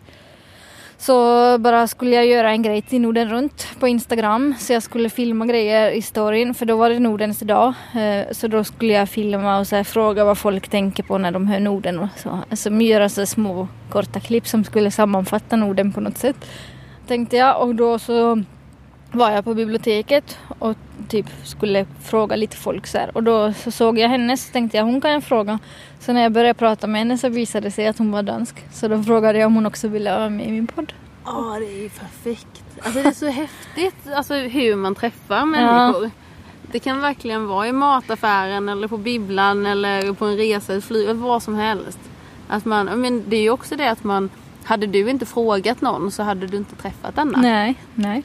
[0.96, 4.54] Så bara skulle jag göra en grej till Norden runt på Instagram.
[4.58, 7.74] Så jag skulle filma grejer i storyn för då var det Nordens dag.
[7.94, 11.30] Eh, så då skulle jag filma och så här fråga vad folk tänker på när
[11.30, 12.38] de hör Norden och så.
[12.50, 16.36] Alltså göra så alltså små korta klipp som skulle sammanfatta Norden på något sätt.
[17.06, 18.42] Tänkte jag och då så
[19.14, 20.76] var jag på biblioteket och
[21.08, 23.16] typ skulle fråga lite folk så här.
[23.16, 25.58] Och då så såg jag henne så tänkte jag hon kan jag fråga.
[26.00, 28.64] Så när jag började prata med henne så visade det sig att hon var dansk.
[28.72, 30.92] Så då frågade jag om hon också ville vara med i min podd.
[31.24, 32.62] Ja, det är ju perfekt.
[32.82, 36.10] Alltså det är så häftigt alltså, hur man träffar människor.
[36.72, 41.16] Det kan verkligen vara i mataffären eller på bibblan eller på en resa, ett flyg,
[41.16, 41.98] vad som helst.
[42.48, 44.30] Att man, men det är ju också det att man,
[44.64, 47.38] hade du inte frågat någon så hade du inte träffat denna.
[47.38, 48.22] Nej, nej.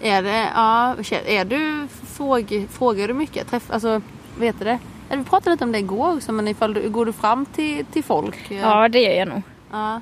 [0.00, 0.96] Är det, ja,
[1.26, 3.50] är du, fråg, frågar du mycket?
[3.50, 4.00] Träff, alltså,
[4.36, 4.78] vad heter det?
[5.16, 8.04] Vi pratade lite om det igår också, men ifall du, går du fram till, till
[8.04, 8.50] folk?
[8.50, 9.42] Ja, det gör jag nog.
[9.72, 10.00] ja.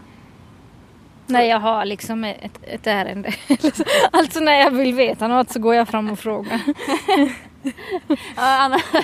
[1.26, 3.34] När jag har liksom ett, ett ärende.
[4.10, 6.60] alltså när jag vill veta något så går jag fram och frågar.
[8.36, 8.82] Ja, annars,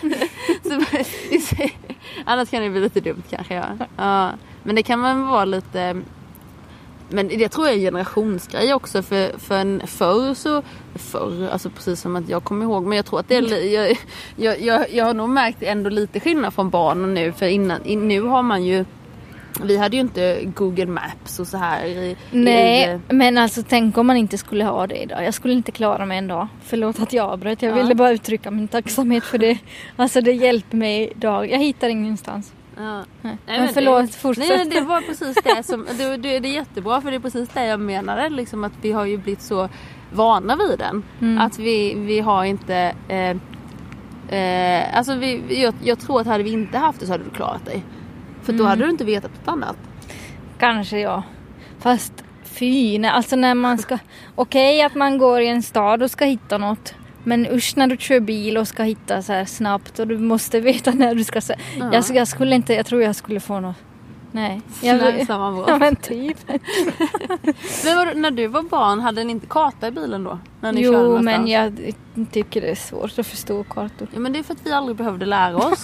[2.24, 3.54] annars kan det bli lite dumt kanske.
[3.54, 3.64] Ja.
[3.96, 4.30] Ja,
[4.62, 6.02] men det kan man vara lite...
[7.10, 9.02] Men det tror jag är en generationsgrej också.
[9.02, 10.62] För, för en förr så...
[10.94, 12.86] Förr, alltså precis som att jag kommer ihåg.
[12.86, 13.74] Men jag tror att det är...
[13.74, 13.96] Jag,
[14.36, 17.32] jag, jag, jag har nog märkt ändå lite skillnad från barnen nu.
[17.32, 18.84] För innan, in, nu har man ju...
[19.62, 21.84] Vi hade ju inte Google Maps och så här.
[21.86, 25.24] I, i, Nej, men alltså tänk om man inte skulle ha det idag.
[25.24, 26.48] Jag skulle inte klara mig en dag.
[26.64, 27.62] Förlåt att jag avbröt.
[27.62, 27.82] Jag Ja.
[27.82, 29.58] ville bara uttrycka min tacksamhet för det.
[29.96, 31.50] Alltså det hjälper mig idag.
[31.50, 32.52] Jag hittar ingenstans.
[32.80, 33.04] Ja.
[33.22, 33.36] Nej.
[33.46, 34.48] Men, men förlåt, det, fortsätt.
[34.48, 37.48] Nej, det var precis det som, det, det, det är jättebra för det är precis
[37.48, 38.28] det jag menade.
[38.28, 39.68] Liksom att vi har ju blivit så
[40.12, 41.02] vana vid den.
[41.20, 41.38] Mm.
[41.38, 43.36] Att vi, vi har inte, eh,
[44.38, 47.30] eh, alltså vi, jag, jag tror att hade vi inte haft det så hade du
[47.30, 47.84] klarat dig.
[48.42, 48.66] För då Mm.
[48.66, 49.76] hade du inte vetat något annat.
[50.58, 51.22] Kanske ja.
[51.78, 53.98] Fast fy, nej, alltså när man ska...
[54.34, 56.94] Okej att man går i en stad och ska hitta något.
[57.24, 60.60] Men usch när du kör bil och ska hitta så här snabbt och du måste
[60.70, 61.40] veta när du ska...
[61.40, 61.90] se- Ja.
[61.92, 63.76] Jag, jag skulle inte, jag tror jag skulle få något...
[64.32, 64.62] Nej.
[64.82, 65.78] Jag, Snällsamma ja bra.
[65.78, 66.38] men typ.
[67.84, 70.38] Men var, när du var barn, hade ni inte karta i bilen då?
[70.60, 71.92] När ni Jo men jag
[72.32, 74.08] tycker det är svårt att förstå kartor.
[74.12, 75.82] Ja men det är för att vi aldrig behövde lära oss.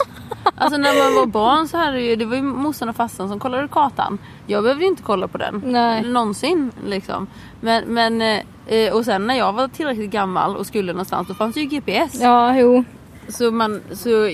[0.55, 3.39] alltså när man var barn så hade ju, det var ju morsan och farsan som
[3.39, 4.19] kollade kartan.
[4.47, 5.63] Jag behövde inte kolla på den.
[5.67, 6.03] Nej.
[6.03, 7.27] Någonsin liksom.
[7.61, 11.55] Men, men eh, och sen när jag var tillräckligt gammal och skulle någonstans då fanns
[11.55, 12.21] det ju GPS.
[12.21, 12.85] Ja, jo.
[13.29, 14.31] Så man, så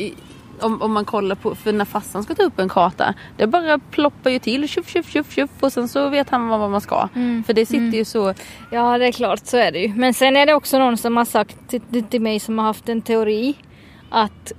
[0.62, 3.14] om, om man kollar på, för när farsan ska ta upp en karta.
[3.36, 6.70] Det bara ploppar ju till tjuff tjuff tjuff tjuff och sen så vet han vad
[6.70, 7.08] man ska.
[7.14, 7.44] Mm.
[7.44, 8.34] För det sitter ju så.
[8.70, 9.94] Ja, det är klart, så är det ju.
[9.94, 12.88] Men sen är det också någon som har sagt till, till mig som har haft
[12.88, 13.54] en teori
[14.10, 14.52] att,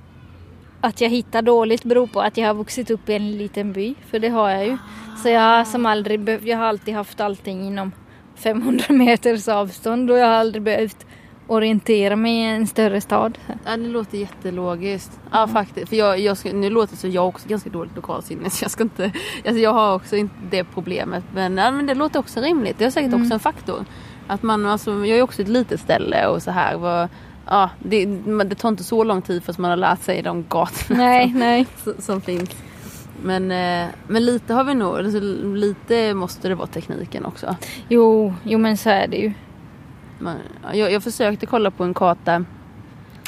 [0.80, 3.94] att jag hittar dåligt beror på att jag har vuxit upp i en liten by,
[4.10, 4.78] för det har jag ju.
[5.22, 7.92] Så jag har, som aldrig jag har alltid haft allting inom
[8.36, 11.06] 500 meters avstånd och jag har aldrig behövt
[11.46, 13.38] orientera mig i en större stad.
[13.64, 15.20] Ja, det låter jättelogiskt.
[15.32, 15.88] Ja faktiskt.
[15.88, 18.70] För jag, jag ska, nu låter det så jag också ganska dåligt lokalsinne så jag
[18.70, 19.12] ska inte...
[19.46, 21.24] Alltså jag har också inte det problemet.
[21.34, 22.78] Men, ja, men det låter också rimligt.
[22.78, 23.84] Det är säkert också en faktor.
[24.26, 26.76] Att man, alltså, jag är också ett litet ställe och så här.
[26.76, 27.08] Vad,
[27.46, 28.06] ja, det,
[28.44, 31.66] det tar inte så lång tid förrän man har lärt sig de gatorna Nej, nej.
[31.84, 32.50] som, som finns.
[33.22, 37.56] Men, eh, men lite har vi nog, alltså, lite måste det vara tekniken också.
[37.88, 39.32] Jo, jo men så är det ju.
[40.24, 40.36] Man,
[40.72, 42.44] jag, jag försökte kolla på en karta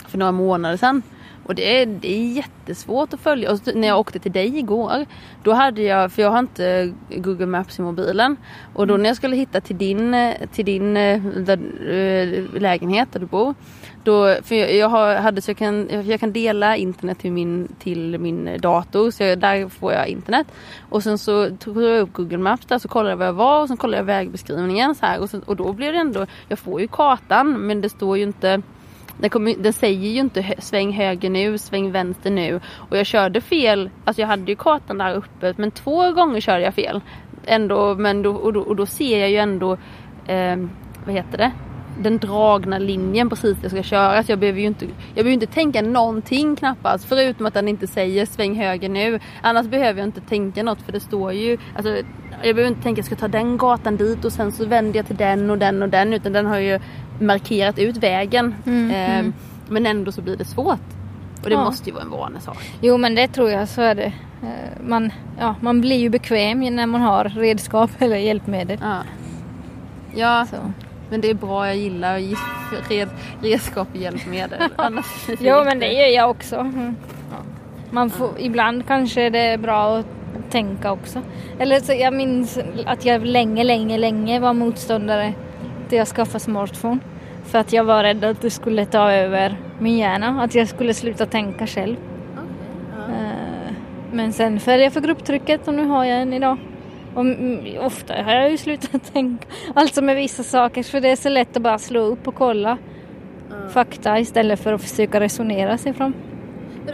[0.09, 1.03] för några månader sedan.
[1.47, 3.53] Och det är, det är jättesvårt att följa.
[3.53, 5.07] Och när jag åkte till dig igår.
[5.43, 8.37] Då hade jag, för jag har inte Google Maps i mobilen.
[8.75, 11.59] Och då när jag skulle hitta till din, eh, till din eh, där,
[11.91, 13.55] eh, lägenhet där du bor.
[14.05, 14.89] Då, för jag,
[15.21, 19.11] hade så jag kan, jag kan dela internet till min, till min dator.
[19.11, 20.47] Så jag, där får jag internet.
[20.89, 23.61] Och sen så tog jag upp Google Maps där så kollade jag var jag var
[23.61, 25.21] och sen kollade jag vägbeskrivningen så här.
[25.21, 28.23] Och, sen, och då blir det ändå, jag får ju kartan men det står ju
[28.23, 28.63] inte
[29.19, 32.61] den, kom, den säger ju inte sväng höger nu, sväng vänster nu.
[32.91, 36.65] Och jag körde fel, alltså jag hade ju kartan där uppe men två gånger körde
[36.65, 37.01] jag fel.
[37.45, 39.73] Ändå, men då, och, då, och då ser jag ju ändå,
[40.27, 40.57] eh,
[41.05, 41.53] vad heter det?
[41.99, 44.23] Den dragna linjen precis där jag ska köra.
[44.23, 47.05] Så jag behöver ju inte, jag behöver ju inte tänka någonting knappast.
[47.05, 49.21] Förutom att den inte säger sväng höger nu.
[49.43, 51.97] Annars behöver jag inte tänka något för det står ju, alltså
[52.43, 55.07] jag behöver inte tänka jag ska ta den gatan dit och sen så vänder jag
[55.07, 56.13] till den och den och den.
[56.13, 56.81] Utan den har ju
[57.21, 58.55] markerat ut vägen.
[58.67, 59.33] Mm, Eh, mm.
[59.69, 60.81] Men ändå så blir det svårt.
[61.43, 61.65] Och det Ja.
[61.65, 62.59] måste ju vara en vanesak.
[62.81, 64.13] Jo men det tror jag, så är det.
[64.43, 68.79] Eh, Man, ja, man blir ju bekväm när man har redskap eller hjälpmedel.
[68.83, 68.99] Ja.
[70.15, 70.57] Ja, Så.
[71.11, 71.67] men det är bra.
[71.67, 72.37] Jag gillar gi-
[72.89, 73.09] red,
[73.43, 74.59] redskap och hjälpmedel.
[74.77, 76.57] Annars Jo men det gör jag också.
[76.57, 76.97] Mm.
[77.91, 80.07] Man får, Ibland kanske det är bra att
[80.51, 81.21] tänka också.
[81.59, 85.33] Eller så jag minns att jag länge, länge, länge var motståndare
[85.89, 86.99] till att skaffa smartphone.
[87.45, 90.95] För att jag var rädd att det skulle ta över min hjärna, att jag skulle
[90.95, 91.97] sluta tänka själv.
[93.09, 93.73] Eh,
[94.13, 96.57] Men sen föll jag för grupptrycket och nu har jag en idag.
[97.15, 97.25] Och
[97.87, 99.47] ofta har jag ju slutat tänka.
[99.75, 102.79] Alltså med vissa saker för det är så lätt att bara slå upp och kolla
[103.73, 106.15] fakta istället för att försöka resonera sig fram.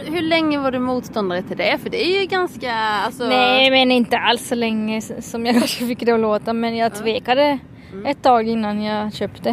[0.05, 1.77] Hur länge var du motståndare till det?
[1.83, 2.73] För det är ju ganska...
[2.73, 3.27] Alltså...
[3.27, 6.95] Nej men inte alls så länge som jag kanske fick det att låta men jag
[6.95, 7.59] tvekade
[8.05, 9.49] ett tag innan jag köpte.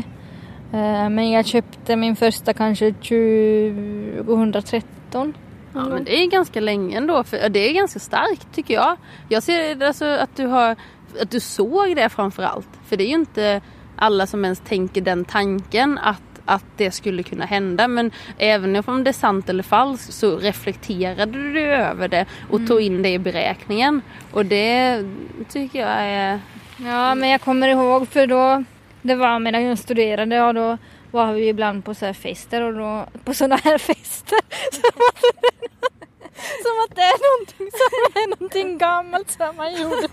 [0.73, 5.35] Eh, Men jag köpte min första kanske 2013.
[5.75, 7.25] Ja, men det är ganska länge ändå.
[7.25, 8.97] För det är ganska starkt tycker jag.
[9.29, 10.77] Jag ser alltså att du har
[11.23, 12.69] att du såg det framför allt.
[12.87, 13.61] För det är ju inte
[13.97, 17.89] alla som ens tänker den tanken att, att det skulle kunna hända.
[17.89, 22.81] Men även om det är sant eller falskt så reflekterade du över det och tog
[22.81, 24.03] in det i beräkningen.
[24.33, 25.05] Och det
[25.49, 26.41] tycker jag är...
[26.85, 28.65] Ja men jag kommer ihåg för då
[29.03, 30.79] det var medan jag studerade och då
[31.11, 34.39] var vi ibland på så här fester och då på sådana här fester
[34.73, 35.25] som att,
[36.63, 40.09] som att det är någonting som är någonting gammalt som man gjorde.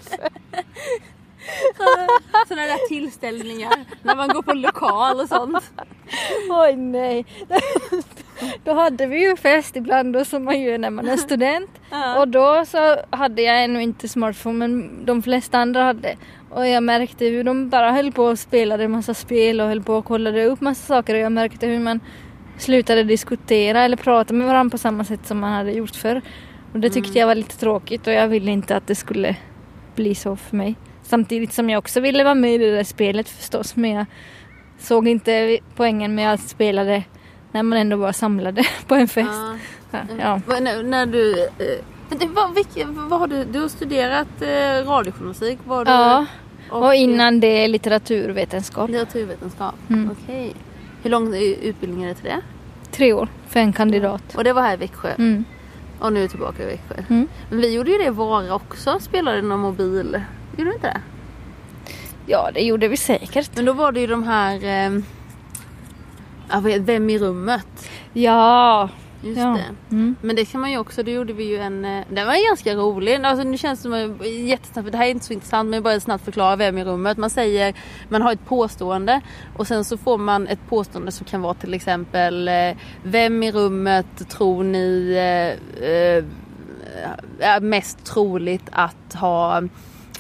[2.48, 5.72] Sådana där tillställningar när man går på lokal och sånt.
[6.50, 7.26] Oj nej.
[8.64, 11.70] Då hade vi ju fest ibland då som man gör när man är student.
[11.92, 12.20] Ja.
[12.20, 16.16] Och då så hade jag ännu inte smartphone men de flesta andra hade.
[16.50, 19.84] Och jag märkte hur de bara höll på och spelade en massa spel och höll
[19.84, 22.00] på och kollade upp massa saker och jag märkte hur man
[22.58, 26.22] slutade diskutera eller prata med varandra på samma sätt som man hade gjort förr.
[26.74, 29.36] Och det tyckte jag var lite tråkigt och jag ville inte att det skulle
[29.96, 30.76] bli så för mig.
[31.04, 34.06] Samtidigt som jag också ville vara med i det där spelet förstås men jag
[34.78, 37.04] såg inte poängen med att spela det
[37.52, 39.30] när man ändå var samlade på en fest.
[39.34, 39.56] Ja.
[39.92, 40.00] Ja.
[40.20, 40.42] Ja.
[40.48, 41.40] Vad- När, när du...
[41.44, 46.26] eh, vad, vilka, vad har du, du har studerat eh, radiojournalistik var du, ja.
[46.70, 48.90] Och innan det litteraturvetenskap.
[48.90, 49.76] litteraturvetenskap.
[49.90, 50.10] Mm.
[50.12, 50.54] Okej.
[51.04, 52.42] Hur lång är utbildningen är det till det?
[52.92, 54.36] Tre år för en kandidat.
[54.36, 55.10] Och det var här i Växjö.
[55.18, 55.44] Mm.
[56.00, 56.96] Och nu är tillbaka i Växjö.
[57.10, 57.28] Mm.
[57.50, 59.00] Men vi gjorde ju det i Vara också.
[59.00, 60.22] Spelade någon mobil.
[60.58, 61.02] Gjorde du inte det?
[62.26, 63.50] Ja, det gjorde vi säkert.
[63.56, 64.56] Men då var det ju de här...
[64.86, 65.00] Eh,
[66.80, 67.90] Vem i rummet?
[68.14, 68.90] Ja.
[69.22, 69.58] Just ja.
[69.58, 69.96] det.
[69.96, 70.16] Mm.
[70.22, 72.76] Men det kan man ju också, då gjorde vi ju en, eh, den var ganska
[72.76, 73.16] rolig.
[73.16, 75.84] Alltså nu känns det som jättesnabbt, för det här är inte så intressant men jag
[75.84, 77.18] bara snabbt förklara vem i rummet.
[77.18, 77.76] Man säger,
[78.10, 79.22] man har ett påstående
[79.58, 83.52] och sen så får man ett påstående som kan vara till exempel eh, Vem i
[83.52, 86.24] rummet tror ni eh,
[87.40, 89.58] är mest troligt att ha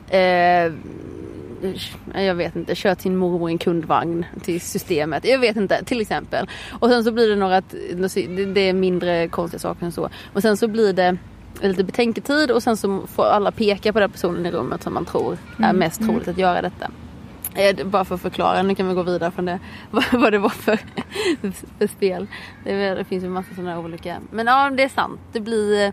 [0.10, 0.72] eh,
[2.13, 5.25] jag vet inte, kört sin mormor i en kundvagn till systemet.
[5.25, 6.49] Jag vet inte, till exempel.
[6.79, 7.61] Och sen så blir det några,
[8.53, 10.09] det är mindre konstiga saker än så.
[10.34, 11.17] Och sen så blir det
[11.61, 15.05] lite betänketid och sen så får alla peka på den personen i rummet som man
[15.05, 16.91] tror är mest troligt att göra detta.
[17.57, 19.59] Eh, Bara för att förklara, nu kan vi gå vidare från det.
[20.11, 20.79] Vad, det var för,
[21.79, 22.27] för spel.
[22.63, 24.17] Det, finns ju massa sådana olika.
[24.31, 25.19] Men ja, det är sant.
[25.34, 25.85] Det blir...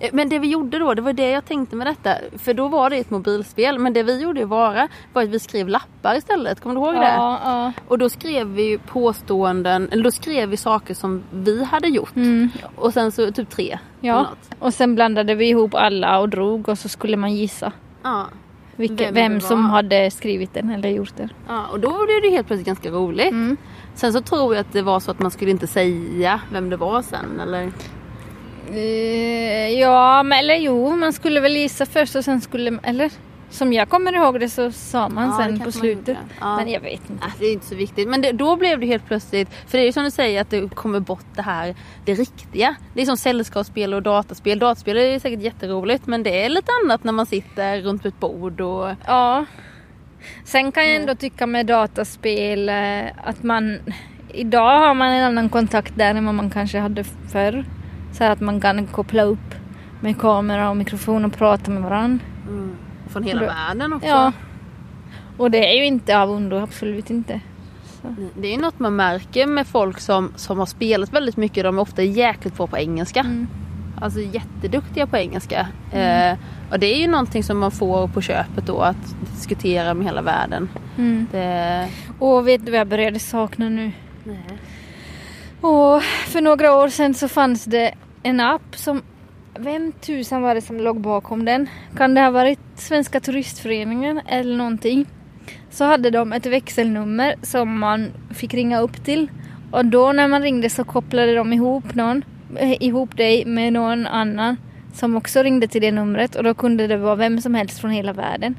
[0.00, 2.14] eh, Men det vi gjorde då, det var det jag tänkte med detta.
[2.38, 3.78] För då var det ett mobilspel.
[3.78, 6.60] Men det vi gjorde Vara var att vi skrev lappar istället.
[6.60, 7.00] Kommer du ihåg det?
[7.16, 7.72] Ja, ja.
[7.88, 12.16] Och då skrev vi påståenden, eller då skrev vi saker som vi hade gjort.
[12.16, 12.48] Mm.
[12.76, 13.78] Och sen så typ tre.
[14.00, 14.26] ja.
[14.58, 17.72] Och sen blandade vi ihop alla och drog och så skulle man gissa
[18.02, 18.26] Ja.
[18.80, 21.32] Vilka, Vem vem, som hade skrivit den eller gjort den.
[21.48, 21.66] ja.
[21.72, 23.30] Och då blev det helt plötsligt ganska roligt.
[23.30, 23.56] Mm.
[23.94, 26.76] Sen så tror jag att det var så att man skulle inte säga vem det
[26.76, 27.72] var sen eller?
[28.72, 33.10] Eh, ja, men eller jo, man skulle väl gissa först och sen skulle eller
[33.50, 36.16] som jag kommer ihåg det så sa man Ja, sen på slutet.
[36.40, 36.56] Ja.
[36.56, 37.24] Men jag vet inte.
[37.26, 38.08] Nej, det är inte så viktigt.
[38.08, 40.50] Men det, då blev det helt plötsligt, för det är ju som du säger att
[40.50, 41.74] det kommer bort det här,
[42.04, 42.74] det riktiga.
[42.94, 44.58] Det är som sällskapsspel och dataspel.
[44.58, 48.60] Dataspel är säkert jätteroligt men det är lite annat när man sitter runt ett bord
[48.60, 49.44] och Ja.
[50.44, 53.78] Sen kan jag ändå tycka med dataspel eh, att man
[54.34, 57.64] idag har man en annan kontakt där än vad man kanske hade förr.
[58.12, 59.54] Så att man kan koppla upp
[60.00, 62.24] med kamera och mikrofon och prata med varandra.
[62.48, 62.76] mm,
[63.10, 64.08] från hela Då- världen också.
[64.08, 64.32] Ja.
[65.36, 67.40] Och det är ju inte av ondo, absolut inte.
[68.34, 71.64] Det är ju något man märker med folk som, som har spelat väldigt mycket.
[71.64, 73.20] De är ofta jäkligt bra på engelska.
[73.20, 73.46] Mm.
[74.00, 75.66] Alltså jätteduktiga på engelska.
[75.92, 76.38] Eh,
[76.70, 80.22] och det är ju någonting som man får på köpet då att diskutera med hela
[80.22, 80.68] världen.
[80.98, 81.26] Mm.
[81.32, 81.88] Det...
[82.18, 83.92] Och vet du vad jag började sakna nu?
[84.24, 84.58] Nej.
[85.60, 89.02] Och för några år sedan så fanns det en app som
[89.58, 91.68] vem tusan var det som låg bakom den?
[91.96, 95.06] Kan det ha varit Svenska Turistföreningen eller någonting?
[95.70, 99.30] Så hade de ett växelnummer som man fick ringa upp till.
[99.70, 102.24] Och då när man ringde så kopplade de ihop någon
[102.56, 104.56] eh, ihop dig med någon annan
[104.94, 107.90] som också ringde till det numret och då kunde det vara vem som helst från
[107.90, 108.56] hela världen.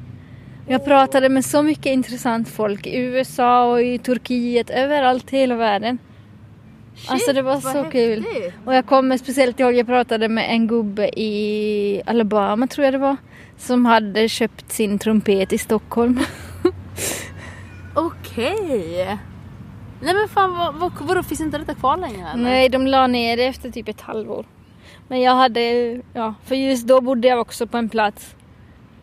[0.67, 5.55] Jag pratade med så mycket intressant folk i USA och i Turkiet, överallt i hela
[5.55, 5.97] världen.
[6.95, 8.25] Shit, alltså det var så kul.
[8.65, 12.97] Och jag kommer speciellt ihåg, jag pratade med en gubbe i Alabama tror jag det
[12.97, 13.17] var.
[13.61, 16.19] Som hade köpt sin trumpet i Stockholm.
[17.95, 19.17] Okej.
[20.01, 22.43] Nej men fan vad, vad, vadå finns inte detta kvar längre eller?
[22.43, 24.45] Nej, de la ner det efter typ ett halvår.
[25.07, 25.61] Men jag hade,
[26.13, 28.35] ja, för just då bodde jag också på en plats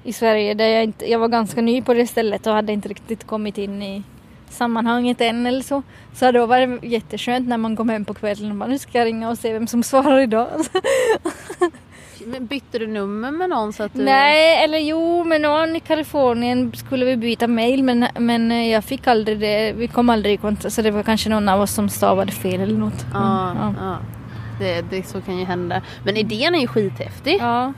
[0.05, 2.89] i Sverige där jag inte, jag var ganska ny på det stället och hade inte
[2.89, 4.03] riktigt kommit in i
[4.49, 5.83] sammanhanget än eller så.
[6.15, 8.99] Så då var det jätteskönt när man kom hem på kvällen och bara nu ska
[8.99, 10.49] jag ringa och se vem som svarar idag.
[12.29, 14.03] Men bytte du nummer med någon så att du...
[14.03, 18.85] Nej, eller jo, med någon i Kalifornien skulle vi byta mail men, men eh, jag
[18.85, 19.73] fick aldrig det.
[19.73, 22.61] Vi kom aldrig i kontakt så det var kanske någon av oss som stavade fel
[22.61, 23.07] eller något.
[23.13, 23.99] Ja, Men, ja.
[24.61, 25.83] Det, det, så kan ju hända.
[26.05, 27.39] Men idén är ju skithäftig.
[27.41, 27.73] ja.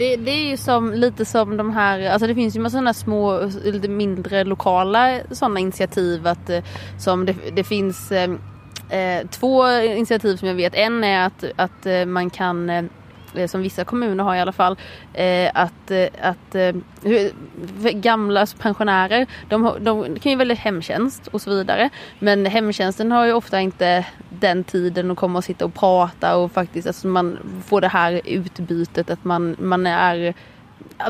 [0.00, 2.94] Det, det är ju som, lite som de här, alltså det finns ju massa sådana
[2.94, 6.64] små, lite mindre lokala sådana initiativ att eh,
[6.98, 8.30] som det, det finns eh,
[8.90, 10.74] eh, två initiativ som jag vet.
[10.74, 12.88] En är att, att man kan
[13.46, 14.76] som vissa kommuner har i alla fall,
[15.14, 16.74] eh, att, eh, att eh,
[17.92, 21.90] gamla alltså pensionärer, de, de kan ju välja hemtjänst och så vidare.
[22.18, 26.52] Men hemtjänsten har ju ofta inte den tiden att komma och sitta och prata och
[26.52, 30.34] faktiskt alltså man får det här utbytet att man, man är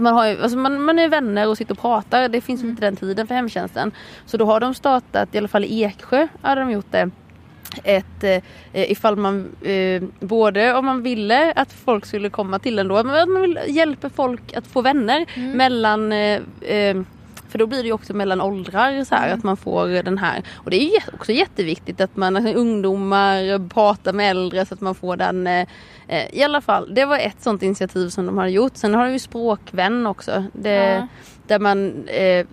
[0.00, 2.28] man, har, alltså man, man är vänner och sitter och pratar.
[2.28, 3.92] Det finns inte den tiden för hemtjänsten.
[4.26, 7.10] Så då har de startat, i alla fall i Eksjö hade de gjort det
[7.84, 8.42] ett, eh,
[8.72, 13.22] ifall man, eh, både om man ville att folk skulle komma till en då, men
[13.22, 17.02] att man vill hjälpa folk att få vänner mellan eh, eh,
[17.50, 20.42] för då blir det ju också mellan åldrar så här, att man får den här.
[20.54, 24.80] Och det är ju också jätteviktigt att man, alltså, ungdomar pratar med äldre så att
[24.80, 25.46] man får den.
[25.46, 25.66] Eh,
[26.08, 28.76] eh, I alla fall, det var ett sånt initiativ som de har gjort.
[28.76, 30.44] Sen har de ju språkvän också.
[30.52, 31.06] Det, Ja.
[31.46, 32.46] Där man eh,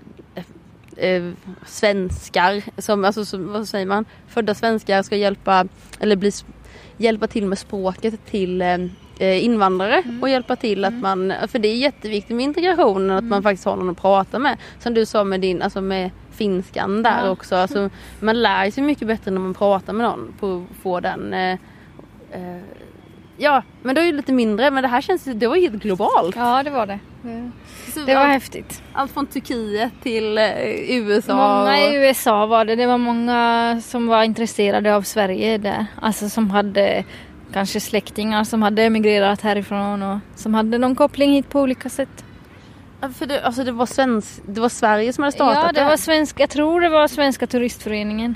[0.97, 1.23] eh,
[1.65, 5.65] svenskar, som, alltså, som, vad säger man, födda svenskar ska hjälpa,
[5.99, 6.31] eller bli,
[6.97, 8.77] hjälpa till med språket till eh,
[9.19, 13.43] eh, invandrare och hjälpa till att man, för det är jätteviktigt med integrationen att man
[13.43, 14.57] faktiskt har någon att prata med.
[14.79, 17.29] Som du sa med din, alltså med finskan där Ja.
[17.29, 17.55] också.
[17.55, 21.33] Alltså, man lär sig mycket bättre när man pratar med någon på att få den
[21.33, 21.51] eh,
[22.31, 22.61] eh,
[23.39, 26.35] Ja, men det är ju lite mindre men det här känns det var helt globalt.
[26.35, 26.99] ja, det var det.
[27.21, 27.51] Det-
[27.95, 28.81] Det var allt, häftigt.
[28.93, 30.45] allt från Turkiet till eh,
[30.89, 31.35] USA.
[31.35, 32.75] Många i USA var det.
[32.75, 35.85] Det var många som var intresserade av Sverige där.
[36.01, 37.03] Alltså som hade
[37.53, 42.25] kanske släktingar som hade emigrerat härifrån och som hade någon koppling hit på olika sätt.
[43.01, 45.89] Ja, För det, alltså det, var svensk, det var Sverige som hade startat Ja, det
[45.89, 48.35] var svensk, jag tror det var Svenska turistföreningen.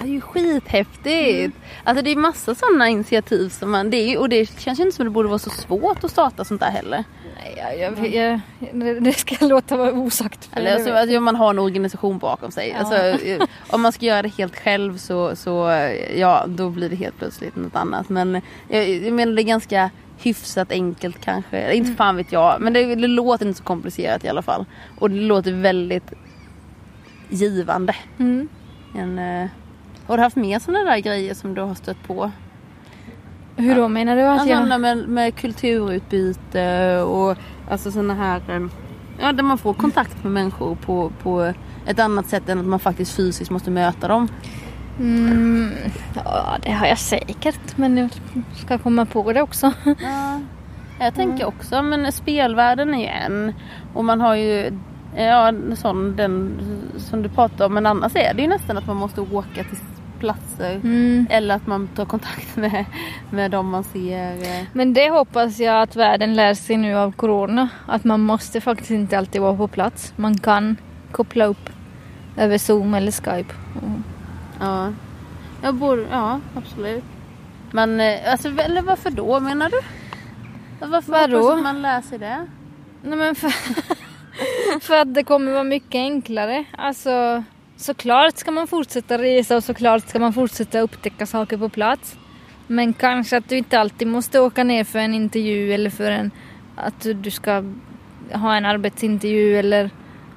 [0.00, 1.56] Mm, det är ju skithäftigt.
[1.84, 4.96] Alltså det är massa sådana initiativ som man, det är, och det känns ju inte
[4.96, 7.04] som det borde vara så svårt att starta sånt där heller.
[7.36, 7.78] Nej, jag,
[8.14, 8.40] jag,
[8.72, 10.44] jag, det- ska låta vara osagt.
[10.44, 12.68] för Eller alltså, att man har en organisation bakom sig.
[12.68, 12.76] Ja.
[12.78, 16.88] Alltså, eh, om man ska göra det helt själv så, så eh, ja, då blir
[16.88, 18.08] det helt plötsligt något annat.
[18.08, 21.74] Men jag, jag menar det är ganska hyfsat enkelt kanske.
[21.74, 22.60] Inte fan vet jag.
[22.60, 24.64] Men det, det låter inte så komplicerat i alla fall.
[24.98, 26.12] Och det låter väldigt
[27.28, 27.94] givande.
[28.18, 28.48] Mm.
[28.94, 29.48] En, eh,
[30.06, 32.30] har du haft mer sådana där grejer som du har stött på?
[33.56, 34.80] Hur då menar du att Alltså, jag...
[34.80, 37.36] med, med kulturutbyte och
[37.70, 38.66] alltså sådana här eh,
[39.20, 41.52] Ja, där man får kontakt med människor på, på
[41.86, 44.28] ett annat sätt än att man faktiskt fysiskt måste möta dem.
[44.98, 45.70] Mm,
[46.14, 48.10] ja, det har jag säkert men jag
[48.54, 49.72] ska komma på det också.
[49.84, 50.40] Ja,
[51.00, 53.52] jag tänker också, men spelvärlden är ju en.
[53.94, 54.78] Och man har ju
[55.16, 56.60] ja, sån den
[56.96, 57.74] som du pratar om.
[57.74, 59.78] Men annars är det ju nästan att man måste åka till
[60.24, 60.74] platser.
[60.84, 61.26] Mm.
[61.30, 62.84] Eller att man tar kontakt med,
[63.30, 64.32] med dem man ser.
[64.42, 64.64] eh.
[64.72, 67.68] Men det hoppas jag att världen lär sig nu av corona.
[67.86, 70.12] Att man måste faktiskt inte alltid vara på plats.
[70.16, 70.76] Man kan
[71.12, 71.70] koppla upp
[72.36, 73.54] över zoom eller skype.
[73.82, 74.04] Mm.
[74.60, 74.92] Ja,
[75.62, 77.04] jag bor, ja absolut.
[77.72, 79.80] Men eh, alltså, eller varför då menar du?
[80.86, 81.56] Varför Vadå?
[81.56, 82.46] man lär sig det?
[83.02, 83.50] Nej men för,
[84.80, 86.64] för att det kommer vara mycket enklare.
[86.78, 87.42] Alltså
[87.76, 92.16] såklart ska man fortsätta resa och såklart ska man fortsätta upptäcka saker på plats.
[92.66, 96.30] Men kanske att du inte alltid måste åka ner för en intervju eller för en
[96.76, 97.64] att du ska
[98.32, 99.90] ha en arbetsintervju eller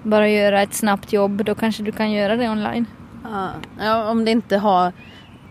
[0.04, 1.46] bara göra ett snabbt jobb.
[1.46, 2.86] Då kanske du kan göra det online.
[3.80, 4.88] Ja, om det inte har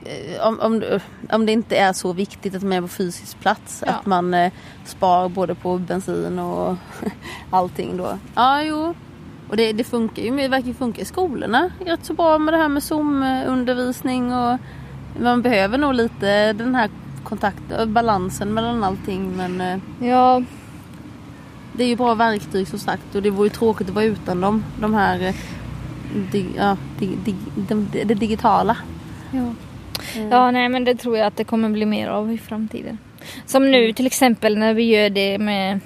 [0.05, 0.83] eh, om, om,
[1.31, 3.83] om det inte är så viktigt att man är på fysisk plats.
[3.87, 3.93] Ja.
[3.93, 4.53] Att man eh,
[4.85, 6.77] spar både på bensin och
[7.51, 8.19] allting då.
[8.35, 8.95] Ja, jo.
[9.49, 12.55] Och det, det funkar ju, det verkar ju funka i skolorna rätt så bra med
[12.55, 14.59] det här med Zoom-undervisning och
[15.21, 16.91] man behöver nog lite den här
[17.25, 20.43] kontakt, balansen mellan allting men eh, Ja,
[21.73, 24.41] det är ju bra verktyg som sagt och det vore ju tråkigt att vara utan
[24.41, 24.65] dem.
[24.81, 25.35] De här eh,
[26.33, 28.77] di, ja, di, di, de, det digitala.
[29.33, 29.55] ja.
[30.17, 30.29] Mm.
[30.31, 32.99] Ja, nej men det tror jag att det kommer bli mer av i framtiden.
[33.47, 35.81] Som nu till exempel när vi gör det med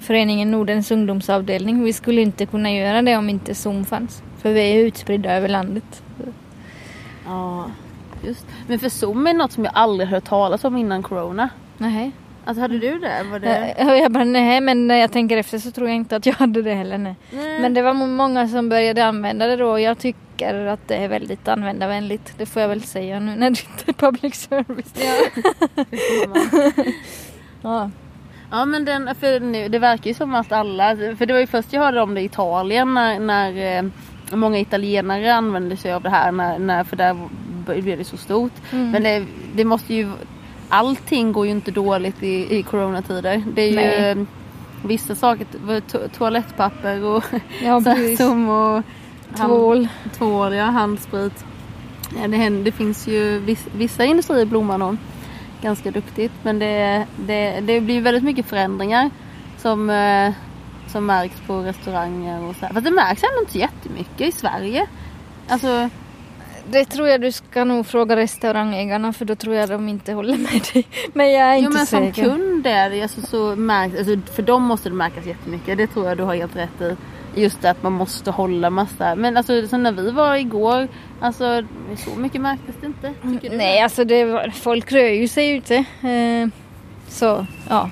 [0.00, 1.82] föreningen Nordens ungdomsavdelning.
[1.84, 4.22] Vi skulle inte kunna göra det om inte Zoom fanns.
[4.38, 6.02] För vi är utspridda över landet.
[7.26, 7.70] Ja,
[8.26, 8.46] just.
[8.66, 11.48] Men för Zoom är något som jag aldrig hört talas om innan corona.
[11.78, 12.12] Nej.
[12.44, 13.22] Alltså hade du det?
[13.30, 13.74] Var det...
[13.78, 16.62] Jag, bara nej men när jag tänker efter så tror jag inte att jag hade
[16.62, 16.98] det heller.
[16.98, 17.14] Nej.
[17.30, 17.60] Nej.
[17.60, 20.96] Men det var må- många som började använda det då och jag tycker att det
[20.96, 22.34] är väldigt användarvänligt.
[22.38, 24.94] Det får jag väl säga nu när det inte är public service.
[24.94, 26.82] Ja.
[27.62, 27.90] Ja
[28.50, 31.72] men den, för nu, det verkar ju som att alla, för det var ju först
[31.72, 33.84] jag hörde om det i Italien när, när eh,
[34.36, 37.16] många italienare använde sig av det här när, när för där
[37.66, 38.52] blev det så stort.
[38.72, 38.90] Mm.
[38.90, 40.10] Men det, det måste ju,
[40.68, 43.42] allting går ju inte dåligt i, i coronatider.
[43.54, 44.10] Det är ju Nej.
[44.10, 44.18] eh,
[44.84, 45.46] vissa saker,
[45.80, 47.24] to, toalettpapper och
[47.62, 47.82] Ja,
[48.18, 48.82] som och
[49.36, 49.88] Tvål.
[50.18, 51.44] tvål, ja, handsprit.
[52.22, 54.96] Ja, det, händer, det finns ju viss, vissa industrier blommar nog
[55.62, 59.10] ganska duktigt men det, det, det blir väldigt mycket förändringar
[59.56, 60.32] som, eh,
[60.92, 62.72] som märks på restauranger och så här.
[62.72, 64.86] Fast det märks ändå inte så jättemycket i Sverige.
[65.48, 65.88] Alltså,
[66.70, 70.36] Det tror jag du ska nog fråga restaurangägarna för då tror jag de inte håller
[70.38, 70.86] med dig.
[71.12, 72.24] Men jag är jo, inte men som säker.
[72.24, 75.78] kund är det, alltså, så märks, alltså, för dem måste det märkas jättemycket.
[75.78, 76.96] Det tror jag du har helt rätt i.
[77.34, 79.14] Just det att man måste hålla massa.
[79.14, 80.88] Men alltså som när vi var igår,
[81.20, 81.62] alltså
[81.96, 83.14] så mycket märktes det inte.
[83.22, 83.56] Tycker du?
[83.56, 85.74] Nej, alltså det var, folk rör ju sig ute.
[86.02, 86.48] Eh,
[87.08, 87.90] så, ja.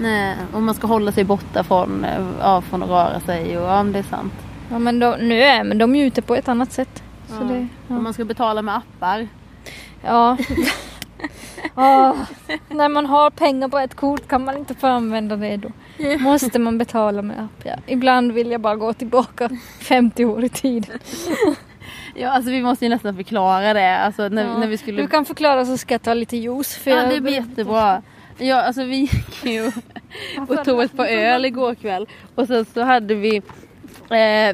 [0.00, 3.64] Nej, och man ska hålla sig borta från, eh, ja, från att röra sig och
[3.68, 4.32] ja, det är sant.
[4.70, 7.02] ja men de, nu är men de är ju ute på ett annat sätt.
[7.28, 7.44] Så Ja.
[7.44, 7.96] det, ja.
[7.96, 9.28] Och man ska betala med appar.
[10.04, 10.36] Ja.
[11.74, 12.16] Ja,
[12.68, 15.68] när man har pengar på ett kort kan man inte få använda det då.
[16.18, 17.64] Måste man betala med app.
[17.64, 17.74] Ja.
[17.86, 19.48] Ibland vill jag bara gå tillbaka
[19.80, 20.98] 50 år i tiden.
[22.14, 23.96] Ja, alltså vi måste ju nästan förklara det.
[23.98, 24.58] Alltså när, Ja.
[24.58, 25.02] när vi skulle...
[25.02, 26.76] Du kan förklara så ska jag ta lite juice.
[26.76, 28.02] För Ja, det blir jättebra.
[28.38, 29.72] Ja, alltså vi gick ju
[30.48, 32.06] och tog ett par öl igår kväll.
[32.34, 33.36] Och sen så hade vi,
[34.10, 34.48] eh,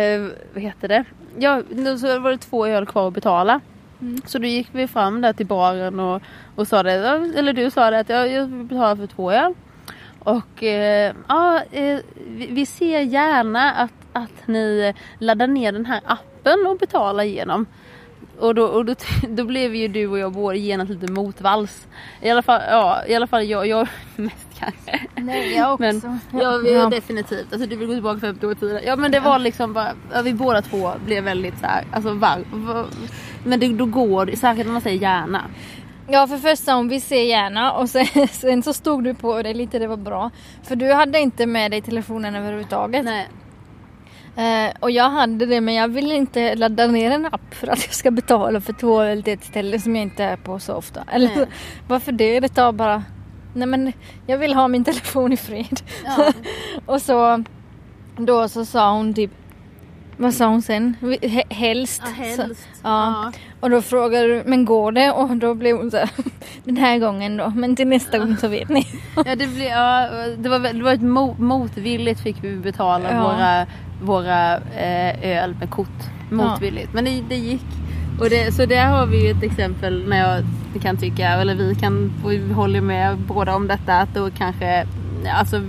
[0.00, 0.20] eh,
[0.54, 1.04] vad heter det?
[1.38, 3.60] Ja, nu så var det två öl kvar att betala.
[4.02, 4.22] Mm.
[4.24, 6.22] Så då gick vi fram där till baren och,
[6.54, 9.32] och sa det, ja, eller du sa det att jag, jag vill betala för två
[9.32, 9.54] öl.
[10.18, 16.00] Och eh, ja, eh, vi, vi ser gärna att, att ni laddar ner den här
[16.04, 17.66] appen och betalar igenom.
[18.38, 18.94] Och då, och då,
[19.28, 21.86] då blev ju du och jag båda genast lite motvalls.
[22.20, 25.06] I alla fall, ja, i alla fall jag, jag mest kanske.
[25.16, 25.82] Nej, jag också.
[25.82, 26.88] Men ja, vi, ja.
[26.88, 27.52] definitivt.
[27.52, 28.80] Alltså du vill gå tillbaka 50 år i tiden.
[28.86, 32.14] Ja men det var liksom bara, ja, vi båda två blev väldigt så här, alltså
[32.14, 32.86] var, var,
[33.44, 35.44] Men det, då går det, särskilt när man säger gärna.
[36.08, 39.54] Ja för första om vi ser gärna och sen, sen så stod du på det
[39.54, 40.30] lite, det var bra.
[40.62, 43.04] För du hade inte med dig telefonen överhuvudtaget.
[43.04, 43.28] Nej.
[44.36, 47.86] Eh, och jag hade det men jag vill inte ladda ner en app för att
[47.86, 50.74] jag ska betala för två öl till ett ställe som jag inte är på så
[50.74, 51.04] ofta.
[51.12, 51.46] Eller Nej.
[51.88, 52.40] varför det?
[52.40, 53.02] Det tar bara...
[53.54, 53.92] Nej men
[54.26, 55.80] jag vill ha min telefon i fred.
[56.04, 56.32] Ja.
[56.86, 57.44] och så
[58.16, 59.30] då så sa hon typ
[60.16, 60.96] vad sa hon sen?
[61.00, 62.02] He- Helst.
[62.04, 62.46] Ja, helst.
[62.74, 63.32] Så, ja.
[63.60, 65.10] Och då frågade du, men går det?
[65.10, 66.10] Och då blev hon så här,
[66.64, 68.86] den här gången då, men till nästa gång så vet ni.
[69.16, 70.08] Ja, det, blev, ja,
[70.38, 73.22] det, var, det var ett mo, motvilligt fick vi betala Ja.
[73.22, 73.66] våra,
[74.02, 75.88] våra eh, öl med kort.
[76.30, 76.92] Motvilligt.
[76.94, 77.64] Men det, det gick.
[78.20, 80.42] Och det, så där har vi ju ett exempel när jag
[80.82, 84.86] kan tycka, eller vi kan, vi håller med båda om detta, att då kanske,
[85.34, 85.60] alltså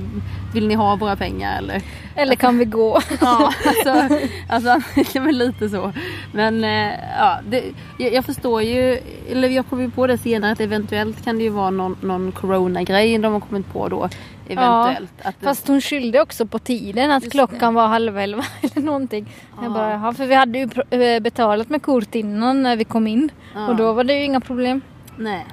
[0.54, 1.82] vill ni ha våra pengar eller?
[2.16, 3.00] Eller kan vi gå?
[3.22, 4.16] Ja, alltså,
[4.50, 4.82] alltså
[5.14, 5.94] ja, lite så.
[6.32, 7.64] Men eh, ja, det,
[7.98, 9.00] jag, jag förstår ju,
[9.32, 12.32] eller jag kom ju på det senare att eventuellt kan det ju vara någon, någon
[12.32, 14.10] corona-grej de har kommit på då.
[14.50, 15.12] Eventuellt.
[15.24, 18.82] Att det- Fast hon skyllde också på tiden att Just klockan var halv elva eller
[18.86, 19.30] någonting.
[19.58, 19.64] Ja.
[19.64, 23.08] Jag bara, jaha, för vi hade ju eh, betalat med kort innan när vi kom
[23.08, 23.30] in.
[23.56, 23.68] Ja.
[23.68, 24.82] Och då var det ju inga problem.
[25.18, 25.46] Nej.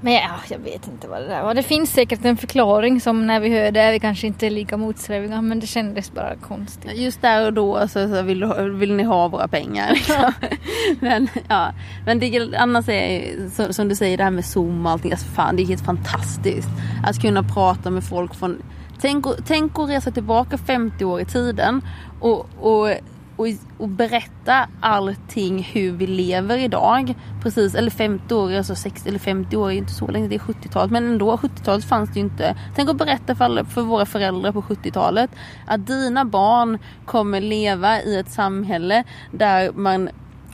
[0.00, 1.54] Men ja, jag vet inte vad det där var.
[1.54, 4.50] Det finns säkert en förklaring som när vi hör det är vi kanske inte är
[4.50, 6.92] lika motsträviga men det kändes bara konstigt.
[6.94, 9.92] Just där och då så, så vill, vill ni ha våra pengar.
[9.94, 10.32] liksom.
[11.00, 11.72] men ja,
[12.06, 15.12] men det, annars är så, som du säger det här med zoom och allting.
[15.12, 16.68] Alltså, fan, det är helt fantastiskt.
[17.04, 18.62] Att kunna prata med folk från
[19.00, 21.82] Tänk, tänk att resa tillbaka 50 år i tiden
[22.20, 22.94] och, och,
[23.40, 23.46] och,
[23.78, 27.14] och berätta allting hur vi lever idag.
[27.42, 30.38] Precis, eller 50 år, alltså 60 eller 50 år är inte så länge, det är
[30.38, 30.90] 70-talet.
[30.90, 32.56] Men ändå, 70-talet fanns det ju inte.
[32.76, 35.30] Tänk att berätta för, alla, för våra föräldrar på 70-talet
[35.66, 40.08] att dina barn kommer leva i ett samhälle där man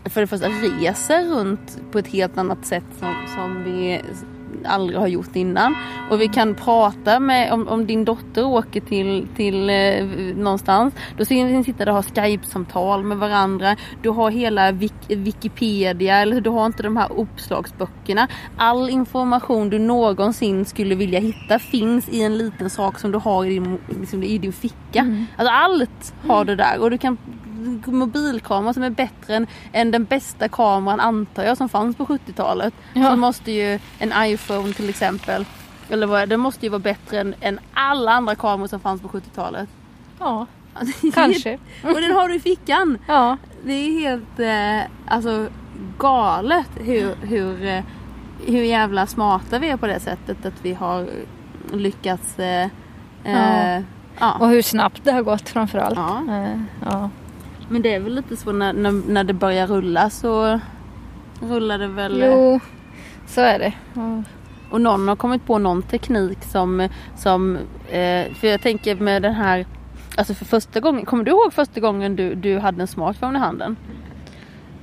[0.04, 4.00] för det första reser runt på ett helt annat sätt som, som vi
[4.66, 5.74] aldrig har gjort innan.
[6.10, 10.04] Och vi kan prata med, om, om din dotter åker till, till eh,
[10.36, 10.94] någonstans.
[11.16, 13.76] Då ser vi sitta där och ha Skype-samtal med varandra.
[14.02, 18.28] Du har hela Wik Wikipedia, eller du har inte de här uppslagsböckerna.
[18.56, 23.44] All information du någonsin skulle vilja hitta finns i en liten sak som du har
[23.44, 25.00] i din, liksom, i din ficka.
[25.00, 25.26] Mm.
[25.36, 27.18] Alltså allt har du där och du kan
[27.86, 32.74] mobilkamera som är bättre än, än den bästa kameran antar jag som fanns på 70-talet.
[32.94, 33.10] Ja.
[33.10, 35.44] Så måste ju en iPhone till exempel,
[35.90, 39.08] eller vad den måste ju vara bättre än, än alla andra kameror som fanns på
[39.08, 39.68] 70-talet.
[40.18, 40.46] Ja,
[41.14, 41.58] kanske.
[41.82, 42.98] och den har du i fickan.
[43.06, 43.36] Ja.
[43.64, 45.48] Det är helt eh, alltså
[45.98, 47.84] galet hur, hur, eh,
[48.46, 51.08] hur jävla smarta vi är på det sättet att vi har
[51.72, 52.68] lyckats eh,
[53.24, 53.82] ja.
[54.18, 54.36] ja.
[54.40, 55.96] Och hur snabbt det har gått framförallt.
[55.96, 56.24] Ja.
[56.28, 57.10] Eh, ja.
[57.68, 60.60] Men det är väl lite så när, när, när det börjar rulla så
[61.40, 62.22] rullar det väl.
[62.26, 62.60] Jo,
[63.26, 63.72] så är det.
[63.96, 64.24] Mm.
[64.70, 67.56] Och någon har kommit på någon teknik som, som
[67.88, 69.66] eh, för jag tänker med den här,
[70.16, 73.40] alltså för första gången, kommer du ihåg första gången du, du hade en smartphone i
[73.40, 73.76] handen?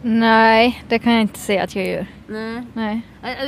[0.05, 2.05] Nej, det kan jag inte säga att jag gör.
[2.27, 2.61] Nej.
[2.73, 3.01] Nej.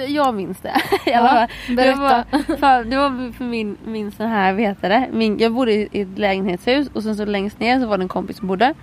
[0.08, 0.82] Jag minns det.
[1.06, 2.26] Ja, berätta.
[2.32, 5.08] Det var, för, det var för min, min sån här, vad heter det?
[5.12, 8.08] Min, jag bodde i ett lägenhetshus och sen så längst ner så var det en
[8.08, 8.74] kompis som bodde.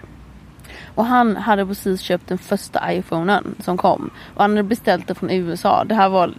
[0.95, 4.11] Och han hade precis köpt den första iPhonen som kom.
[4.35, 5.85] Och han hade beställt det från USA.
[5.85, 6.35] Det här var,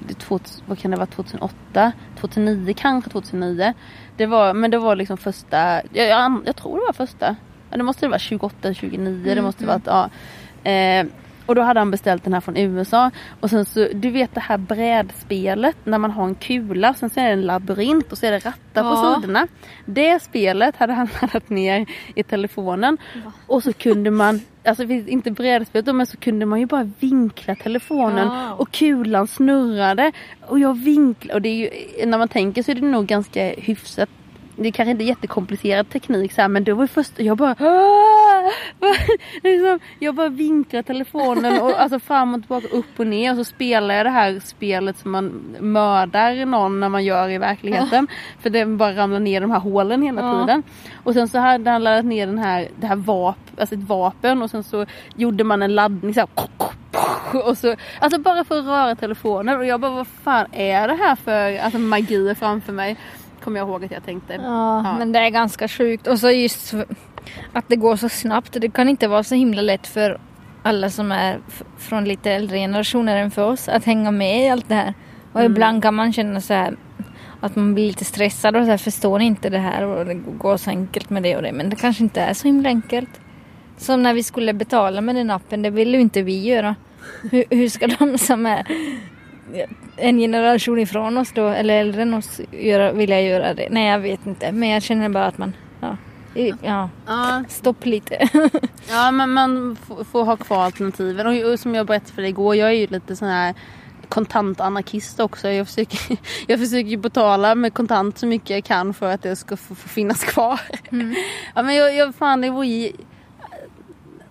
[0.66, 1.92] vad kan det vara, 2008?
[2.20, 3.74] 2009 kanske 2009.
[4.18, 5.58] Det var, men det var liksom första,
[5.94, 7.36] jag, jag, jag tror det var första.
[7.70, 9.82] det måste det vara 28, 29, mm, det måste mm.
[9.86, 10.10] vara,
[10.64, 10.70] ja.
[10.72, 11.06] Eh,
[11.46, 13.12] och då hade han beställt den här från USA.
[13.40, 17.20] Och sen så, du vet det här brädspelet när man har en kula, sen så
[17.20, 18.90] är det en labyrint och så är det rattar ja.
[18.90, 19.48] på sidorna.
[19.86, 22.98] Det spelet hade han laddat ner i telefonen.
[23.26, 23.32] Va?
[23.48, 28.28] Och så kunde man, alltså inte brädspelet men så kunde man ju bara vinkla telefonen
[28.28, 28.54] ja.
[28.54, 30.12] och kulan snurrade.
[30.42, 33.54] Och jag vinklade, och det är ju, när man tänker så är det nog ganska
[33.58, 34.10] hyfsat
[34.56, 37.56] det är kanske inte är jättekomplicerad teknik så här, men det var först, jag bara
[39.44, 43.44] liksom, Jag bara vinklar telefonen och, alltså fram och tillbaka, upp och ner och så
[43.44, 45.26] spelar jag det här spelet som man
[45.60, 48.08] mördar någon när man gör i verkligheten.
[48.10, 48.16] Ja.
[48.42, 50.40] För det bara ramlar ner de här hålen hela ja.
[50.40, 50.64] tiden.
[51.04, 54.42] Och sen så hade han laddat ner den här, det här vap, alltså ett vapen
[54.42, 54.86] och sen så
[55.16, 56.30] gjorde man en laddning så här,
[57.46, 60.94] och så, alltså bara för att röra telefonen och jag bara vad fan är det
[60.94, 62.98] här för alltså, magi framför mig?
[63.44, 64.34] Kommer jag ihåg att jag tänkte.
[64.34, 66.08] Ja, ja, men det är ganska sjukt.
[66.08, 66.74] Och så just
[67.54, 68.58] att det går så snabbt.
[68.62, 70.20] Det kan inte vara så himla lätt för
[70.64, 71.40] alla som är
[71.78, 74.94] från lite äldre generationer än för oss att hänga med i allt det här.
[75.32, 75.52] Och mm.
[75.52, 76.76] ibland kan man känna så här
[77.40, 80.58] att man blir lite stressad och så här, förstår inte det här och det går
[80.58, 81.52] så enkelt med det och det.
[81.52, 83.10] Men det kanske inte är så himla enkelt.
[83.78, 86.76] Som när vi skulle betala med den appen, det vill ju inte vi göra.
[87.32, 88.68] Hur, hur ska de som är
[89.98, 93.68] en generation ifrån oss då, eller äldre än oss, göra, vilja göra det?
[93.72, 94.52] Nej, jag vet inte.
[94.52, 95.98] Men jag känner bara att man, ja,
[96.62, 97.44] ja, ja.
[97.50, 98.30] stopp lite.
[98.90, 99.78] ja, men man
[100.12, 101.28] får, ha kvar alternativen.
[101.28, 103.54] Och, och, som jag berättade för dig igår, jag är ju lite sån här
[104.10, 105.50] kontantanarkist också.
[105.50, 106.18] Jag försöker,
[106.48, 109.90] jag försöker betala med kontant så mycket jag kan för att det ska få, få
[109.90, 110.62] finnas kvar.
[110.92, 111.16] Mm.
[111.56, 112.92] ja, men jag, jag, fan, det vore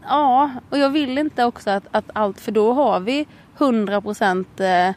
[0.09, 3.27] Ja, och jag vill inte också att, att allt, för då har vi
[3.59, 4.91] 100 procent eh,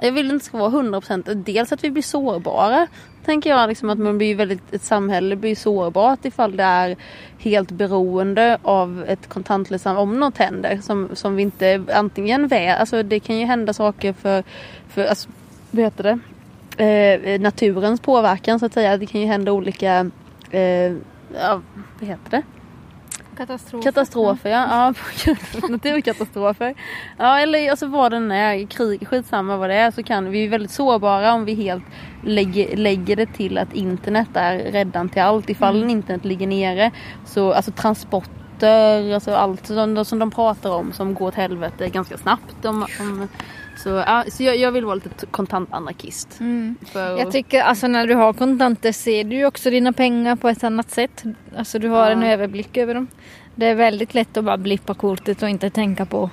[0.00, 2.86] jag vill inte att det ska vara 100% dels att vi blir sårbara.
[3.24, 6.96] Tänker jag liksom att man blir väldigt, ett samhälle blir sårbart ifall det är
[7.38, 13.02] helt beroende av ett kontantlöst om något händer som, som vi inte antingen vet, alltså
[13.02, 14.44] det kan ju hända saker för,
[14.88, 15.28] för alltså,
[15.70, 16.18] vad heter det?
[16.84, 18.96] Eh, naturens påverkan så att säga.
[18.96, 20.10] Det kan ju hända olika,
[20.50, 20.92] eh,
[21.34, 21.60] ja,
[22.00, 22.42] vad heter det?
[23.36, 23.82] Katastrofer.
[23.82, 24.94] Katastrofer ja.
[25.26, 25.34] ja
[25.68, 26.74] naturkatastrofer.
[27.18, 30.48] Ja eller alltså vad den är, krig, skitsamma vad det är så kan vi är
[30.48, 31.84] väldigt sårbara om vi helt
[32.24, 35.50] lägger, lägger det till att internet är räddan till allt.
[35.50, 35.90] Ifall mm.
[35.90, 36.90] internet ligger nere
[37.24, 42.18] så alltså transporter, alltså allt som, som de pratar om som går åt helvete ganska
[42.18, 42.64] snabbt.
[42.64, 43.28] Om, om,
[43.82, 46.40] så, ja, så jag, jag, vill vara lite kontantanarkist.
[46.40, 46.76] Mm.
[46.92, 47.18] För...
[47.18, 50.64] Jag tycker alltså när du har kontanter ser du ju också dina pengar på ett
[50.64, 51.24] annat sätt.
[51.56, 52.10] Alltså du har ja.
[52.10, 53.06] en överblick över dem.
[53.54, 56.30] Det är väldigt lätt att bara blippa kortet och inte tänka på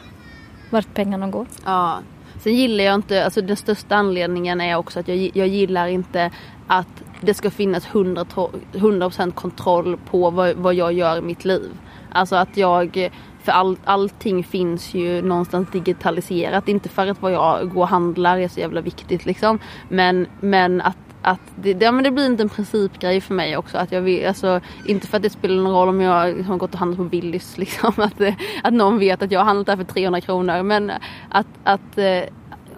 [0.70, 1.46] vart pengarna går.
[1.66, 2.00] Ja.
[2.44, 6.32] Sen gillar jag inte, alltså den största anledningen är också att jag, jag gillar inte
[6.68, 11.70] att det ska finnas 100%, 100 kontroll på vad, vad jag gör i mitt liv.
[12.12, 13.12] Alltså att jag
[13.48, 16.68] för all, allting finns ju någonstans digitaliserat.
[16.68, 19.60] Inte för att vad jag går och handlar är så jävla viktigt liksom.
[19.90, 23.78] Men, men att att det, ja, men det blir inte en principgrej för mig också.
[23.78, 26.58] Att jag vill, alltså, inte för att det spelar någon roll om jag liksom, har
[26.58, 27.58] gått och handlat på Willys.
[27.64, 28.34] Liksom, att, eh,
[28.64, 30.64] att någon vet att jag har handlat där för 300 kronor.
[30.64, 30.92] Men
[31.30, 32.24] att, att eh,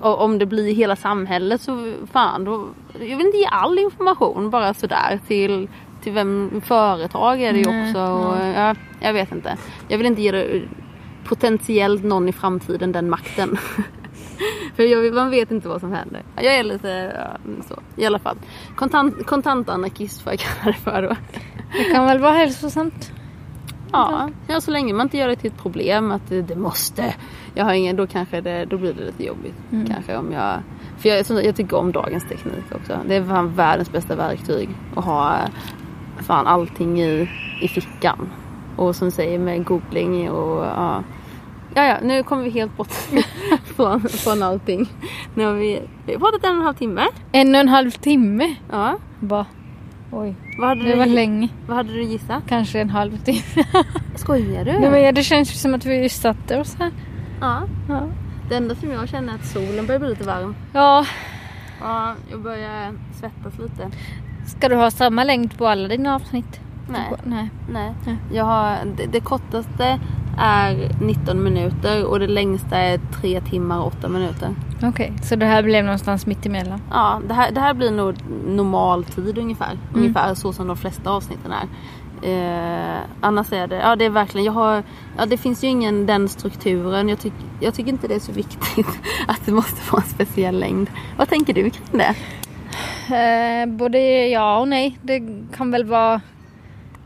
[0.01, 2.67] om det blir hela samhället så fan då.
[2.93, 5.67] Jag vill inte ge all information bara sådär till,
[6.01, 8.01] till vem företag är det ju också.
[8.01, 9.57] Och, ja, jag vet inte.
[9.87, 10.61] Jag vill inte ge det
[11.23, 13.57] potentiellt någon i framtiden den makten.
[14.75, 16.23] För jag, man vet inte vad som händer.
[16.35, 18.37] Jag är lite ja, så i alla fall.
[18.75, 21.15] Kontant, kontantanarkist får jag kalla det för då.
[21.77, 23.11] Det kan väl vara hälsosamt?
[23.91, 27.13] Ja, ja, så länge man inte gör det till ett problem att det, det måste.
[27.55, 29.55] Jag har ingen, då kanske det, då blir det lite jobbigt.
[29.71, 29.87] Mm.
[29.87, 30.59] Kanske om jag,
[30.97, 32.99] för jag, jag tycker om dagens teknik också.
[33.07, 34.69] Det är fan världens bästa verktyg.
[34.95, 35.37] Att ha
[36.23, 37.29] fan allting i,
[37.61, 38.29] i fickan.
[38.75, 41.03] Och som säger med googling och ja.
[41.75, 42.91] Ja, ja, nu kommer vi helt bort
[43.75, 44.87] från, från allting.
[45.35, 47.01] Nu har vi, vi har pratat en och en halv timme.
[47.31, 48.55] En och en halv timme?
[48.71, 48.97] Ja.
[49.19, 49.45] Bara.
[50.11, 51.49] Oj, Vad hade, det var länge.
[51.67, 52.43] vad hade du gissat?
[52.47, 53.41] Kanske en halv timme.
[54.15, 54.71] Skojar du?
[54.79, 56.91] Nej, men det känns som att vi just satte oss här.
[57.41, 57.61] Ja.
[57.89, 58.01] Ja.
[58.49, 60.55] Det enda som jag känner är att solen börjar bli lite varm.
[60.73, 61.05] ja,
[61.81, 63.89] Ja, jag börjar svettas lite.
[64.49, 66.59] Ska du ha samma längd på alla dina avsnitt?
[66.87, 67.49] Nej, Nej.
[68.05, 68.17] nej.
[68.31, 69.99] Jag har, det, det kortaste
[70.37, 74.55] är 19 minuter och det längsta är 3 timmar och 8 minuter.
[74.83, 76.81] Okej, så det här blev någonstans mitt emellan?
[76.91, 78.15] Ja, det här, det här blir nog
[78.47, 79.77] normal tid ungefär.
[79.93, 81.67] Ungefär så som de flesta avsnitten är.
[82.21, 84.83] Eh, annars är det, ja det är verkligen, jag har,
[85.17, 87.09] ja det finns ju ingen den strukturen.
[87.09, 88.87] Jag, tyck, jag tycker inte det är så viktigt
[89.27, 90.89] att det måste vara en speciell längd.
[91.17, 92.15] Vad tänker du kring det?
[93.11, 94.97] Eh, både ja och nej.
[95.01, 95.21] Det
[95.55, 96.21] kan väl vara...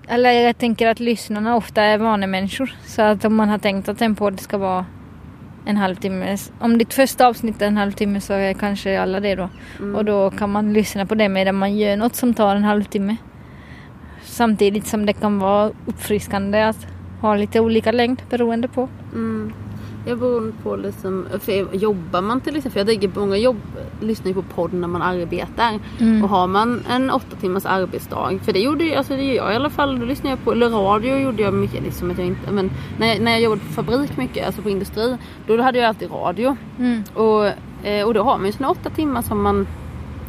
[0.08, 2.76] Eller jag tänker att lyssnarna ofta är vanemänniskor.
[2.86, 4.86] Så att om man har tänkt att en podd ska vara
[5.66, 6.38] en halvtimme.
[6.60, 9.50] Om ditt första avsnitt är en halvtimme så är kanske alla det då.
[9.96, 13.16] Och då kan man lyssna på det medan man gör något som tar en halvtimme.
[14.24, 16.88] Samtidigt som det kan vara uppfriskande att
[17.22, 18.90] ha lite olika längd beroende på.
[19.14, 19.54] Mm.
[20.06, 23.58] Jag beror på liksom, för jobbar man till exempel, för jag tänker många jobb
[24.02, 25.80] lyssnar ju på podd när man arbetar.
[26.00, 26.24] Mm.
[26.24, 29.56] Och har man en åtta timmars arbetsdag, för det gjorde alltså det gör jag i
[29.56, 32.52] alla fall, då lyssnar jag på, eller radio gjorde jag mycket liksom att jag inte,
[32.52, 35.18] men när jag, när jag jobbade på fabrik mycket, alltså på industri,
[35.48, 36.58] då hade jag alltid radio.
[36.80, 37.04] Mm.
[37.14, 37.46] Och,
[37.88, 39.68] eh, och då har man ju sina åtta timmar som man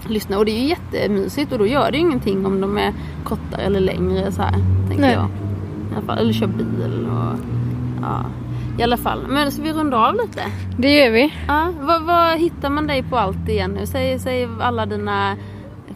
[0.08, 2.92] lyssnar och det är ju jättemysigt och då gör det ju ingenting om de är
[3.24, 4.52] kortare eller längre så här,
[4.88, 5.12] tänker Nej.
[5.12, 5.28] jag.
[5.92, 7.38] I alla fall, eller kör bil och
[8.02, 8.24] ja.
[8.78, 10.42] I alla fall, men så vi rundar av lite.
[10.78, 11.32] Det gör vi.
[11.48, 13.86] Ja, vad, vad hittar man dig på allt igen nu?
[13.86, 15.36] Säg, säg alla dina...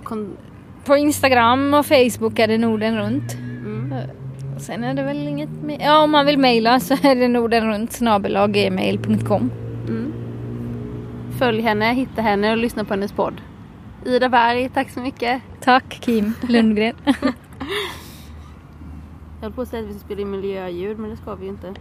[0.04, 0.36] Kon-
[0.84, 3.34] På Instagram och Facebook är det Norden runt.
[3.34, 3.94] mm.
[4.56, 5.78] Och sen är det väl inget mer.
[5.80, 7.98] Ja, om man vill mejla så är det nordenrunt
[8.52, 9.50] gmail.com.
[9.88, 10.12] Mm.
[11.38, 13.40] Följ henne, hitta henne och lyssna på hennes podd.
[14.06, 15.42] Ida Berg, tack så mycket.
[15.60, 16.94] Tack Kim Lundgren.
[19.40, 21.44] Jag höll på att säga att vi ska spela in miljöljud men det ska vi
[21.44, 21.74] ju inte.